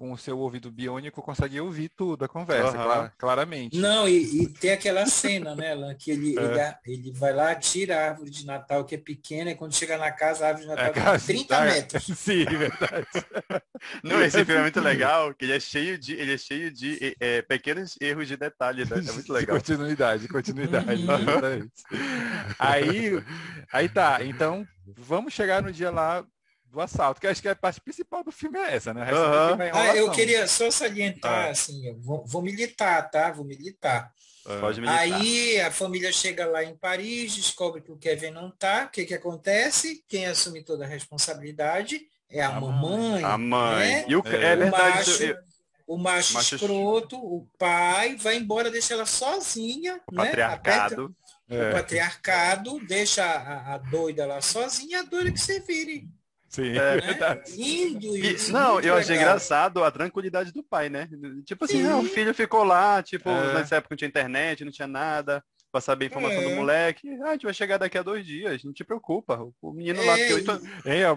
com 0.04 0.12
o 0.12 0.18
seu 0.18 0.38
ouvido 0.38 0.70
biônico 0.70 1.22
consegue 1.22 1.62
ouvir 1.62 1.88
tudo 1.88 2.26
a 2.26 2.28
conversa, 2.28 2.78
uhum. 2.78 3.10
claramente. 3.18 3.78
Não, 3.78 4.06
e, 4.06 4.42
e, 4.42 4.48
tem 4.50 4.74
aquela 4.74 5.06
cena, 5.06 5.56
né, 5.56 5.72
Alan, 5.72 5.96
que 5.96 6.12
ele, 6.12 6.38
é. 6.38 6.78
ele, 6.86 7.08
ele, 7.08 7.12
vai 7.14 7.32
lá, 7.32 7.56
tira 7.56 7.98
a 7.98 8.10
árvore 8.10 8.30
de 8.30 8.46
Natal, 8.46 8.84
que 8.84 8.96
é 8.96 8.98
pequena, 8.98 9.52
e 9.52 9.56
quando 9.56 9.74
chega 9.74 9.98
na 9.98 10.12
casa, 10.12 10.44
a 10.44 10.48
árvore 10.50 10.68
de 10.68 10.76
Natal 10.76 11.16
é, 11.16 11.18
tem 11.20 11.38
30 11.38 11.48
tá, 11.48 11.64
metros. 11.64 12.04
Sim, 12.20 12.44
verdade. 12.44 13.08
Não, 14.04 14.22
esse 14.22 14.44
filme 14.44 14.60
é 14.60 14.64
muito 14.64 14.82
legal, 14.82 15.34
que 15.34 15.46
ele 15.46 15.54
é 15.54 15.60
cheio 15.62 15.98
de, 15.98 16.16
ele 16.16 16.34
é 16.34 16.38
cheio 16.38 16.70
de 16.70 17.16
é, 17.18 17.42
pequenos 17.42 17.96
erros 18.02 18.28
de 18.28 18.36
detalhe, 18.36 18.84
né? 18.84 18.98
É 18.98 19.12
muito 19.14 19.32
legal. 19.32 19.56
continuidade, 19.56 20.28
continuidade. 20.28 21.02
Uhum. 21.02 21.70
aí, 22.60 23.24
aí 23.72 23.88
tá, 23.88 24.22
então 24.22 24.68
vamos 24.98 25.34
chegar 25.34 25.62
no 25.62 25.72
dia 25.72 25.92
lá 25.92 26.26
do 26.74 26.82
assalto, 26.82 27.22
que 27.22 27.28
acho 27.28 27.42
que 27.42 27.48
a 27.48 27.56
parte 27.56 27.80
principal 27.80 28.24
do 28.24 28.32
filme 28.32 28.58
é 28.58 28.76
essa, 28.76 28.94
né? 28.94 29.08
Uhum. 29.14 29.58
Ah, 29.72 29.96
eu 29.96 30.10
queria 30.10 30.48
só 30.48 30.72
salientar, 30.72 31.48
ah. 31.48 31.50
assim, 31.52 31.88
eu 31.88 31.96
vou, 32.00 32.26
vou, 32.26 32.42
militar, 32.42 33.12
tá? 33.12 33.32
Vou 33.32 33.46
militar. 33.46 34.12
Ah. 34.46 34.58
Pode 34.60 34.82
militar. 34.82 35.00
Aí 35.00 35.62
a 35.62 35.72
família 35.72 36.12
chega 36.12 36.48
lá 36.48 36.64
em 36.64 36.76
Paris, 36.76 37.36
descobre 37.36 37.80
que 37.80 37.92
o 37.92 37.98
Kevin 37.98 38.32
não 38.32 38.50
tá. 38.50 38.86
O 38.86 38.90
que 38.90 39.06
que 39.06 39.14
acontece? 39.14 40.04
Quem 40.08 40.26
assume 40.26 40.64
toda 40.64 40.84
a 40.84 40.88
responsabilidade 40.88 42.02
é 42.28 42.42
a, 42.42 42.48
a 42.48 42.60
mamãe. 42.60 43.24
A 43.24 43.38
mãe. 43.38 43.92
Né? 43.92 44.06
E 44.08 44.16
o, 44.16 44.24
é, 44.26 44.36
é 44.36 44.56
verdade. 44.56 44.98
Macho, 44.98 45.24
eu... 45.24 45.38
O 45.86 45.98
macho, 45.98 46.34
macho 46.34 46.56
escroto, 46.56 47.18
o 47.18 47.48
pai, 47.60 48.16
vai 48.16 48.38
embora, 48.38 48.72
deixa 48.72 48.96
ela 48.96 49.06
sozinha. 49.06 50.02
O 50.12 50.16
né? 50.16 50.26
patriarcado. 50.26 51.16
Aperta, 51.50 51.66
é. 51.66 51.70
O 51.70 51.74
patriarcado 51.74 52.80
deixa 52.88 53.24
a, 53.24 53.76
a 53.76 53.78
doida 53.78 54.26
lá 54.26 54.42
sozinha, 54.42 55.02
a 55.02 55.04
doida 55.04 55.32
que 55.32 55.40
se 55.40 55.60
vire. 55.60 56.10
Sim, 56.54 56.78
é 56.78 57.02
verdade. 57.02 57.52
Lindo 57.56 58.16
isso. 58.16 58.52
E, 58.52 58.54
não, 58.54 58.80
eu 58.80 58.96
achei 58.96 59.16
engraçado 59.16 59.84
a 59.84 59.90
tranquilidade 59.90 60.52
do 60.54 60.62
pai, 60.64 60.88
né? 60.88 61.10
Tipo 61.46 61.66
assim, 61.66 61.86
ah, 61.88 61.98
o 61.98 62.04
filho 62.04 62.34
ficou 62.34 62.64
lá, 62.64 63.02
tipo, 63.02 63.28
é. 63.28 63.56
nessa 63.56 63.78
época 63.78 63.94
não 63.94 63.98
tinha 63.98 64.08
internet, 64.08 64.64
não 64.64 64.72
tinha 64.72 64.88
nada 64.88 65.44
para 65.74 65.82
saber 65.82 66.06
a 66.06 66.08
informação 66.10 66.38
é. 66.40 66.50
do 66.50 66.56
moleque. 66.56 67.10
Ah, 67.24 67.30
a 67.30 67.32
gente 67.32 67.46
vai 67.46 67.54
chegar 67.54 67.80
daqui 67.80 67.98
a 67.98 68.04
dois 68.04 68.24
dias, 68.24 68.64
não 68.64 68.72
te 68.72 68.84
preocupa. 68.84 69.44
O 69.60 69.74
menino 69.74 70.06
lá 70.06 70.14
tem 70.14 70.34
oito, 70.34 70.62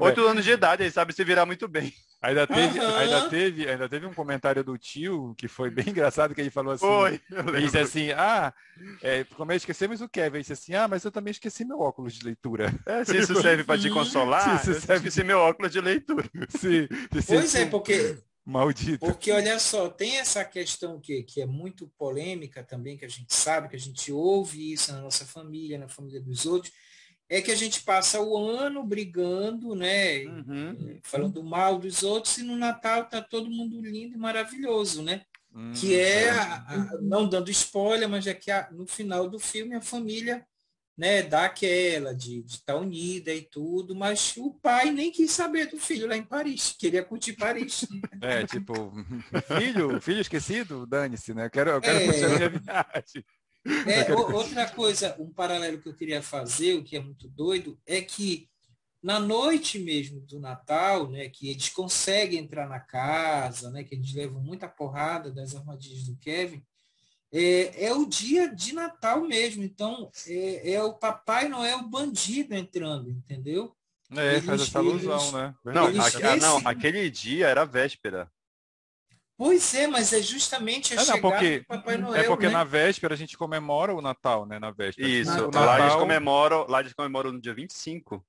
oito 0.00 0.26
anos 0.26 0.42
de 0.46 0.50
idade, 0.50 0.82
ele 0.82 0.90
sabe 0.90 1.12
se 1.12 1.22
virar 1.22 1.44
muito 1.44 1.68
bem. 1.68 1.92
Ainda 2.22 2.46
teve, 2.46 2.80
uhum. 2.80 2.96
ainda 2.96 3.28
teve, 3.28 3.68
ainda 3.68 3.86
teve 3.86 4.06
um 4.06 4.14
comentário 4.14 4.64
do 4.64 4.78
tio 4.78 5.34
que 5.36 5.46
foi 5.46 5.68
bem 5.68 5.90
engraçado 5.90 6.34
que 6.34 6.40
ele 6.40 6.48
falou 6.48 6.72
assim. 6.72 6.86
Foi, 6.86 7.20
ele 7.54 7.66
disse 7.66 7.78
assim, 7.78 8.12
ah, 8.12 8.50
é, 9.02 9.24
como 9.36 9.52
é, 9.52 9.56
esquecemos 9.56 10.00
o 10.00 10.08
Kevin, 10.08 10.36
ele 10.36 10.40
disse 10.40 10.54
assim, 10.54 10.74
ah, 10.74 10.88
mas 10.88 11.04
eu 11.04 11.12
também 11.12 11.32
esqueci 11.32 11.62
meu 11.62 11.78
óculos 11.78 12.14
de 12.14 12.24
leitura. 12.24 12.72
É, 12.86 13.04
se 13.04 13.18
isso 13.18 13.34
serve 13.42 13.62
para 13.62 13.78
te 13.78 13.90
consolar, 13.90 14.58
se 14.64 14.70
isso 14.70 14.80
serve... 14.80 15.06
esqueci 15.08 15.22
meu 15.22 15.38
óculos 15.38 15.70
de 15.70 15.82
leitura. 15.82 16.24
Sim. 16.48 16.88
Pois 17.10 17.54
é, 17.54 17.66
porque 17.66 18.16
Maldito. 18.46 19.04
Porque, 19.04 19.32
olha 19.32 19.58
só, 19.58 19.88
tem 19.88 20.18
essa 20.18 20.44
questão 20.44 21.00
que, 21.00 21.24
que 21.24 21.40
é 21.40 21.46
muito 21.46 21.88
polêmica 21.98 22.62
também, 22.62 22.96
que 22.96 23.04
a 23.04 23.08
gente 23.08 23.34
sabe, 23.34 23.68
que 23.68 23.74
a 23.74 23.78
gente 23.78 24.12
ouve 24.12 24.72
isso 24.72 24.92
na 24.92 25.00
nossa 25.00 25.26
família, 25.26 25.76
na 25.76 25.88
família 25.88 26.20
dos 26.20 26.46
outros, 26.46 26.72
é 27.28 27.42
que 27.42 27.50
a 27.50 27.56
gente 27.56 27.82
passa 27.82 28.20
o 28.20 28.36
ano 28.36 28.84
brigando, 28.84 29.74
né? 29.74 30.24
Uhum. 30.26 31.00
Falando 31.02 31.42
mal 31.42 31.76
dos 31.76 32.04
outros, 32.04 32.38
e 32.38 32.44
no 32.44 32.56
Natal 32.56 33.06
tá 33.06 33.20
todo 33.20 33.50
mundo 33.50 33.80
lindo 33.80 34.14
e 34.14 34.18
maravilhoso, 34.18 35.02
né? 35.02 35.22
Uhum. 35.52 35.72
Que 35.72 35.98
é, 35.98 36.30
a, 36.30 36.54
a, 36.54 36.98
não 37.00 37.28
dando 37.28 37.50
spoiler, 37.50 38.08
mas 38.08 38.28
é 38.28 38.34
que 38.34 38.52
a, 38.52 38.68
no 38.70 38.86
final 38.86 39.28
do 39.28 39.40
filme 39.40 39.74
a 39.74 39.80
família 39.80 40.46
né, 40.96 41.22
daquela 41.22 42.14
de 42.14 42.40
estar 42.40 42.72
tá 42.72 42.78
unida 42.78 43.32
e 43.32 43.42
tudo, 43.42 43.94
mas 43.94 44.34
o 44.36 44.54
pai 44.54 44.90
nem 44.90 45.12
quis 45.12 45.30
saber 45.30 45.66
do 45.66 45.76
filho 45.76 46.08
lá 46.08 46.16
em 46.16 46.22
Paris, 46.22 46.74
queria 46.78 47.04
curtir 47.04 47.34
Paris. 47.34 47.86
É, 48.20 48.46
tipo, 48.46 48.92
filho, 49.58 50.00
filho 50.00 50.20
esquecido, 50.20 50.86
dane-se, 50.86 51.34
né? 51.34 51.46
Eu 51.46 51.50
quero, 51.50 51.70
eu 51.70 51.80
quero 51.80 51.98
é... 51.98 52.04
curtir 52.06 52.24
a 52.24 52.28
minha 52.28 52.48
viagem. 52.48 53.24
É, 53.86 54.04
quero... 54.04 54.34
outra 54.34 54.68
coisa, 54.70 55.14
um 55.18 55.30
paralelo 55.30 55.80
que 55.80 55.88
eu 55.88 55.94
queria 55.94 56.22
fazer, 56.22 56.74
o 56.74 56.84
que 56.84 56.96
é 56.96 57.00
muito 57.00 57.28
doido, 57.28 57.78
é 57.84 58.00
que 58.00 58.48
na 59.02 59.20
noite 59.20 59.78
mesmo 59.78 60.20
do 60.20 60.40
Natal, 60.40 61.10
né, 61.10 61.28
que 61.28 61.50
eles 61.50 61.68
conseguem 61.68 62.40
entrar 62.40 62.68
na 62.68 62.80
casa, 62.80 63.70
né, 63.70 63.84
que 63.84 63.94
eles 63.94 64.12
levam 64.14 64.42
muita 64.42 64.66
porrada 64.66 65.30
das 65.30 65.54
armadilhas 65.54 66.04
do 66.04 66.16
Kevin, 66.16 66.64
é, 67.32 67.86
é 67.86 67.92
o 67.94 68.06
dia 68.06 68.54
de 68.54 68.74
Natal 68.74 69.22
mesmo. 69.22 69.62
Então, 69.62 70.10
é, 70.26 70.72
é 70.72 70.82
o 70.82 70.94
Papai 70.94 71.48
Noel 71.48 71.82
bandido 71.82 72.54
entrando, 72.54 73.10
entendeu? 73.10 73.74
É, 74.14 74.34
eles, 74.34 74.44
faz 74.44 74.62
essa 74.62 74.78
alusão, 74.78 75.18
eles, 75.18 75.32
né? 75.32 75.54
Não, 75.64 75.86
a, 75.86 76.36
não, 76.36 76.68
aquele 76.68 77.10
dia 77.10 77.48
era 77.48 77.64
véspera. 77.64 78.30
Pois 79.36 79.74
é, 79.74 79.86
mas 79.86 80.12
é 80.14 80.22
justamente 80.22 80.94
a 80.94 81.02
é, 81.02 81.04
não, 81.04 81.20
porque, 81.20 81.58
do 81.58 81.66
Papai 81.66 81.96
Noel. 81.98 82.22
É 82.22 82.26
porque 82.26 82.46
né? 82.46 82.52
na 82.52 82.64
véspera 82.64 83.12
a 83.12 83.16
gente 83.16 83.36
comemora 83.36 83.94
o 83.94 84.00
Natal, 84.00 84.46
né? 84.46 84.58
Na 84.58 84.70
véspera. 84.70 85.06
Isso, 85.06 85.30
Natal... 85.30 85.64
lá 85.64 85.80
eles 85.80 85.94
comemoram, 85.96 86.66
lá 86.66 86.80
eles 86.80 86.94
comemoram 86.94 87.32
no 87.32 87.40
dia 87.40 87.52
25. 87.52 88.24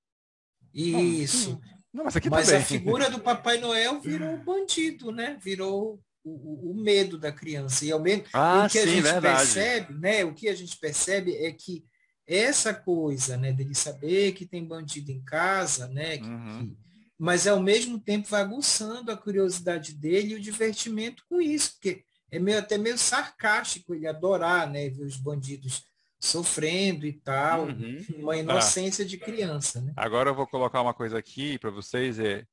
Isso. 0.74 1.60
Não, 1.94 2.04
mas 2.04 2.16
aqui 2.16 2.30
mas 2.30 2.52
a 2.52 2.60
figura 2.60 3.10
do 3.10 3.20
Papai 3.20 3.58
Noel 3.58 4.02
virou 4.02 4.38
bandido, 4.44 5.12
né? 5.12 5.38
Virou 5.42 5.98
o, 6.28 6.72
o, 6.72 6.76
medo 6.76 7.18
da 7.18 7.32
criança. 7.32 7.86
E, 7.86 7.92
ao 7.92 8.00
menos, 8.00 8.28
ah, 8.34 8.66
o 8.66 8.70
que 8.70 8.80
sim, 8.80 8.80
a 8.80 8.88
gente 8.88 9.04
verdade. 9.04 9.38
percebe, 9.38 9.94
né? 9.94 10.26
O 10.26 10.34
que 10.34 10.50
a 10.50 10.56
gente 10.56 10.78
percebe 10.78 11.36
é 11.36 11.52
que 11.52 11.86
essa 12.28 12.74
coisa, 12.74 13.38
né, 13.38 13.54
dele 13.54 13.74
saber 13.74 14.34
que 14.34 14.46
tem 14.46 14.66
bandido 14.66 15.12
em 15.12 15.24
casa, 15.24 15.88
né, 15.88 16.18
que, 16.18 16.28
uhum. 16.28 16.68
que, 16.68 16.78
mas 17.18 17.48
ao 17.48 17.62
mesmo 17.62 18.00
tempo 18.00 18.28
vai 18.28 18.42
aguçando 18.42 19.12
a 19.12 19.18
curiosidade 19.18 19.94
dele 19.94 20.34
e 20.34 20.36
o 20.36 20.42
divertimento 20.42 21.24
com 21.30 21.40
isso, 21.40 21.72
porque 21.72 22.04
é 22.30 22.38
meio 22.38 22.60
até 22.60 22.78
meio 22.78 22.98
sarcástico 22.98 23.96
ele 23.96 24.06
adorar, 24.06 24.70
né, 24.70 24.90
ver 24.90 25.06
os 25.06 25.16
bandidos 25.16 25.84
sofrendo 26.20 27.06
e 27.06 27.14
tal, 27.14 27.68
uhum. 27.68 28.04
uma 28.18 28.36
inocência 28.36 29.06
ah. 29.06 29.08
de 29.08 29.18
criança, 29.18 29.80
né? 29.80 29.94
Agora 29.96 30.32
eu 30.32 30.36
vou 30.36 30.48
colocar 30.48 30.82
uma 30.82 30.94
coisa 30.94 31.18
aqui 31.18 31.58
para 31.58 31.70
vocês, 31.70 32.20
é 32.20 32.44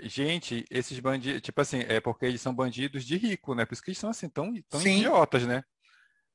Gente, 0.00 0.64
esses 0.70 0.98
bandidos, 0.98 1.42
tipo 1.42 1.60
assim, 1.60 1.80
é 1.80 2.00
porque 2.00 2.24
eles 2.24 2.40
são 2.40 2.54
bandidos 2.54 3.04
de 3.04 3.16
rico, 3.16 3.54
né? 3.54 3.66
Por 3.66 3.74
isso 3.74 3.82
que 3.82 3.90
eles 3.90 3.98
são 3.98 4.10
assim, 4.10 4.28
tão, 4.28 4.52
tão 4.68 4.80
idiotas, 4.80 5.46
né? 5.46 5.62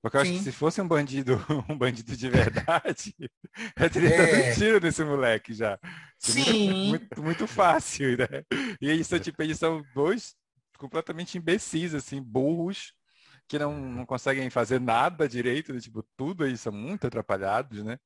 Porque 0.02 0.16
eu 0.16 0.22
acho 0.22 0.32
Sim. 0.32 0.38
que 0.38 0.44
se 0.44 0.52
fosse 0.52 0.80
um 0.80 0.88
bandido, 0.88 1.34
um 1.68 1.78
bandido 1.78 2.16
de 2.16 2.30
verdade, 2.30 3.16
eu 3.80 3.90
teria 3.90 4.10
é. 4.10 4.18
dado 4.18 4.50
um 4.50 4.54
tiro 4.54 4.80
nesse 4.80 5.04
moleque 5.04 5.54
já. 5.54 5.80
Sim. 6.20 6.90
Muito, 6.90 7.24
muito, 7.24 7.48
fácil, 7.48 8.16
né? 8.18 8.44
E 8.80 8.90
eles 8.90 9.08
são, 9.08 9.20
tipo, 9.20 9.42
eles 9.42 9.58
são 9.58 9.84
dois 9.96 10.36
completamente 10.78 11.38
imbecis, 11.38 11.96
assim, 11.96 12.22
burros, 12.22 12.94
que 13.48 13.58
não, 13.58 13.76
não 13.80 14.06
conseguem 14.06 14.50
fazer 14.50 14.80
nada 14.80 15.28
direito, 15.28 15.74
né? 15.74 15.80
tipo, 15.80 16.04
tudo 16.16 16.44
aí 16.44 16.56
são 16.56 16.72
muito 16.72 17.08
atrapalhados, 17.08 17.84
né? 17.84 17.98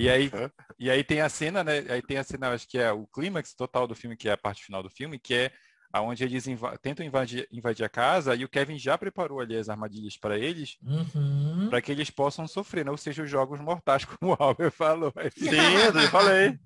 E 0.00 0.08
aí, 0.08 0.30
e 0.78 0.90
aí 0.90 1.04
tem 1.04 1.20
a 1.20 1.28
cena, 1.28 1.62
né? 1.62 1.84
Aí 1.90 2.00
tem 2.00 2.16
a 2.16 2.24
cena, 2.24 2.50
acho 2.50 2.66
que 2.66 2.78
é 2.78 2.90
o 2.90 3.06
clímax 3.06 3.54
total 3.54 3.86
do 3.86 3.94
filme, 3.94 4.16
que 4.16 4.30
é 4.30 4.32
a 4.32 4.36
parte 4.36 4.64
final 4.64 4.82
do 4.82 4.88
filme, 4.88 5.18
que 5.18 5.34
é 5.34 5.52
aonde 5.92 6.24
eles 6.24 6.46
inv 6.46 6.62
tentam 6.80 7.04
invadir, 7.04 7.46
invadir, 7.52 7.84
a 7.84 7.88
casa 7.88 8.34
e 8.34 8.44
o 8.44 8.48
Kevin 8.48 8.78
já 8.78 8.96
preparou 8.96 9.40
ali 9.40 9.56
as 9.56 9.68
armadilhas 9.68 10.16
para 10.16 10.38
eles, 10.38 10.78
uhum. 10.82 11.68
para 11.68 11.82
que 11.82 11.92
eles 11.92 12.08
possam 12.08 12.46
sofrer, 12.48 12.84
né? 12.84 12.90
ou 12.90 12.96
seja, 12.96 13.22
os 13.22 13.30
jogos 13.30 13.60
mortais, 13.60 14.04
como 14.18 14.32
o 14.32 14.36
Albert 14.42 14.70
falou. 14.70 15.12
Sim, 15.36 15.50
eu 15.50 16.08
falei. 16.08 16.58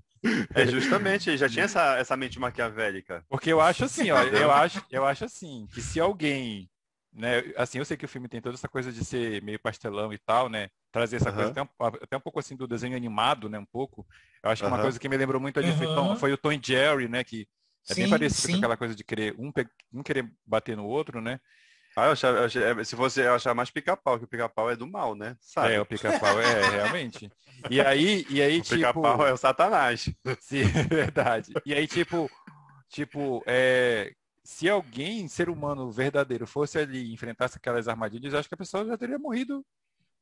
É 0.55 0.67
justamente, 0.69 1.37
já 1.37 1.49
tinha 1.49 1.65
essa, 1.65 1.97
essa 1.97 2.17
mente 2.17 2.39
maquiavélica. 2.39 3.25
Porque 3.29 3.53
eu 3.53 3.61
acho 3.61 3.85
assim, 3.85 4.11
ó, 4.11 4.23
eu 4.23 4.51
acho, 4.51 4.83
eu 4.91 5.05
acho 5.05 5.25
assim, 5.25 5.67
que 5.73 5.83
se 5.83 5.99
alguém, 5.99 6.69
né, 7.15 7.45
assim, 7.57 7.79
eu 7.79 7.85
sei 7.85 7.97
que 7.97 8.05
o 8.05 8.09
filme 8.09 8.29
tem 8.29 8.41
toda 8.41 8.57
essa 8.57 8.69
coisa 8.69 8.93
de 8.93 9.05
ser 9.05 9.41
meio 9.43 9.59
pastelão 9.59 10.13
e 10.13 10.19
tal, 10.19 10.49
né, 10.49 10.69
trazer 10.91 11.17
essa 11.17 11.31
uhum. 11.31 11.37
coisa 11.37 11.51
até 11.51 11.63
um, 11.63 11.69
até 12.03 12.17
um, 12.17 12.21
pouco 12.21 12.41
assim 12.41 12.57
do 12.57 12.67
desenho 12.67 12.97
animado, 12.97 13.49
né, 13.49 13.59
um 13.59 13.65
pouco. 13.65 14.07
Eu 14.43 14.51
acho 14.51 14.63
que 14.63 14.67
uhum. 14.67 14.75
uma 14.75 14.83
coisa 14.83 14.99
que 14.99 15.09
me 15.09 15.17
lembrou 15.17 15.41
muito 15.41 15.59
ali 15.59 15.71
uhum. 15.71 15.77
foi, 15.77 15.87
Tom, 15.87 16.17
foi, 16.17 16.33
o 16.33 16.39
Tom 16.39 16.53
e 16.53 16.61
Jerry, 16.63 17.09
né, 17.09 17.23
que 17.23 17.47
é 17.89 17.95
sim, 17.95 18.03
bem 18.03 18.11
parecido 18.11 18.47
sim. 18.47 18.53
com 18.53 18.59
aquela 18.59 18.77
coisa 18.77 18.95
de 18.95 19.05
querer 19.05 19.35
um, 19.39 19.53
um 19.93 20.03
querer 20.03 20.29
bater 20.45 20.77
no 20.77 20.87
outro, 20.87 21.21
né? 21.21 21.39
Ah, 21.97 22.07
eu 22.07 22.13
achava, 22.13 22.39
eu 22.39 22.45
achava, 22.45 22.81
é, 22.81 22.85
se 22.85 22.97
eu 23.23 23.35
achar 23.35 23.55
mais 23.55 23.71
pica-pau, 23.71 24.19
que 24.19 24.25
o 24.25 24.29
pica-pau 24.29 24.69
é 24.69 24.75
do 24.75 24.87
mal, 24.87 25.15
né? 25.15 25.37
Sabe? 25.41 25.75
É, 25.75 25.81
o 25.81 25.87
pica-pau 25.87 26.41
é, 26.41 26.45
realmente. 26.71 27.31
E 27.71 27.81
aí, 27.81 28.27
e 28.29 28.43
aí 28.43 28.59
o 28.59 28.63
tipo... 28.63 28.77
pica-pau 28.77 29.25
é 29.25 29.33
o 29.33 29.37
satanás. 29.37 30.11
Sim, 30.41 30.65
verdade. 30.91 31.53
E 31.65 31.73
aí, 31.73 31.87
tipo, 31.87 32.29
tipo, 32.89 33.45
é, 33.47 34.13
se 34.45 34.69
alguém, 34.69 35.27
ser 35.27 35.49
humano 35.49 35.91
verdadeiro, 35.91 36.47
fosse 36.47 36.79
ali 36.79 37.07
e 37.07 37.13
enfrentasse 37.15 37.57
aquelas 37.57 37.89
armadilhas, 37.89 38.35
acho 38.35 38.49
que 38.49 38.55
a 38.55 38.59
pessoa 38.59 38.85
já 38.85 38.97
teria 38.97 39.19
morrido 39.19 39.65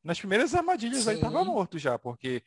nas 0.02 0.18
primeiras 0.18 0.54
armadilhas, 0.54 1.04
Sim. 1.04 1.10
aí 1.10 1.20
tava 1.20 1.44
morto 1.44 1.76
já, 1.78 1.98
porque 1.98 2.42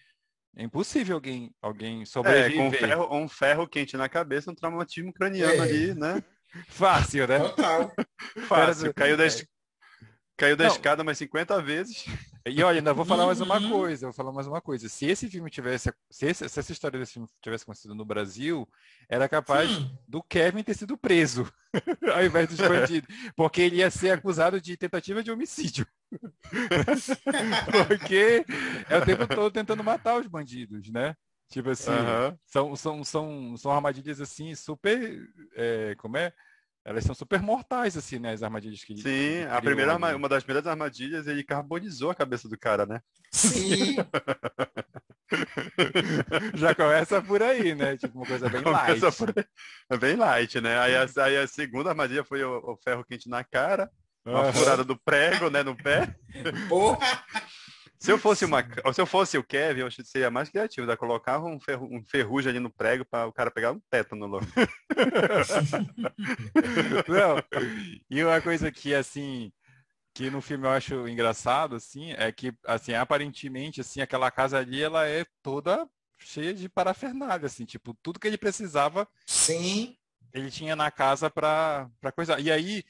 é 0.56 0.64
impossível 0.64 1.16
alguém, 1.16 1.54
alguém 1.62 2.06
sobreviver. 2.06 2.52
É, 2.52 2.56
com 2.56 2.68
um 2.68 2.72
ferro, 2.72 3.18
um 3.18 3.28
ferro 3.28 3.68
quente 3.68 3.98
na 3.98 4.08
cabeça, 4.08 4.50
um 4.50 4.56
traumatismo 4.56 5.12
craniano 5.14 5.54
é. 5.54 5.60
ali, 5.60 5.94
né? 5.94 6.24
Fácil, 6.70 7.28
né? 7.28 7.40
Total. 7.40 7.92
Fácil. 8.48 8.94
Caiu 8.94 9.18
da, 9.18 9.26
caiu 10.38 10.56
da 10.56 10.68
escada 10.68 11.04
mais 11.04 11.18
50 11.18 11.62
vezes. 11.62 12.06
E 12.48 12.62
olha, 12.62 12.78
ainda 12.78 12.94
vou 12.94 13.06
falar 13.06 13.26
mais 13.26 13.42
uma 13.42 13.60
uhum. 13.60 13.70
coisa, 13.72 14.06
vou 14.06 14.14
falar 14.14 14.32
mais 14.32 14.46
uma 14.46 14.62
coisa. 14.62 14.88
Se 14.88 15.08
esse 15.08 15.28
filme 15.28 15.50
tivesse, 15.50 15.92
se, 16.12 16.28
esse, 16.28 16.48
se 16.48 16.60
essa 16.60 16.72
história 16.72 17.00
desse 17.00 17.14
filme 17.14 17.28
tivesse 17.42 17.64
acontecido 17.64 17.96
no 17.96 18.06
Brasil, 18.06 18.70
era 19.10 19.28
capaz 19.28 19.72
Sim. 19.72 19.98
do 20.08 20.22
Kevin 20.22 20.62
ter 20.62 20.76
sido 20.76 20.96
preso, 20.96 21.52
ao 22.14 22.24
invés 22.24 22.48
dos 22.48 22.60
bandidos, 22.60 23.10
porque 23.36 23.62
ele 23.62 23.78
ia 23.78 23.90
ser 23.90 24.12
acusado 24.12 24.62
de 24.62 24.78
tentativa 24.78 25.24
de 25.24 25.32
homicídio. 25.32 25.88
porque 27.88 28.46
é 28.92 28.98
o 29.00 29.06
tempo 29.06 29.26
todo 29.28 29.52
tentando 29.52 29.84
matar 29.84 30.20
os 30.20 30.28
bandidos, 30.28 30.92
né? 30.92 31.16
Tipo 31.50 31.72
assim, 31.72 31.90
uhum. 31.90 32.38
são, 32.46 32.76
são, 32.76 33.04
são, 33.04 33.58
são 33.58 33.72
armadilhas 33.72 34.22
assim 34.22 34.54
super, 34.54 35.20
é, 35.56 35.96
como 35.98 36.18
é? 36.18 36.32
Elas 36.86 37.04
são 37.04 37.16
super 37.16 37.42
mortais, 37.42 37.98
assim, 37.98 38.20
né? 38.20 38.34
As 38.34 38.44
armadilhas 38.44 38.84
que 38.84 38.96
Sim, 38.96 39.44
a 39.50 39.60
primeira, 39.60 39.96
uma 39.96 40.30
das 40.30 40.44
primeiras 40.44 40.68
armadilhas, 40.68 41.26
ele 41.26 41.44
carbonizou 41.44 42.12
a 42.12 42.16
cabeça 42.16 42.48
do 42.48 42.56
cara, 42.58 42.86
né? 42.86 43.02
Sim. 43.32 43.96
Já 46.54 46.76
começa 46.76 47.20
por 47.24 47.42
aí, 47.42 47.74
né? 47.74 47.98
Tipo, 47.98 48.20
uma 48.20 48.28
coisa 48.28 48.48
bem 48.48 48.62
light. 48.62 49.02
Por... 49.18 49.34
É 49.90 49.98
bem 49.98 50.16
light, 50.16 50.62
né? 50.62 50.78
Aí 50.78 50.96
a, 50.96 51.08
aí 51.24 51.38
a 51.38 51.48
segunda 51.48 51.90
armadilha 51.90 52.24
foi 52.24 52.44
o, 52.44 52.58
o 52.60 52.78
ferro 52.78 53.04
quente 53.04 53.28
na 53.28 53.44
cara, 53.44 53.90
uma 54.24 54.54
furada 54.54 54.84
do 54.84 54.96
prego, 54.96 55.50
né, 55.50 55.64
no 55.64 55.76
pé. 55.76 56.16
Porra! 56.70 57.00
Se 58.06 58.12
eu 58.12 58.20
fosse 58.20 58.46
uma, 58.46 58.64
se 58.94 59.02
eu 59.02 59.08
fosse 59.08 59.36
o 59.36 59.44
Kevin, 59.44 59.80
eu 59.80 59.88
acho 59.88 59.98
que 59.98 60.08
seria 60.08 60.30
mais 60.30 60.48
criativo, 60.48 60.86
da 60.86 60.96
colocava 60.96 61.48
um, 61.48 61.60
ferru, 61.60 61.90
um 61.92 62.06
ferrugem 62.06 62.52
ali 62.52 62.60
no 62.60 62.70
prego 62.70 63.04
para 63.04 63.26
o 63.26 63.34
cara 63.34 63.50
pegar 63.50 63.72
um 63.72 63.80
tétano 63.90 64.28
logo. 64.28 64.46
Não. 67.10 67.44
E 68.08 68.24
uma 68.24 68.40
coisa 68.42 68.72
que 68.72 68.94
assim, 68.94 69.52
que 70.14 70.30
no 70.30 70.40
filme 70.40 70.68
eu 70.68 70.70
acho 70.70 71.08
engraçado 71.08 71.76
assim, 71.76 72.12
é 72.12 72.32
que 72.32 72.54
assim, 72.64 72.94
aparentemente 72.94 73.82
assim, 73.82 74.02
aquela 74.02 74.30
casa 74.30 74.60
ali 74.60 74.84
ela 74.84 75.08
é 75.08 75.26
toda 75.42 75.90
cheia 76.20 76.54
de 76.54 76.70
parafernália 76.70 77.48
assim, 77.48 77.66
tipo, 77.66 77.96
tudo 78.04 78.20
que 78.20 78.28
ele 78.28 78.38
precisava. 78.38 79.08
Sim. 79.26 79.98
Ele 80.32 80.52
tinha 80.52 80.76
na 80.76 80.92
casa 80.92 81.28
para 81.28 81.90
para 82.00 82.12
coisa. 82.12 82.40
E 82.40 82.52
aí 82.52 82.84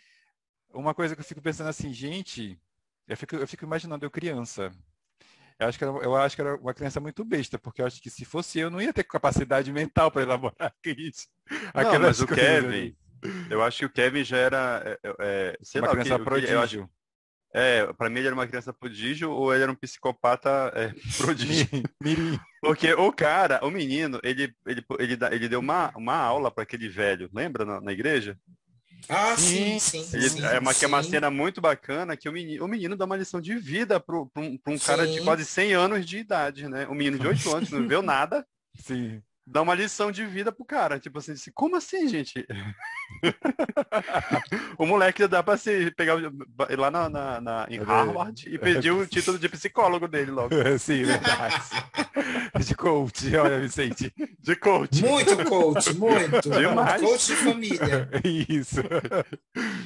uma 0.73 0.93
coisa 0.93 1.15
que 1.15 1.21
eu 1.21 1.25
fico 1.25 1.41
pensando 1.41 1.69
assim, 1.69 1.93
gente, 1.93 2.59
eu 3.07 3.15
fico, 3.15 3.37
eu 3.37 3.47
fico 3.47 3.63
imaginando 3.63 4.05
eu 4.05 4.11
criança. 4.11 4.73
Eu 5.59 5.67
acho, 5.67 5.77
que 5.77 5.83
era, 5.85 5.93
eu 5.93 6.15
acho 6.15 6.35
que 6.35 6.41
era 6.41 6.55
uma 6.57 6.73
criança 6.73 6.99
muito 6.99 7.23
besta, 7.23 7.57
porque 7.57 7.81
eu 7.81 7.85
acho 7.85 8.01
que 8.01 8.09
se 8.09 8.25
fosse 8.25 8.59
eu, 8.59 8.69
não 8.69 8.81
ia 8.81 8.91
ter 8.91 9.05
capacidade 9.05 9.71
mental 9.71 10.11
para 10.11 10.23
elaborar 10.23 10.73
isso. 10.85 11.27
Não, 11.73 11.99
mas 11.99 12.19
o 12.19 12.27
Kevin, 12.27 12.95
eu 13.49 13.63
acho 13.63 13.79
que 13.79 13.85
o 13.85 13.89
Kevin 13.89 14.23
já 14.23 14.37
era, 14.37 14.83
é, 14.85 14.99
é, 15.07 15.13
é 15.19 15.57
sei 15.61 15.79
uma 15.79 15.87
lá, 15.87 15.93
criança 15.93 16.17
que, 16.17 16.25
prodígio. 16.25 16.59
Acho, 16.59 16.89
é, 17.53 17.93
para 17.93 18.09
mim 18.09 18.19
ele 18.19 18.27
era 18.27 18.35
uma 18.35 18.47
criança 18.47 18.73
prodígio 18.73 19.31
ou 19.31 19.53
ele 19.53 19.63
era 19.63 19.71
um 19.71 19.75
psicopata 19.75 20.73
é, 20.75 20.93
prodígio. 21.17 21.69
Porque 22.59 22.93
o 22.93 23.13
cara, 23.13 23.65
o 23.65 23.71
menino, 23.71 24.19
ele, 24.23 24.53
ele, 24.65 24.85
ele, 24.99 25.17
ele 25.31 25.47
deu 25.47 25.61
uma, 25.61 25.89
uma 25.95 26.17
aula 26.17 26.51
para 26.51 26.63
aquele 26.63 26.89
velho, 26.89 27.29
lembra 27.33 27.63
na, 27.63 27.79
na 27.79 27.93
igreja? 27.93 28.37
Ah, 29.07 29.35
sim, 29.37 29.77
sim. 29.79 30.03
sim, 30.03 30.17
ele, 30.17 30.29
sim 30.29 30.43
é, 30.43 30.59
uma, 30.59 30.73
sim. 30.73 30.79
que 30.79 30.85
é 30.85 30.87
uma 30.87 31.03
cena 31.03 31.29
muito 31.29 31.61
bacana 31.61 32.17
que 32.17 32.27
o 32.27 32.31
menino, 32.31 32.65
o 32.65 32.67
menino 32.67 32.95
dá 32.95 33.05
uma 33.05 33.15
lição 33.15 33.39
de 33.39 33.55
vida 33.55 33.99
para 33.99 34.15
um, 34.17 34.29
um 34.67 34.79
cara 34.79 35.07
de 35.07 35.21
quase 35.21 35.45
100 35.45 35.73
anos 35.73 36.05
de 36.05 36.17
idade, 36.17 36.67
né? 36.67 36.87
Um 36.87 36.95
menino 36.95 37.19
de 37.19 37.27
8 37.27 37.55
anos, 37.55 37.69
não 37.69 37.81
viveu 37.81 38.01
nada. 38.03 38.45
Sim 38.75 39.21
dá 39.45 39.61
uma 39.61 39.75
lição 39.75 40.11
de 40.11 40.25
vida 40.25 40.51
pro 40.51 40.65
cara. 40.65 40.99
Tipo 40.99 41.19
assim, 41.19 41.35
como 41.53 41.75
assim, 41.75 42.07
gente? 42.07 42.45
o 44.77 44.85
moleque 44.85 45.27
dá 45.27 45.41
pra 45.41 45.57
se 45.57 45.91
pegar 45.91 46.15
lá 46.77 46.91
na, 46.91 47.09
na, 47.09 47.41
na 47.41 47.67
em 47.69 47.79
Harvard 47.79 48.47
e 48.47 48.57
pedir 48.57 48.91
o 48.91 49.05
título 49.07 49.39
de 49.39 49.49
psicólogo 49.49 50.07
dele 50.07 50.31
logo. 50.31 50.49
Sim, 50.79 51.03
verdade. 51.03 51.55
De 52.59 52.75
coach, 52.75 53.35
olha, 53.35 53.59
Vicente. 53.59 54.13
De 54.39 54.55
coach. 54.55 55.03
Muito 55.03 55.43
coach, 55.45 55.93
muito. 55.93 56.49
Demais. 56.49 57.01
Coach 57.01 57.27
de 57.27 57.35
família. 57.35 58.09
Isso. 58.23 58.81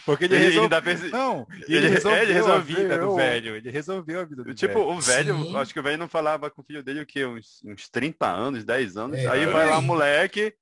Porque 0.05 0.25
ele, 0.25 0.35
ele 0.35 0.45
resolveu. 0.45 0.79
Ele 0.85 1.09
Não, 1.09 1.47
ele, 1.51 1.77
ele 1.77 1.87
resolveu, 1.89 2.23
ele 2.23 2.33
resolveu 2.33 2.55
a 2.55 2.59
vida 2.59 2.97
do 2.97 3.15
velho. 3.15 3.55
Ele 3.55 3.71
resolveu 3.71 4.19
a 4.19 4.25
vida 4.25 4.43
do 4.43 4.53
tipo, 4.53 4.73
velho. 4.73 4.89
o 4.89 5.01
velho, 5.01 5.43
Sim. 5.43 5.57
acho 5.57 5.73
que 5.73 5.79
o 5.79 5.83
velho 5.83 5.97
não 5.97 6.07
falava 6.07 6.49
com 6.49 6.61
o 6.61 6.65
filho 6.65 6.83
dele 6.83 7.01
o 7.01 7.05
quê? 7.05 7.25
Uns, 7.25 7.61
uns 7.65 7.89
30 7.89 8.27
anos, 8.27 8.63
10 8.63 8.97
anos. 8.97 9.17
É. 9.17 9.27
Aí 9.27 9.45
vai 9.45 9.67
lá 9.67 9.81
moleque 9.81 10.53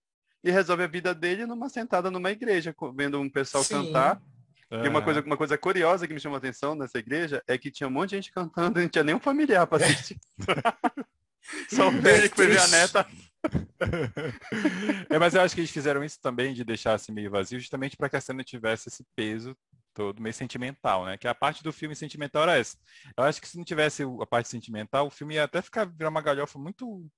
e 0.44 0.52
resolve 0.52 0.84
a 0.84 0.88
vida 0.88 1.14
dele 1.14 1.46
numa 1.46 1.70
sentada 1.70 2.12
numa 2.12 2.32
igreja, 2.32 2.76
vendo 2.96 3.20
um 3.20 3.30
pessoal 3.30 3.64
Sim. 3.64 3.76
cantar. 3.76 4.22
E 4.70 4.88
uma 4.88 5.02
coisa, 5.02 5.22
uma 5.22 5.38
coisa 5.38 5.58
curiosa 5.58 6.06
que 6.06 6.14
me 6.14 6.20
chamou 6.20 6.36
a 6.36 6.40
atenção 6.40 6.76
nessa 6.76 7.00
igreja 7.00 7.42
é 7.48 7.58
que 7.58 7.72
tinha 7.72 7.88
um 7.88 7.92
monte 7.92 8.10
de 8.10 8.16
gente 8.18 8.32
cantando 8.32 8.80
e 8.80 8.84
não 8.84 8.90
tinha 8.90 9.04
nenhum 9.04 9.20
familiar 9.20 9.66
para 9.66 9.86
assistir. 9.86 10.20
Só 11.70 11.88
o 11.88 11.92
velho 11.92 12.30
que 12.30 12.36
foi 12.36 12.48
ver 12.48 12.60
a 12.60 12.68
neta. 12.68 13.08
é, 15.10 15.18
mas 15.18 15.34
eu 15.34 15.42
acho 15.42 15.56
que 15.56 15.62
eles 15.62 15.72
fizeram 15.72 16.04
isso 16.04 16.20
também 16.22 16.54
de 16.54 16.66
deixar 16.66 16.96
assim 16.96 17.14
meio 17.14 17.32
vazio, 17.32 17.60
justamente 17.60 17.96
para 17.96 18.10
que 18.10 18.18
a 18.18 18.22
cena 18.22 18.44
tivesse 18.44 18.90
esse 18.90 19.06
peso 19.16 19.56
todo 19.94 20.22
meio 20.22 20.34
sentimental, 20.34 21.06
né? 21.06 21.18
Que 21.18 21.28
a 21.28 21.34
parte 21.34 21.64
do 21.64 21.74
filme 21.74 21.96
sentimental 21.96 22.44
era 22.44 22.58
essa. 22.58 22.78
Eu 23.18 23.24
acho 23.24 23.42
que 23.42 23.48
se 23.48 23.58
não 23.58 23.64
tivesse 23.64 24.04
a 24.04 24.26
parte 24.28 24.48
sentimental, 24.48 25.08
o 25.08 25.12
filme 25.12 25.36
ia 25.36 25.46
até 25.46 25.62
ficar 25.62 25.86
virar 25.86 26.10
uma 26.10 26.22
galhofa 26.22 26.60
muito 26.60 27.10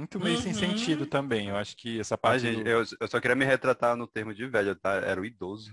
muito 0.00 0.18
meio 0.18 0.36
uhum. 0.36 0.42
sem 0.42 0.54
sentido 0.54 1.06
também. 1.06 1.48
Eu 1.48 1.56
acho 1.56 1.76
que 1.76 2.00
essa 2.00 2.16
parte. 2.16 2.46
Ah, 2.46 2.50
gente, 2.50 2.64
do... 2.64 2.70
eu, 2.70 2.84
eu, 3.00 3.08
só 3.08 3.20
queria 3.20 3.36
me 3.36 3.44
retratar 3.44 3.96
no 3.96 4.06
termo 4.06 4.34
de 4.34 4.46
velho, 4.46 4.74
tá? 4.74 4.94
Era 4.94 5.20
o 5.20 5.24
idoso. 5.24 5.70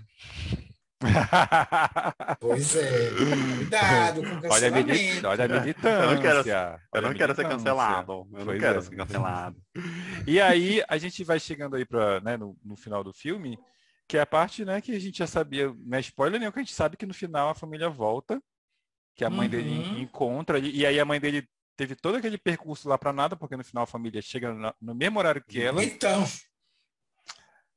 pois 2.40 2.76
é. 2.76 3.10
Cuidado 3.56 4.22
com 4.22 4.48
olha 4.48 4.68
a, 4.68 4.70
mili... 4.70 5.26
olha 5.26 5.44
a 5.44 5.48
militância. 5.48 6.04
Eu 6.04 6.14
não 6.14 6.20
quero, 6.20 6.48
eu 6.94 7.02
não 7.02 7.14
quero 7.14 7.34
ser 7.34 7.48
cancelado. 7.48 8.28
Eu 8.32 8.44
não 8.44 8.58
quero 8.58 8.78
é. 8.78 8.82
ser 8.82 8.96
cancelado. 8.96 9.56
E 10.26 10.40
aí 10.40 10.82
a 10.88 10.98
gente 10.98 11.24
vai 11.24 11.40
chegando 11.40 11.76
aí 11.76 11.86
para 11.86 12.20
né, 12.20 12.36
no, 12.36 12.54
no, 12.62 12.76
final 12.76 13.02
do 13.02 13.14
filme, 13.14 13.58
que 14.06 14.18
é 14.18 14.20
a 14.20 14.26
parte 14.26 14.62
né, 14.64 14.80
que 14.80 14.92
a 14.92 14.98
gente 14.98 15.18
já 15.18 15.26
sabia, 15.26 15.72
não 15.86 15.96
é 15.96 16.00
spoiler 16.00 16.38
nenhum, 16.38 16.52
que 16.52 16.58
a 16.58 16.62
gente 16.62 16.74
sabe 16.74 16.96
que 16.96 17.06
no 17.06 17.14
final 17.14 17.48
a 17.48 17.54
família 17.54 17.88
volta, 17.88 18.42
que 19.14 19.24
a 19.24 19.30
mãe 19.30 19.46
uhum. 19.46 19.50
dele 19.50 20.02
encontra, 20.02 20.58
e 20.58 20.84
aí 20.84 21.00
a 21.00 21.04
mãe 21.04 21.18
dele 21.18 21.48
teve 21.78 21.94
todo 21.94 22.16
aquele 22.16 22.36
percurso 22.36 22.88
lá 22.88 22.98
para 22.98 23.12
nada, 23.12 23.36
porque 23.36 23.56
no 23.56 23.64
final 23.64 23.84
a 23.84 23.86
família 23.86 24.20
chega 24.20 24.52
no, 24.52 24.74
no 24.82 24.94
mesmo 24.94 25.18
horário 25.20 25.42
que 25.46 25.62
ela. 25.62 25.82
Então. 25.82 26.24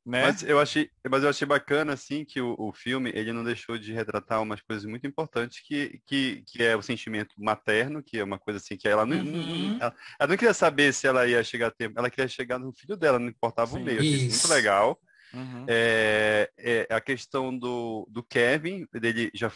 Né? 0.04 0.24
Mas 0.24 0.42
eu 0.42 0.58
achei, 0.58 0.90
mas 1.08 1.22
eu 1.22 1.28
achei 1.28 1.46
bacana 1.46 1.92
assim 1.92 2.24
que 2.24 2.40
o, 2.40 2.56
o 2.58 2.72
filme 2.72 3.12
ele 3.14 3.32
não 3.32 3.44
deixou 3.44 3.78
de 3.78 3.92
retratar 3.92 4.42
umas 4.42 4.60
coisas 4.60 4.84
muito 4.84 5.06
importantes 5.06 5.60
que, 5.64 6.00
que, 6.04 6.42
que 6.44 6.60
é 6.64 6.76
o 6.76 6.82
sentimento 6.82 7.36
materno, 7.38 8.02
que 8.02 8.18
é 8.18 8.24
uma 8.24 8.40
coisa 8.40 8.58
assim 8.58 8.76
que 8.76 8.88
ela 8.88 9.06
não, 9.06 9.18
uhum. 9.18 9.78
ela, 9.80 9.94
ela, 10.18 10.28
não 10.28 10.36
queria 10.36 10.52
saber 10.52 10.92
se 10.92 11.06
ela 11.06 11.24
ia 11.28 11.44
chegar 11.44 11.68
a 11.68 11.70
tempo, 11.70 11.96
ela 11.96 12.10
queria 12.10 12.26
chegar 12.26 12.58
no 12.58 12.72
filho 12.72 12.96
dela, 12.96 13.20
não 13.20 13.28
importava 13.28 13.70
Sim. 13.70 13.82
o 13.82 13.84
meio. 13.84 14.00
Achei 14.00 14.28
muito 14.28 14.48
legal. 14.48 15.00
Uhum. 15.34 15.64
É, 15.66 16.50
é, 16.58 16.86
a 16.90 17.00
questão 17.00 17.56
do, 17.56 18.06
do 18.10 18.22
Kevin, 18.22 18.86
dele 18.92 19.30
já 19.34 19.50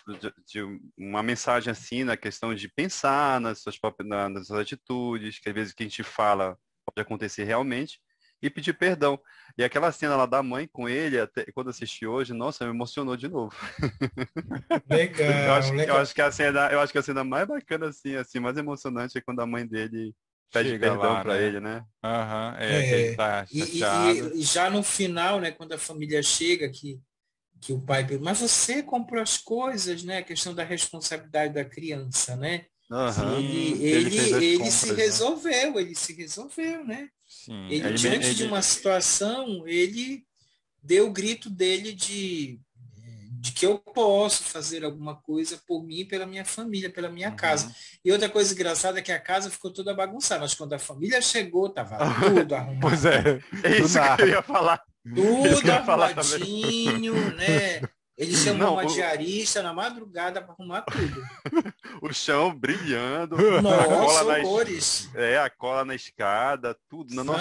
de 0.46 0.62
uma 0.96 1.22
mensagem 1.22 1.70
assim 1.70 2.02
na 2.02 2.16
questão 2.16 2.54
de 2.54 2.68
pensar 2.68 3.40
nas 3.40 3.58
suas 3.60 3.78
próprias 3.78 4.08
nas 4.08 4.46
suas 4.46 4.60
atitudes, 4.60 5.38
que 5.38 5.48
às 5.48 5.54
vezes 5.54 5.72
o 5.72 5.76
que 5.76 5.82
a 5.82 5.86
gente 5.86 6.02
fala 6.02 6.56
pode 6.84 7.04
acontecer 7.04 7.44
realmente, 7.44 8.00
e 8.40 8.50
pedir 8.50 8.74
perdão. 8.74 9.18
E 9.58 9.64
aquela 9.64 9.90
cena 9.90 10.16
lá 10.16 10.26
da 10.26 10.42
mãe 10.42 10.68
com 10.70 10.88
ele, 10.88 11.18
até, 11.18 11.50
quando 11.52 11.70
assisti 11.70 12.06
hoje, 12.06 12.32
nossa, 12.32 12.64
me 12.64 12.70
emocionou 12.70 13.16
de 13.16 13.28
novo. 13.28 13.54
Legal, 14.88 15.30
eu, 15.30 15.52
acho, 15.54 15.72
legal. 15.74 15.96
eu 15.96 16.02
acho 16.02 16.14
que 16.14 16.22
a 16.22 16.30
cena, 16.30 16.68
eu 16.70 16.80
acho 16.80 16.92
que 16.92 16.98
a 16.98 17.02
cena 17.02 17.24
mais 17.24 17.46
bacana 17.46 17.88
assim, 17.88 18.14
assim, 18.14 18.38
mais 18.38 18.56
emocionante 18.56 19.18
é 19.18 19.20
quando 19.20 19.40
a 19.40 19.46
mãe 19.46 19.66
dele 19.66 20.14
pede 20.52 20.70
Chega 20.70 20.90
perdão 20.90 21.22
para 21.22 21.34
né? 21.34 21.42
ele, 21.44 21.60
né? 21.60 21.84
Aham, 22.02 22.50
uhum, 22.50 22.58
é, 22.58 22.76
é. 22.76 23.00
ele 23.00 23.16
tá 23.16 23.46
e, 23.52 23.60
e, 23.60 24.40
e, 24.40 24.42
já 24.42 24.70
no 24.70 24.82
final, 24.82 25.40
né, 25.40 25.50
quando 25.50 25.72
a 25.72 25.78
família 25.78 26.22
chega, 26.22 26.68
que, 26.68 27.00
que 27.60 27.72
o 27.72 27.80
pai 27.80 28.06
pergunta, 28.06 28.30
mas 28.30 28.40
você 28.40 28.82
comprou 28.82 29.22
as 29.22 29.38
coisas, 29.38 30.02
né? 30.02 30.18
A 30.18 30.22
questão 30.22 30.54
da 30.54 30.64
responsabilidade 30.64 31.54
da 31.54 31.64
criança, 31.64 32.36
né? 32.36 32.66
Uhum. 32.90 33.38
Ele, 33.38 33.84
ele, 33.84 34.16
ele, 34.18 34.44
ele 34.46 34.70
se 34.70 34.92
né? 34.92 34.94
resolveu, 34.94 35.74
né? 35.74 35.80
ele 35.80 35.94
se 35.94 36.12
resolveu, 36.12 36.84
né? 36.84 37.08
Sim. 37.26 37.66
Ele, 37.66 37.86
ele 37.86 37.94
diante 37.94 38.26
ele... 38.26 38.34
de 38.34 38.44
uma 38.44 38.62
situação, 38.62 39.66
ele 39.66 40.24
deu 40.82 41.08
o 41.08 41.12
grito 41.12 41.50
dele 41.50 41.92
de 41.92 42.60
de 43.40 43.52
que 43.52 43.66
eu 43.66 43.78
posso 43.78 44.44
fazer 44.44 44.84
alguma 44.84 45.14
coisa 45.14 45.60
por 45.66 45.82
mim, 45.84 46.04
pela 46.04 46.26
minha 46.26 46.44
família, 46.44 46.90
pela 46.90 47.08
minha 47.08 47.30
uhum. 47.30 47.36
casa. 47.36 47.74
E 48.04 48.10
outra 48.10 48.28
coisa 48.28 48.52
engraçada 48.52 48.98
é 48.98 49.02
que 49.02 49.12
a 49.12 49.20
casa 49.20 49.50
ficou 49.50 49.72
toda 49.72 49.94
bagunçada, 49.94 50.40
mas 50.40 50.54
quando 50.54 50.72
a 50.72 50.78
família 50.78 51.20
chegou, 51.20 51.68
tava 51.68 51.98
tudo 52.20 52.54
arrumado. 52.54 52.80
pois 52.80 53.04
é, 53.04 53.40
é 53.62 53.78
isso 53.78 53.98
que 54.16 54.22
eu 54.22 54.28
ia 54.28 54.42
falar. 54.42 54.82
Tudo 55.14 55.70
arrumadinho, 55.70 57.14
né? 57.36 57.82
Ele 58.18 58.34
chamou 58.34 58.58
Não, 58.58 58.72
uma 58.72 58.84
o... 58.84 58.86
diarista 58.86 59.62
na 59.62 59.74
madrugada 59.74 60.40
para 60.40 60.54
arrumar 60.54 60.82
tudo. 60.82 61.22
o 62.00 62.12
chão 62.14 62.54
brilhando. 62.54 63.36
Nossa, 63.60 63.82
a 63.82 63.86
cola 63.86 64.40
cores. 64.40 65.10
Na... 65.12 65.20
É, 65.20 65.38
a 65.38 65.50
cola 65.50 65.84
na 65.84 65.94
escada, 65.94 66.74
tudo. 66.88 67.14
Não, 67.14 67.24
não 67.24 67.34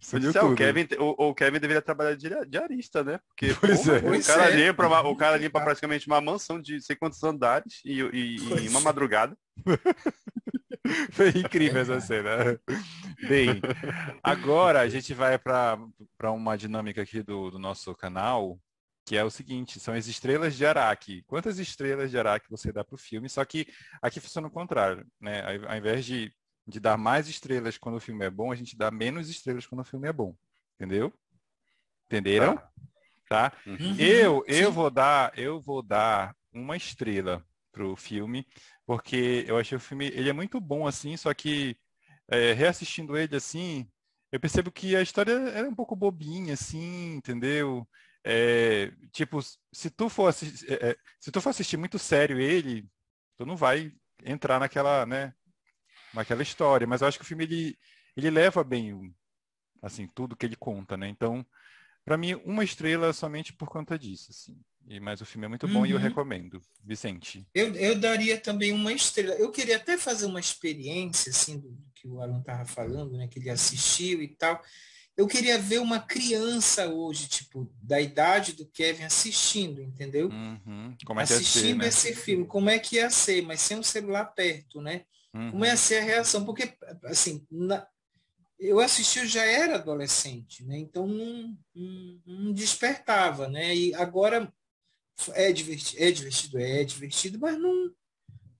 Disse, 0.00 0.38
o, 0.38 0.54
Kevin, 0.54 0.86
o, 0.98 1.28
o, 1.28 1.34
Kevin 1.34 1.58
deveria 1.58 1.82
trabalhar 1.82 2.16
de 2.16 2.28
diarista, 2.46 3.02
né? 3.02 3.18
Porque 3.28 3.54
pois 3.60 3.88
é. 3.88 3.98
o, 3.98 4.24
cara 4.24 4.50
é. 4.50 4.56
limpa, 4.56 5.00
o 5.00 5.16
cara 5.16 5.36
limpa 5.36 5.60
praticamente 5.60 6.06
uma 6.06 6.20
mansão 6.20 6.60
de 6.60 6.80
sei 6.80 6.96
quantos 6.96 7.22
andares 7.22 7.80
e, 7.84 8.00
e, 8.00 8.36
e 8.36 8.68
uma 8.68 8.80
é. 8.80 8.82
madrugada. 8.82 9.36
Foi 11.12 11.28
incrível 11.30 11.80
essa 11.82 12.00
cena. 12.00 12.60
Bem, 13.28 13.60
agora 14.22 14.80
a 14.80 14.88
gente 14.88 15.12
vai 15.14 15.38
para 15.38 15.78
uma 16.32 16.56
dinâmica 16.56 17.02
aqui 17.02 17.22
do, 17.22 17.50
do 17.50 17.58
nosso 17.58 17.94
canal, 17.94 18.58
que 19.04 19.16
é 19.16 19.24
o 19.24 19.30
seguinte, 19.30 19.80
são 19.80 19.94
as 19.94 20.06
estrelas 20.06 20.54
de 20.54 20.64
Araque. 20.64 21.22
Quantas 21.26 21.58
estrelas 21.58 22.10
de 22.10 22.18
Araque 22.18 22.50
você 22.50 22.72
dá 22.72 22.84
para 22.84 22.94
o 22.94 22.98
filme? 22.98 23.28
Só 23.28 23.44
que 23.44 23.66
aqui 24.00 24.20
funciona 24.20 24.48
o 24.48 24.50
contrário, 24.50 25.06
né? 25.20 25.42
Ao 25.66 25.76
invés 25.76 26.04
de 26.04 26.32
de 26.66 26.80
dar 26.80 26.96
mais 26.96 27.28
estrelas 27.28 27.78
quando 27.78 27.96
o 27.96 28.00
filme 28.00 28.24
é 28.24 28.30
bom, 28.30 28.50
a 28.50 28.56
gente 28.56 28.76
dá 28.76 28.90
menos 28.90 29.28
estrelas 29.28 29.66
quando 29.66 29.82
o 29.82 29.84
filme 29.84 30.08
é 30.08 30.12
bom. 30.12 30.34
Entendeu? 30.74 31.12
Entenderam? 32.06 32.56
Tá? 33.28 33.50
tá? 33.50 33.52
Uhum. 33.66 33.96
Eu 33.98 34.44
eu 34.46 34.72
vou 34.72 34.90
dar 34.90 35.36
eu 35.38 35.60
vou 35.60 35.82
dar 35.82 36.34
uma 36.52 36.76
estrela 36.76 37.44
pro 37.72 37.94
filme, 37.96 38.46
porque 38.84 39.44
eu 39.46 39.58
achei 39.58 39.76
o 39.76 39.80
filme 39.80 40.06
ele 40.06 40.28
é 40.28 40.32
muito 40.32 40.60
bom 40.60 40.86
assim, 40.86 41.16
só 41.16 41.32
que 41.34 41.76
é, 42.28 42.52
reassistindo 42.52 43.16
ele 43.16 43.36
assim, 43.36 43.88
eu 44.32 44.40
percebo 44.40 44.72
que 44.72 44.96
a 44.96 45.02
história 45.02 45.32
é 45.32 45.62
um 45.62 45.74
pouco 45.74 45.94
bobinha 45.94 46.54
assim, 46.54 47.14
entendeu? 47.14 47.86
É, 48.24 48.90
tipo, 49.12 49.38
se 49.72 49.88
tu 49.90 50.08
for 50.08 50.26
assistir, 50.28 50.72
é, 50.72 50.90
é, 50.90 50.96
se 51.20 51.30
tu 51.30 51.40
for 51.40 51.50
assistir 51.50 51.76
muito 51.76 51.98
sério 51.98 52.40
ele, 52.40 52.88
tu 53.36 53.46
não 53.46 53.56
vai 53.56 53.92
entrar 54.24 54.58
naquela, 54.58 55.06
né, 55.06 55.32
naquela 56.16 56.42
história. 56.42 56.86
Mas 56.86 57.00
eu 57.00 57.08
acho 57.08 57.18
que 57.18 57.24
o 57.24 57.26
filme 57.26 57.44
ele, 57.44 57.78
ele 58.16 58.30
leva 58.30 58.64
bem 58.64 59.14
assim 59.82 60.08
tudo 60.14 60.36
que 60.36 60.44
ele 60.44 60.56
conta, 60.56 60.96
né? 60.96 61.08
Então, 61.08 61.46
para 62.04 62.16
mim, 62.16 62.34
uma 62.44 62.64
estrela 62.64 63.12
somente 63.12 63.52
por 63.52 63.68
conta 63.68 63.98
disso, 63.98 64.30
assim. 64.30 64.56
E, 64.88 65.00
mas 65.00 65.20
o 65.20 65.26
filme 65.26 65.46
é 65.46 65.48
muito 65.48 65.66
bom 65.66 65.80
uhum. 65.80 65.86
e 65.86 65.90
eu 65.90 65.96
uhum. 65.96 66.02
recomendo. 66.02 66.62
Vicente. 66.82 67.46
Eu, 67.52 67.74
eu 67.74 67.98
daria 67.98 68.38
também 68.38 68.72
uma 68.72 68.92
estrela. 68.92 69.34
Eu 69.34 69.50
queria 69.50 69.76
até 69.76 69.98
fazer 69.98 70.26
uma 70.26 70.38
experiência, 70.38 71.30
assim, 71.30 71.58
do, 71.58 71.68
do 71.70 71.90
que 71.92 72.06
o 72.06 72.20
Alan 72.20 72.38
estava 72.38 72.64
falando, 72.64 73.16
né? 73.16 73.26
Que 73.26 73.40
ele 73.40 73.50
assistiu 73.50 74.22
e 74.22 74.28
tal. 74.28 74.62
Eu 75.16 75.26
queria 75.26 75.58
ver 75.58 75.80
uma 75.80 75.98
criança 75.98 76.88
hoje, 76.88 77.26
tipo, 77.26 77.68
da 77.82 78.00
idade 78.00 78.52
do 78.52 78.66
Kevin 78.66 79.04
assistindo, 79.04 79.82
entendeu? 79.82 80.28
Uhum. 80.28 80.94
Como 81.04 81.18
é 81.18 81.22
assistindo 81.22 81.68
ser, 81.68 81.74
né? 81.74 81.88
esse 81.88 82.14
filme, 82.14 82.46
como 82.46 82.68
é 82.68 82.78
que 82.78 82.96
ia 82.96 83.08
ser, 83.08 83.42
mas 83.42 83.60
sem 83.62 83.78
o 83.78 83.82
celular 83.82 84.26
perto, 84.26 84.80
né? 84.80 85.06
Uhum. 85.36 85.50
Como 85.50 85.66
ia 85.66 85.76
ser 85.76 85.98
a 85.98 86.04
reação? 86.04 86.44
Porque, 86.44 86.72
assim, 87.04 87.46
na, 87.50 87.86
eu 88.58 88.80
assisti, 88.80 89.18
eu 89.18 89.26
já 89.26 89.44
era 89.44 89.76
adolescente, 89.76 90.64
né? 90.64 90.78
Então 90.78 91.06
não, 91.06 91.56
não, 91.74 92.20
não, 92.26 92.52
despertava, 92.52 93.48
né? 93.48 93.74
E 93.74 93.94
agora 93.94 94.50
é 95.34 95.52
divertido, 95.52 96.02
é 96.02 96.10
divertido, 96.10 96.58
é 96.58 96.84
divertido, 96.84 97.38
mas 97.38 97.58
não, 97.58 97.92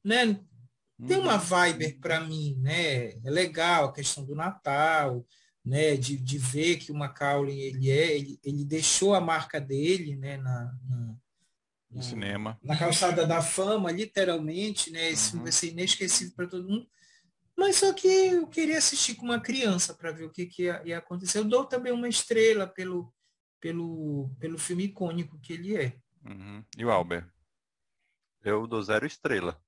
né? 0.04 0.38
Tem 1.06 1.18
uma 1.18 1.34
uhum. 1.34 1.40
vibe 1.40 1.92
para 1.94 2.20
mim, 2.20 2.56
né? 2.60 3.08
É 3.22 3.30
legal 3.30 3.86
a 3.86 3.92
questão 3.92 4.24
do 4.24 4.34
Natal, 4.34 5.26
né? 5.64 5.96
De, 5.96 6.16
de 6.16 6.38
ver 6.38 6.76
que 6.76 6.92
o 6.92 6.94
Macaulay 6.94 7.60
ele 7.60 7.90
é, 7.90 8.16
ele, 8.16 8.40
ele 8.42 8.64
deixou 8.64 9.14
a 9.14 9.20
marca 9.20 9.60
dele, 9.60 10.16
né? 10.16 10.36
Na, 10.38 10.74
na 10.88 11.16
no 11.96 12.02
cinema. 12.02 12.58
Na 12.62 12.76
calçada 12.76 13.26
da 13.26 13.40
fama, 13.40 13.90
literalmente, 13.90 14.90
né? 14.90 15.10
Esse 15.10 15.24
uhum. 15.24 15.30
filme 15.30 15.44
vai 15.44 15.52
ser 15.52 15.68
inesquecível 15.68 16.34
para 16.36 16.46
todo 16.46 16.68
mundo. 16.68 16.86
Mas 17.56 17.76
só 17.76 17.92
que 17.92 18.06
eu 18.06 18.46
queria 18.46 18.76
assistir 18.76 19.14
com 19.14 19.24
uma 19.24 19.40
criança 19.40 19.94
para 19.94 20.12
ver 20.12 20.24
o 20.24 20.30
que, 20.30 20.44
que 20.44 20.64
ia, 20.64 20.82
ia, 20.84 20.98
acontecer. 20.98 21.38
Eu 21.38 21.44
dou 21.44 21.64
também 21.64 21.90
uma 21.92 22.08
estrela 22.08 22.66
pelo, 22.66 23.12
pelo, 23.58 24.30
pelo 24.38 24.58
filme 24.58 24.84
icônico 24.84 25.40
que 25.40 25.54
ele 25.54 25.74
é. 25.74 25.96
Uhum. 26.24 26.62
E 26.76 26.84
o 26.84 26.90
Albert? 26.90 27.26
Eu 28.44 28.66
dou 28.66 28.82
zero 28.82 29.06
estrela. 29.06 29.58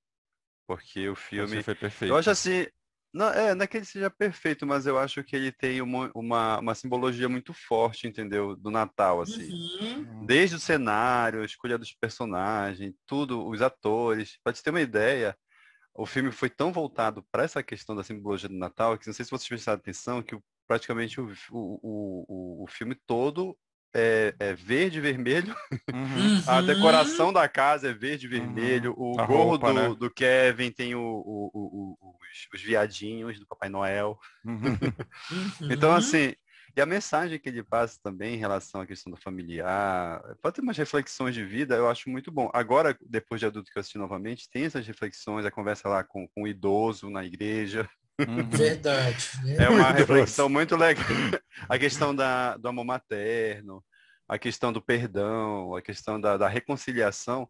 Porque 0.67 1.09
o 1.09 1.15
filme. 1.15 1.57
Você 1.57 1.63
foi 1.63 1.75
perfeito. 1.75 2.11
Eu 2.11 2.17
acho 2.17 2.29
assim, 2.29 2.67
não, 3.13 3.29
é, 3.29 3.55
não 3.55 3.63
é 3.63 3.67
que 3.67 3.77
ele 3.77 3.85
seja 3.85 4.09
perfeito, 4.09 4.65
mas 4.67 4.85
eu 4.85 4.97
acho 4.97 5.23
que 5.23 5.35
ele 5.35 5.51
tem 5.51 5.81
uma, 5.81 6.11
uma, 6.13 6.59
uma 6.59 6.75
simbologia 6.75 7.27
muito 7.27 7.53
forte, 7.53 8.07
entendeu? 8.07 8.55
Do 8.55 8.69
Natal, 8.69 9.21
assim. 9.21 9.51
Uhum. 9.51 10.25
Desde 10.25 10.55
o 10.55 10.59
cenário, 10.59 11.41
a 11.41 11.45
escolha 11.45 11.77
dos 11.77 11.93
personagens, 11.93 12.93
tudo, 13.07 13.47
os 13.47 13.61
atores. 13.61 14.37
Para 14.43 14.53
te 14.53 14.61
ter 14.61 14.69
uma 14.69 14.81
ideia, 14.81 15.35
o 15.95 16.05
filme 16.05 16.31
foi 16.31 16.49
tão 16.49 16.71
voltado 16.71 17.25
para 17.31 17.43
essa 17.43 17.63
questão 17.63 17.95
da 17.95 18.03
simbologia 18.03 18.47
do 18.47 18.57
Natal 18.57 18.97
que 18.97 19.07
não 19.07 19.13
sei 19.13 19.25
se 19.25 19.31
vocês 19.31 19.47
prestaram 19.47 19.79
atenção 19.79 20.21
que 20.21 20.37
praticamente 20.67 21.19
o, 21.19 21.33
o, 21.51 22.61
o, 22.61 22.63
o 22.63 22.67
filme 22.67 22.95
todo 23.07 23.57
é, 23.93 24.33
é, 24.39 24.53
verde 24.53 24.97
e 24.97 25.01
vermelho. 25.01 25.55
Uhum. 25.93 26.41
a 26.47 26.61
decoração 26.61 27.33
da 27.33 27.47
casa 27.47 27.89
é 27.89 27.93
verde 27.93 28.25
e 28.25 28.29
vermelho. 28.29 28.93
Uhum. 28.97 29.15
O 29.15 29.19
a 29.19 29.25
gorro 29.25 29.49
roupa, 29.49 29.73
do, 29.73 29.73
né? 29.73 29.95
do, 29.95 30.11
Kevin 30.11 30.71
tem 30.71 30.95
o, 30.95 31.01
o, 31.01 31.97
os, 32.01 32.47
os, 32.53 32.61
viadinhos 32.61 33.39
do 33.39 33.45
Papai 33.45 33.69
Noel. 33.69 34.17
Uhum. 34.45 34.77
então, 35.71 35.93
assim, 35.93 36.33
e 36.75 36.81
a 36.81 36.85
mensagem 36.85 37.39
que 37.39 37.49
ele 37.49 37.63
passa 37.63 37.99
também 38.01 38.35
em 38.35 38.37
relação 38.37 38.81
à 38.81 38.85
questão 38.85 39.11
do 39.11 39.17
familiar, 39.17 40.21
pode 40.41 40.55
ter 40.55 40.61
umas 40.61 40.77
reflexões 40.77 41.33
de 41.33 41.43
vida, 41.43 41.75
eu 41.75 41.89
acho 41.89 42.09
muito 42.09 42.31
bom. 42.31 42.49
Agora, 42.53 42.97
depois 43.01 43.39
de 43.39 43.47
adulto 43.47 43.71
que 43.71 43.77
eu 43.77 43.81
assisti 43.81 43.97
novamente, 43.97 44.49
tem 44.49 44.65
essas 44.65 44.85
reflexões, 44.85 45.45
a 45.45 45.51
conversa 45.51 45.89
lá 45.89 46.03
com, 46.03 46.27
com 46.27 46.43
o 46.43 46.47
idoso 46.47 47.09
na 47.09 47.25
igreja. 47.25 47.89
Uhum. 48.27 48.49
Verdade, 48.49 49.29
É 49.57 49.69
uma 49.69 49.91
reflexão 49.91 50.49
muito 50.49 50.75
legal. 50.75 51.05
A 51.67 51.77
questão 51.77 52.13
da, 52.13 52.57
do 52.57 52.67
amor 52.67 52.83
materno, 52.83 53.83
a 54.27 54.37
questão 54.37 54.73
do 54.73 54.81
perdão, 54.81 55.75
a 55.75 55.81
questão 55.81 56.19
da, 56.19 56.37
da 56.37 56.47
reconciliação. 56.47 57.47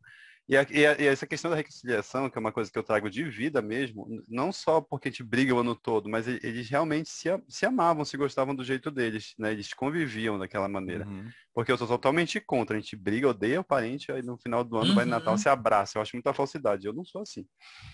E, 0.50 0.58
a, 0.58 0.66
e, 0.72 0.84
a, 0.84 1.00
e, 1.00 1.06
essa 1.06 1.28
questão 1.28 1.52
da 1.52 1.58
reconciliação, 1.58 2.28
que 2.28 2.36
é 2.36 2.42
uma 2.42 2.52
coisa 2.52 2.72
que 2.72 2.80
eu 2.80 2.82
trago 2.82 3.08
de 3.08 3.24
vida 3.24 3.62
mesmo, 3.62 4.08
não 4.28 4.52
só 4.52 4.82
porque 4.82 5.08
a 5.08 5.12
gente 5.12 5.22
briga 5.22 5.54
o 5.54 5.60
ano 5.60 5.76
todo, 5.76 6.10
mas 6.10 6.28
eles 6.28 6.68
realmente 6.68 7.08
se, 7.08 7.30
se 7.48 7.68
amavam, 7.68 8.04
se 8.04 8.18
gostavam 8.18 8.56
do 8.56 8.64
jeito 8.64 8.90
deles, 8.90 9.36
né? 9.38 9.52
Eles 9.52 9.72
conviviam 9.76 10.40
daquela 10.40 10.68
maneira. 10.68 11.06
Uhum. 11.06 11.30
Porque 11.54 11.72
eu 11.72 11.78
sou 11.78 11.86
totalmente 11.86 12.40
contra. 12.40 12.76
A 12.76 12.80
gente 12.80 12.96
briga, 12.96 13.28
odeia 13.28 13.62
o 13.62 13.64
parente, 13.64 14.12
aí 14.12 14.24
no 14.24 14.40
final 14.40 14.64
do 14.64 14.78
ano, 14.78 14.90
uhum. 14.90 14.96
vai 14.96 15.06
no 15.06 15.12
Natal, 15.12 15.38
se 15.38 15.48
abraça. 15.48 15.98
Eu 15.98 16.02
acho 16.02 16.16
muita 16.16 16.34
falsidade. 16.34 16.88
Eu 16.88 16.94
não 16.94 17.06
sou 17.06 17.22
assim. 17.22 17.46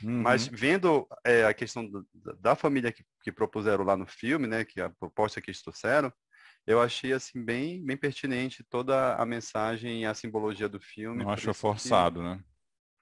Uhum. 0.02 0.22
Mas 0.22 0.48
vendo 0.48 1.06
é, 1.26 1.46
a 1.46 1.54
questão 1.54 1.86
do, 1.86 2.08
da 2.40 2.56
família 2.56 2.90
que, 2.90 3.04
que 3.22 3.34
propuseram 3.34 3.84
lá 3.84 3.98
no 3.98 4.06
filme, 4.06 4.48
né? 4.48 4.64
Que 4.64 4.80
a 4.80 4.90
proposta 4.90 5.42
que 5.42 5.50
eles 5.50 5.62
trouxeram, 5.62 6.14
eu 6.66 6.82
achei 6.82 7.14
assim 7.14 7.44
bem, 7.44 7.84
bem 7.84 7.98
pertinente 7.98 8.64
toda 8.64 9.16
a 9.16 9.26
mensagem 9.26 10.02
e 10.02 10.06
a 10.06 10.14
simbologia 10.14 10.68
do 10.68 10.80
filme. 10.80 11.24
Não 11.24 11.32
achou 11.32 11.54
forçado, 11.54 12.20
que... 12.20 12.26
né? 12.26 12.44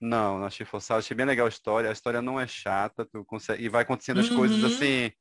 Não, 0.02 0.40
não 0.40 0.46
achei 0.46 0.66
forçado. 0.66 1.00
Achei 1.00 1.16
bem 1.16 1.26
legal 1.26 1.46
a 1.46 1.50
história. 1.50 1.90
A 1.90 1.94
história 1.94 2.22
não 2.22 2.40
é 2.40 2.46
chata, 2.46 3.06
tu 3.06 3.24
consegue... 3.24 3.64
e 3.64 3.70
vai 3.70 3.84
acontecendo 3.84 4.20
as 4.20 4.30
uhum. 4.30 4.38
coisas 4.38 4.64
assim 4.64 5.12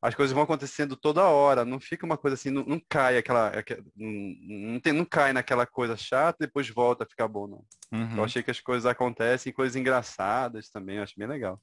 as 0.00 0.14
coisas 0.14 0.32
vão 0.32 0.44
acontecendo 0.44 0.96
toda 0.96 1.26
hora, 1.26 1.64
não 1.64 1.80
fica 1.80 2.06
uma 2.06 2.16
coisa 2.16 2.34
assim, 2.34 2.50
não, 2.50 2.64
não 2.64 2.80
cai 2.88 3.18
aquela, 3.18 3.52
não, 3.96 4.72
não, 4.72 4.80
tem, 4.80 4.92
não 4.92 5.04
cai 5.04 5.32
naquela 5.32 5.66
coisa 5.66 5.96
chata 5.96 6.38
e 6.40 6.46
depois 6.46 6.68
volta 6.68 7.04
a 7.04 7.06
ficar 7.06 7.26
bom, 7.26 7.48
não. 7.48 7.64
Uhum. 7.92 8.18
Eu 8.18 8.24
achei 8.24 8.42
que 8.42 8.50
as 8.50 8.60
coisas 8.60 8.86
acontecem, 8.86 9.52
coisas 9.52 9.74
engraçadas 9.74 10.70
também, 10.70 11.00
acho 11.00 11.14
bem 11.16 11.26
legal. 11.26 11.60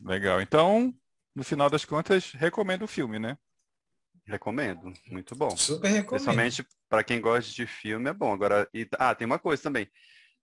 Legal. 0.00 0.40
Então, 0.40 0.94
no 1.34 1.42
final 1.42 1.68
das 1.68 1.84
contas, 1.84 2.32
recomendo 2.32 2.82
o 2.82 2.88
filme, 2.88 3.18
né? 3.18 3.36
Recomendo, 4.24 4.92
muito 5.10 5.34
bom. 5.34 5.50
Super 5.56 5.88
recomendo. 5.88 6.08
Principalmente 6.08 6.66
para 6.88 7.02
quem 7.02 7.20
gosta 7.20 7.50
de 7.52 7.66
filme, 7.66 8.08
é 8.08 8.12
bom. 8.12 8.32
Agora, 8.32 8.68
e, 8.72 8.88
ah, 8.98 9.14
tem 9.14 9.26
uma 9.26 9.38
coisa 9.38 9.62
também. 9.62 9.88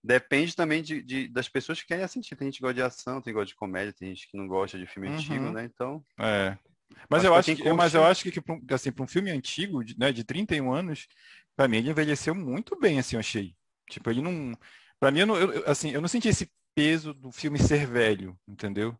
Depende 0.02 0.56
também 0.56 0.82
de, 0.82 1.02
de, 1.02 1.28
das 1.28 1.48
pessoas 1.48 1.80
que 1.80 1.88
querem 1.88 2.04
assistir. 2.04 2.36
Tem 2.36 2.46
gente 2.48 2.56
que 2.56 2.62
gosta 2.62 2.74
de 2.74 2.82
ação, 2.82 3.14
tem 3.14 3.16
gente 3.16 3.24
que 3.24 3.32
gosta 3.32 3.46
de 3.46 3.54
comédia, 3.56 3.92
tem 3.92 4.08
gente 4.14 4.30
que 4.30 4.36
não 4.36 4.46
gosta 4.46 4.78
de 4.78 4.86
filme 4.86 5.08
uhum. 5.08 5.14
antigo, 5.14 5.50
né? 5.50 5.64
Então. 5.64 6.04
É. 6.18 6.56
Mas 7.08 7.24
eu, 7.24 7.34
acho 7.34 7.54
que, 7.54 7.72
mas 7.72 7.94
eu 7.94 8.04
acho 8.04 8.22
que, 8.24 8.32
que 8.32 8.74
assim, 8.74 8.90
para 8.90 9.04
um 9.04 9.08
filme 9.08 9.30
antigo, 9.30 9.84
de, 9.84 9.98
né, 9.98 10.12
de 10.12 10.24
31 10.24 10.72
anos, 10.72 11.06
para 11.56 11.68
mim 11.68 11.78
ele 11.78 11.90
envelheceu 11.90 12.34
muito 12.34 12.78
bem, 12.78 12.98
assim, 12.98 13.16
eu 13.16 13.20
achei. 13.20 13.54
Tipo, 13.88 14.10
ele 14.10 14.22
não. 14.22 14.56
Para 14.98 15.10
mim, 15.10 15.20
eu, 15.20 15.26
não, 15.26 15.36
eu, 15.36 15.64
assim, 15.66 15.90
eu 15.90 16.00
não 16.00 16.08
senti 16.08 16.28
esse 16.28 16.50
peso 16.74 17.14
do 17.14 17.30
filme 17.30 17.58
ser 17.58 17.86
velho, 17.86 18.38
entendeu? 18.46 18.96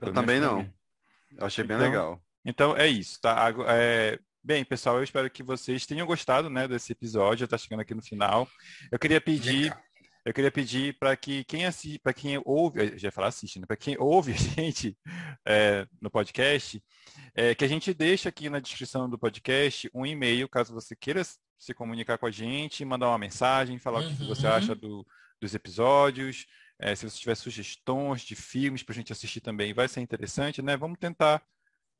Eu 0.00 0.12
também 0.12 0.40
não. 0.40 0.60
Eu 1.36 1.46
achei 1.46 1.64
bem 1.64 1.76
então, 1.76 1.88
legal. 1.88 2.22
Então 2.44 2.76
é 2.76 2.86
isso, 2.86 3.18
tá? 3.20 3.52
É, 3.68 4.18
bem, 4.42 4.64
pessoal, 4.64 4.96
eu 4.96 5.04
espero 5.04 5.30
que 5.30 5.42
vocês 5.42 5.86
tenham 5.86 6.06
gostado, 6.06 6.48
né, 6.48 6.66
desse 6.66 6.92
episódio. 6.92 7.44
Está 7.44 7.58
chegando 7.58 7.80
aqui 7.80 7.94
no 7.94 8.02
final. 8.02 8.48
Eu 8.90 8.98
queria 8.98 9.20
pedir. 9.20 9.76
Eu 10.22 10.34
queria 10.34 10.52
pedir 10.52 10.98
para 10.98 11.16
que 11.16 11.44
quem 11.44 11.64
assiste, 11.64 11.98
para 11.98 12.12
quem 12.12 12.38
ouve, 12.44 12.98
já 12.98 13.08
ia 13.08 13.12
falar 13.12 13.28
assiste, 13.28 13.58
né? 13.58 13.64
para 13.66 13.76
quem 13.76 13.96
ouve 13.98 14.32
a 14.34 14.36
gente 14.36 14.94
é, 15.46 15.86
no 16.00 16.10
podcast, 16.10 16.82
é, 17.34 17.54
que 17.54 17.64
a 17.64 17.68
gente 17.68 17.94
deixe 17.94 18.28
aqui 18.28 18.50
na 18.50 18.60
descrição 18.60 19.08
do 19.08 19.18
podcast 19.18 19.90
um 19.94 20.04
e-mail, 20.04 20.46
caso 20.46 20.74
você 20.74 20.94
queira 20.94 21.22
se 21.58 21.72
comunicar 21.72 22.18
com 22.18 22.26
a 22.26 22.30
gente, 22.30 22.84
mandar 22.84 23.08
uma 23.08 23.16
mensagem, 23.16 23.78
falar 23.78 24.00
uhum. 24.02 24.12
o 24.12 24.16
que 24.16 24.24
você 24.26 24.46
uhum. 24.46 24.52
acha 24.52 24.74
do, 24.74 25.06
dos 25.40 25.54
episódios, 25.54 26.46
é, 26.78 26.94
se 26.94 27.08
você 27.08 27.18
tiver 27.18 27.34
sugestões 27.34 28.20
de 28.20 28.34
filmes 28.36 28.82
para 28.82 28.92
a 28.92 28.96
gente 28.96 29.12
assistir 29.12 29.40
também, 29.40 29.72
vai 29.72 29.88
ser 29.88 30.00
interessante, 30.00 30.60
né? 30.60 30.76
Vamos 30.76 30.98
tentar 30.98 31.42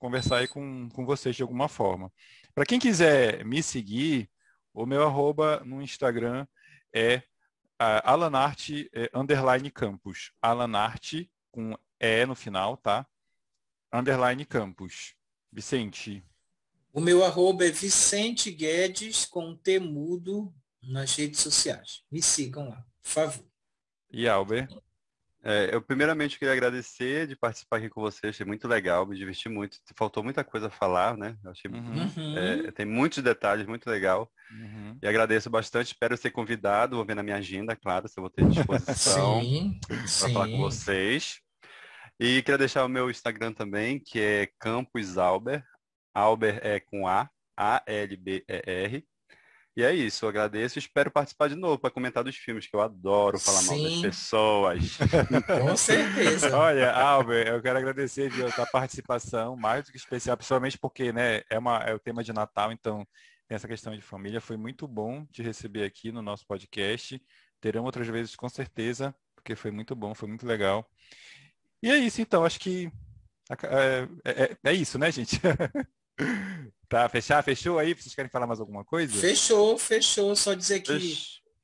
conversar 0.01 0.39
aí 0.39 0.49
com, 0.49 0.89
com 0.89 1.07
vocês 1.07 1.37
de 1.37 1.43
alguma 1.43 1.69
forma. 1.69 2.13
Para 2.55 2.67
quem 2.67 2.81
quiser 2.81 3.45
me 3.45 3.63
seguir, 3.63 4.29
o 4.75 4.85
meu 4.85 5.07
arroba 5.07 5.63
no 5.65 5.81
Instagram 5.81 6.47
é 6.93 7.23
alanarte 7.79 8.91
é, 8.93 9.11
underline 9.15 9.71
campus. 9.71 10.33
alanarte 10.43 11.31
com 11.53 11.77
E 12.01 12.27
no 12.27 12.35
final, 12.35 12.77
tá? 12.77 13.07
Underline 13.93 14.45
campus. 14.45 15.15
Vicente. 15.53 16.25
O 16.93 17.01
meu 17.01 17.25
arroba 17.25 17.67
é 17.67 17.71
Vicente 17.71 18.51
Guedes 18.51 19.25
com 19.25 19.57
T 19.57 19.79
mudo 19.79 20.53
nas 20.83 21.15
redes 21.15 21.41
sociais. 21.41 22.03
Me 22.11 22.23
sigam 22.23 22.69
lá, 22.69 22.85
por 23.03 23.11
favor. 23.11 23.47
E 24.11 24.29
Albert? 24.29 24.69
É, 25.43 25.75
eu 25.75 25.81
primeiramente 25.81 26.39
queria 26.39 26.53
agradecer 26.53 27.27
de 27.27 27.35
participar 27.35 27.79
aqui 27.79 27.89
com 27.89 28.01
você, 28.01 28.27
achei 28.27 28.45
muito 28.45 28.69
legal, 28.69 29.07
me 29.07 29.17
diverti 29.17 29.49
muito. 29.49 29.79
Faltou 29.97 30.23
muita 30.23 30.45
coisa 30.45 30.67
a 30.67 30.71
falar, 30.71 31.17
né? 31.17 31.37
achei, 31.47 31.71
uhum. 31.71 32.37
é, 32.37 32.71
tem 32.73 32.85
muitos 32.85 33.23
detalhes, 33.23 33.67
muito 33.67 33.89
legal. 33.89 34.31
Uhum. 34.53 34.99
E 35.03 35.09
agradeço 35.09 35.49
bastante, 35.49 35.89
espero 35.89 36.17
ser 36.17 36.31
convidado, 36.31 36.97
vou 36.97 37.07
ver 37.07 37.15
na 37.15 37.23
minha 37.23 37.37
agenda, 37.37 37.75
claro, 37.75 38.07
se 38.07 38.19
eu 38.19 38.23
vou 38.23 38.31
ter 38.31 38.47
disposição 38.47 39.41
para 39.89 40.29
falar 40.29 40.49
com 40.49 40.59
vocês. 40.59 41.41
E 42.19 42.43
queria 42.43 42.59
deixar 42.59 42.85
o 42.85 42.89
meu 42.89 43.11
Instagram 43.11 43.55
também, 43.55 43.99
que 43.99 44.21
é 44.21 44.49
Campus 44.59 45.17
Albert. 45.17 45.65
Albert 46.15 46.61
é 46.63 46.79
com 46.79 47.09
A, 47.09 47.31
A-L-B-E-R. 47.57 49.07
E 49.77 49.85
é 49.85 49.95
isso, 49.95 50.25
eu 50.25 50.29
agradeço 50.29 50.79
e 50.79 50.81
espero 50.81 51.11
participar 51.11 51.49
de 51.49 51.55
novo 51.55 51.79
para 51.79 51.91
comentar 51.91 52.25
dos 52.25 52.37
filmes, 52.37 52.67
que 52.67 52.75
eu 52.75 52.81
adoro 52.81 53.39
falar 53.39 53.61
Sim. 53.61 53.83
mal 53.83 53.91
das 53.91 54.01
pessoas. 54.01 54.99
Com 55.47 55.77
certeza. 55.77 56.55
Olha, 56.59 56.93
Albert, 56.93 57.47
eu 57.47 57.63
quero 57.63 57.79
agradecer 57.79 58.29
viu, 58.31 58.49
a 58.49 58.67
participação, 58.67 59.57
mais 59.57 59.85
do 59.85 59.93
que 59.93 59.97
especial, 59.97 60.37
principalmente 60.37 60.77
porque 60.77 61.13
né, 61.13 61.43
é, 61.49 61.59
uma, 61.59 61.79
é 61.79 61.95
o 61.95 62.01
tema 62.01 62.25
de 62.25 62.33
Natal, 62.33 62.73
então 62.73 63.07
tem 63.47 63.55
essa 63.55 63.69
questão 63.69 63.95
de 63.95 64.03
família. 64.03 64.41
Foi 64.41 64.57
muito 64.57 64.89
bom 64.89 65.25
te 65.27 65.43
receber 65.43 65.85
aqui 65.85 66.11
no 66.11 66.21
nosso 66.21 66.45
podcast. 66.47 67.23
Terão 67.61 67.85
outras 67.85 68.09
vezes 68.09 68.35
com 68.35 68.49
certeza, 68.49 69.15
porque 69.37 69.55
foi 69.55 69.71
muito 69.71 69.95
bom, 69.95 70.15
foi 70.15 70.29
muito 70.29 70.47
legal. 70.47 70.85
E 71.83 71.91
é 71.91 71.97
isso, 71.97 72.21
então, 72.21 72.45
acho 72.45 72.59
que 72.59 72.91
é, 73.65 74.09
é, 74.25 74.43
é, 74.43 74.57
é 74.65 74.73
isso, 74.73 74.99
né, 74.99 75.11
gente? 75.13 75.41
Tá, 76.91 77.09
fechar? 77.09 77.41
Fechou 77.45 77.79
aí? 77.79 77.95
Vocês 77.95 78.17
querem 78.17 78.29
falar 78.29 78.49
mais 78.49 78.59
alguma 78.59 78.85
coisa? 78.85 79.15
Fechou, 79.17 79.79
fechou. 79.79 80.35
Só 80.35 80.55
dizer 80.55 80.81
que 80.81 81.17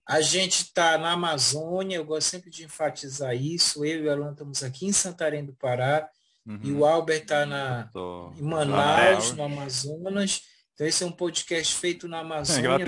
a 0.08 0.20
gente 0.20 0.62
está 0.62 0.96
na 0.96 1.10
Amazônia, 1.10 1.96
eu 1.96 2.04
gosto 2.04 2.28
sempre 2.28 2.48
de 2.48 2.62
enfatizar 2.62 3.34
isso. 3.34 3.84
Eu 3.84 4.04
e 4.04 4.06
o 4.06 4.12
Alan 4.12 4.30
estamos 4.30 4.62
aqui 4.62 4.86
em 4.86 4.92
Santarém 4.92 5.44
do 5.44 5.52
Pará. 5.52 6.08
Uhum. 6.46 6.60
E 6.62 6.70
o 6.70 6.84
Albert 6.84 7.22
está 7.22 7.42
em 7.42 8.42
Manaus, 8.42 9.32
no 9.32 9.42
Amazonas. 9.42 10.42
Então 10.74 10.86
esse 10.86 11.02
é 11.02 11.06
um 11.06 11.10
podcast 11.12 11.74
feito 11.74 12.06
na 12.06 12.20
Amazônia 12.20 12.86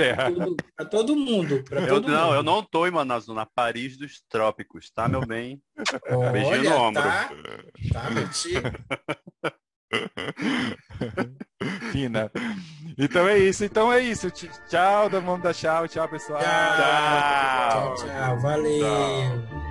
para 0.77 0.85
todo 0.85 1.17
mundo. 1.17 1.65
Eu, 1.69 1.89
todo 1.89 2.07
não, 2.07 2.27
mundo. 2.27 2.35
eu 2.37 2.43
não 2.45 2.61
estou 2.61 2.87
em 2.87 2.93
Manaus, 2.93 3.27
na 3.27 3.47
Paris 3.47 3.97
dos 3.97 4.23
Trópicos, 4.29 4.93
tá, 4.95 5.09
meu 5.09 5.27
bem? 5.27 5.61
Olha, 6.09 6.31
Beijinho 6.31 6.71
no 6.71 6.77
ombro. 6.77 7.03
Tá, 7.03 7.31
tá 9.43 9.55
Fina. 11.93 12.31
Então 12.97 13.29
é 13.29 13.39
isso, 13.39 13.65
então 13.65 13.93
é 13.93 14.01
isso. 14.01 14.31
Tchau, 14.31 15.09
da 15.09 15.21
mão 15.21 15.41
da 15.41 15.53
tchau, 15.53 15.89
tchau, 15.89 16.09
pessoal. 16.09 16.41
Tchau, 16.41 16.77
tchau, 16.77 17.97
tchau. 17.97 18.07
tchau. 18.07 18.39
Valeu. 18.41 18.81
Tchau. 18.81 19.68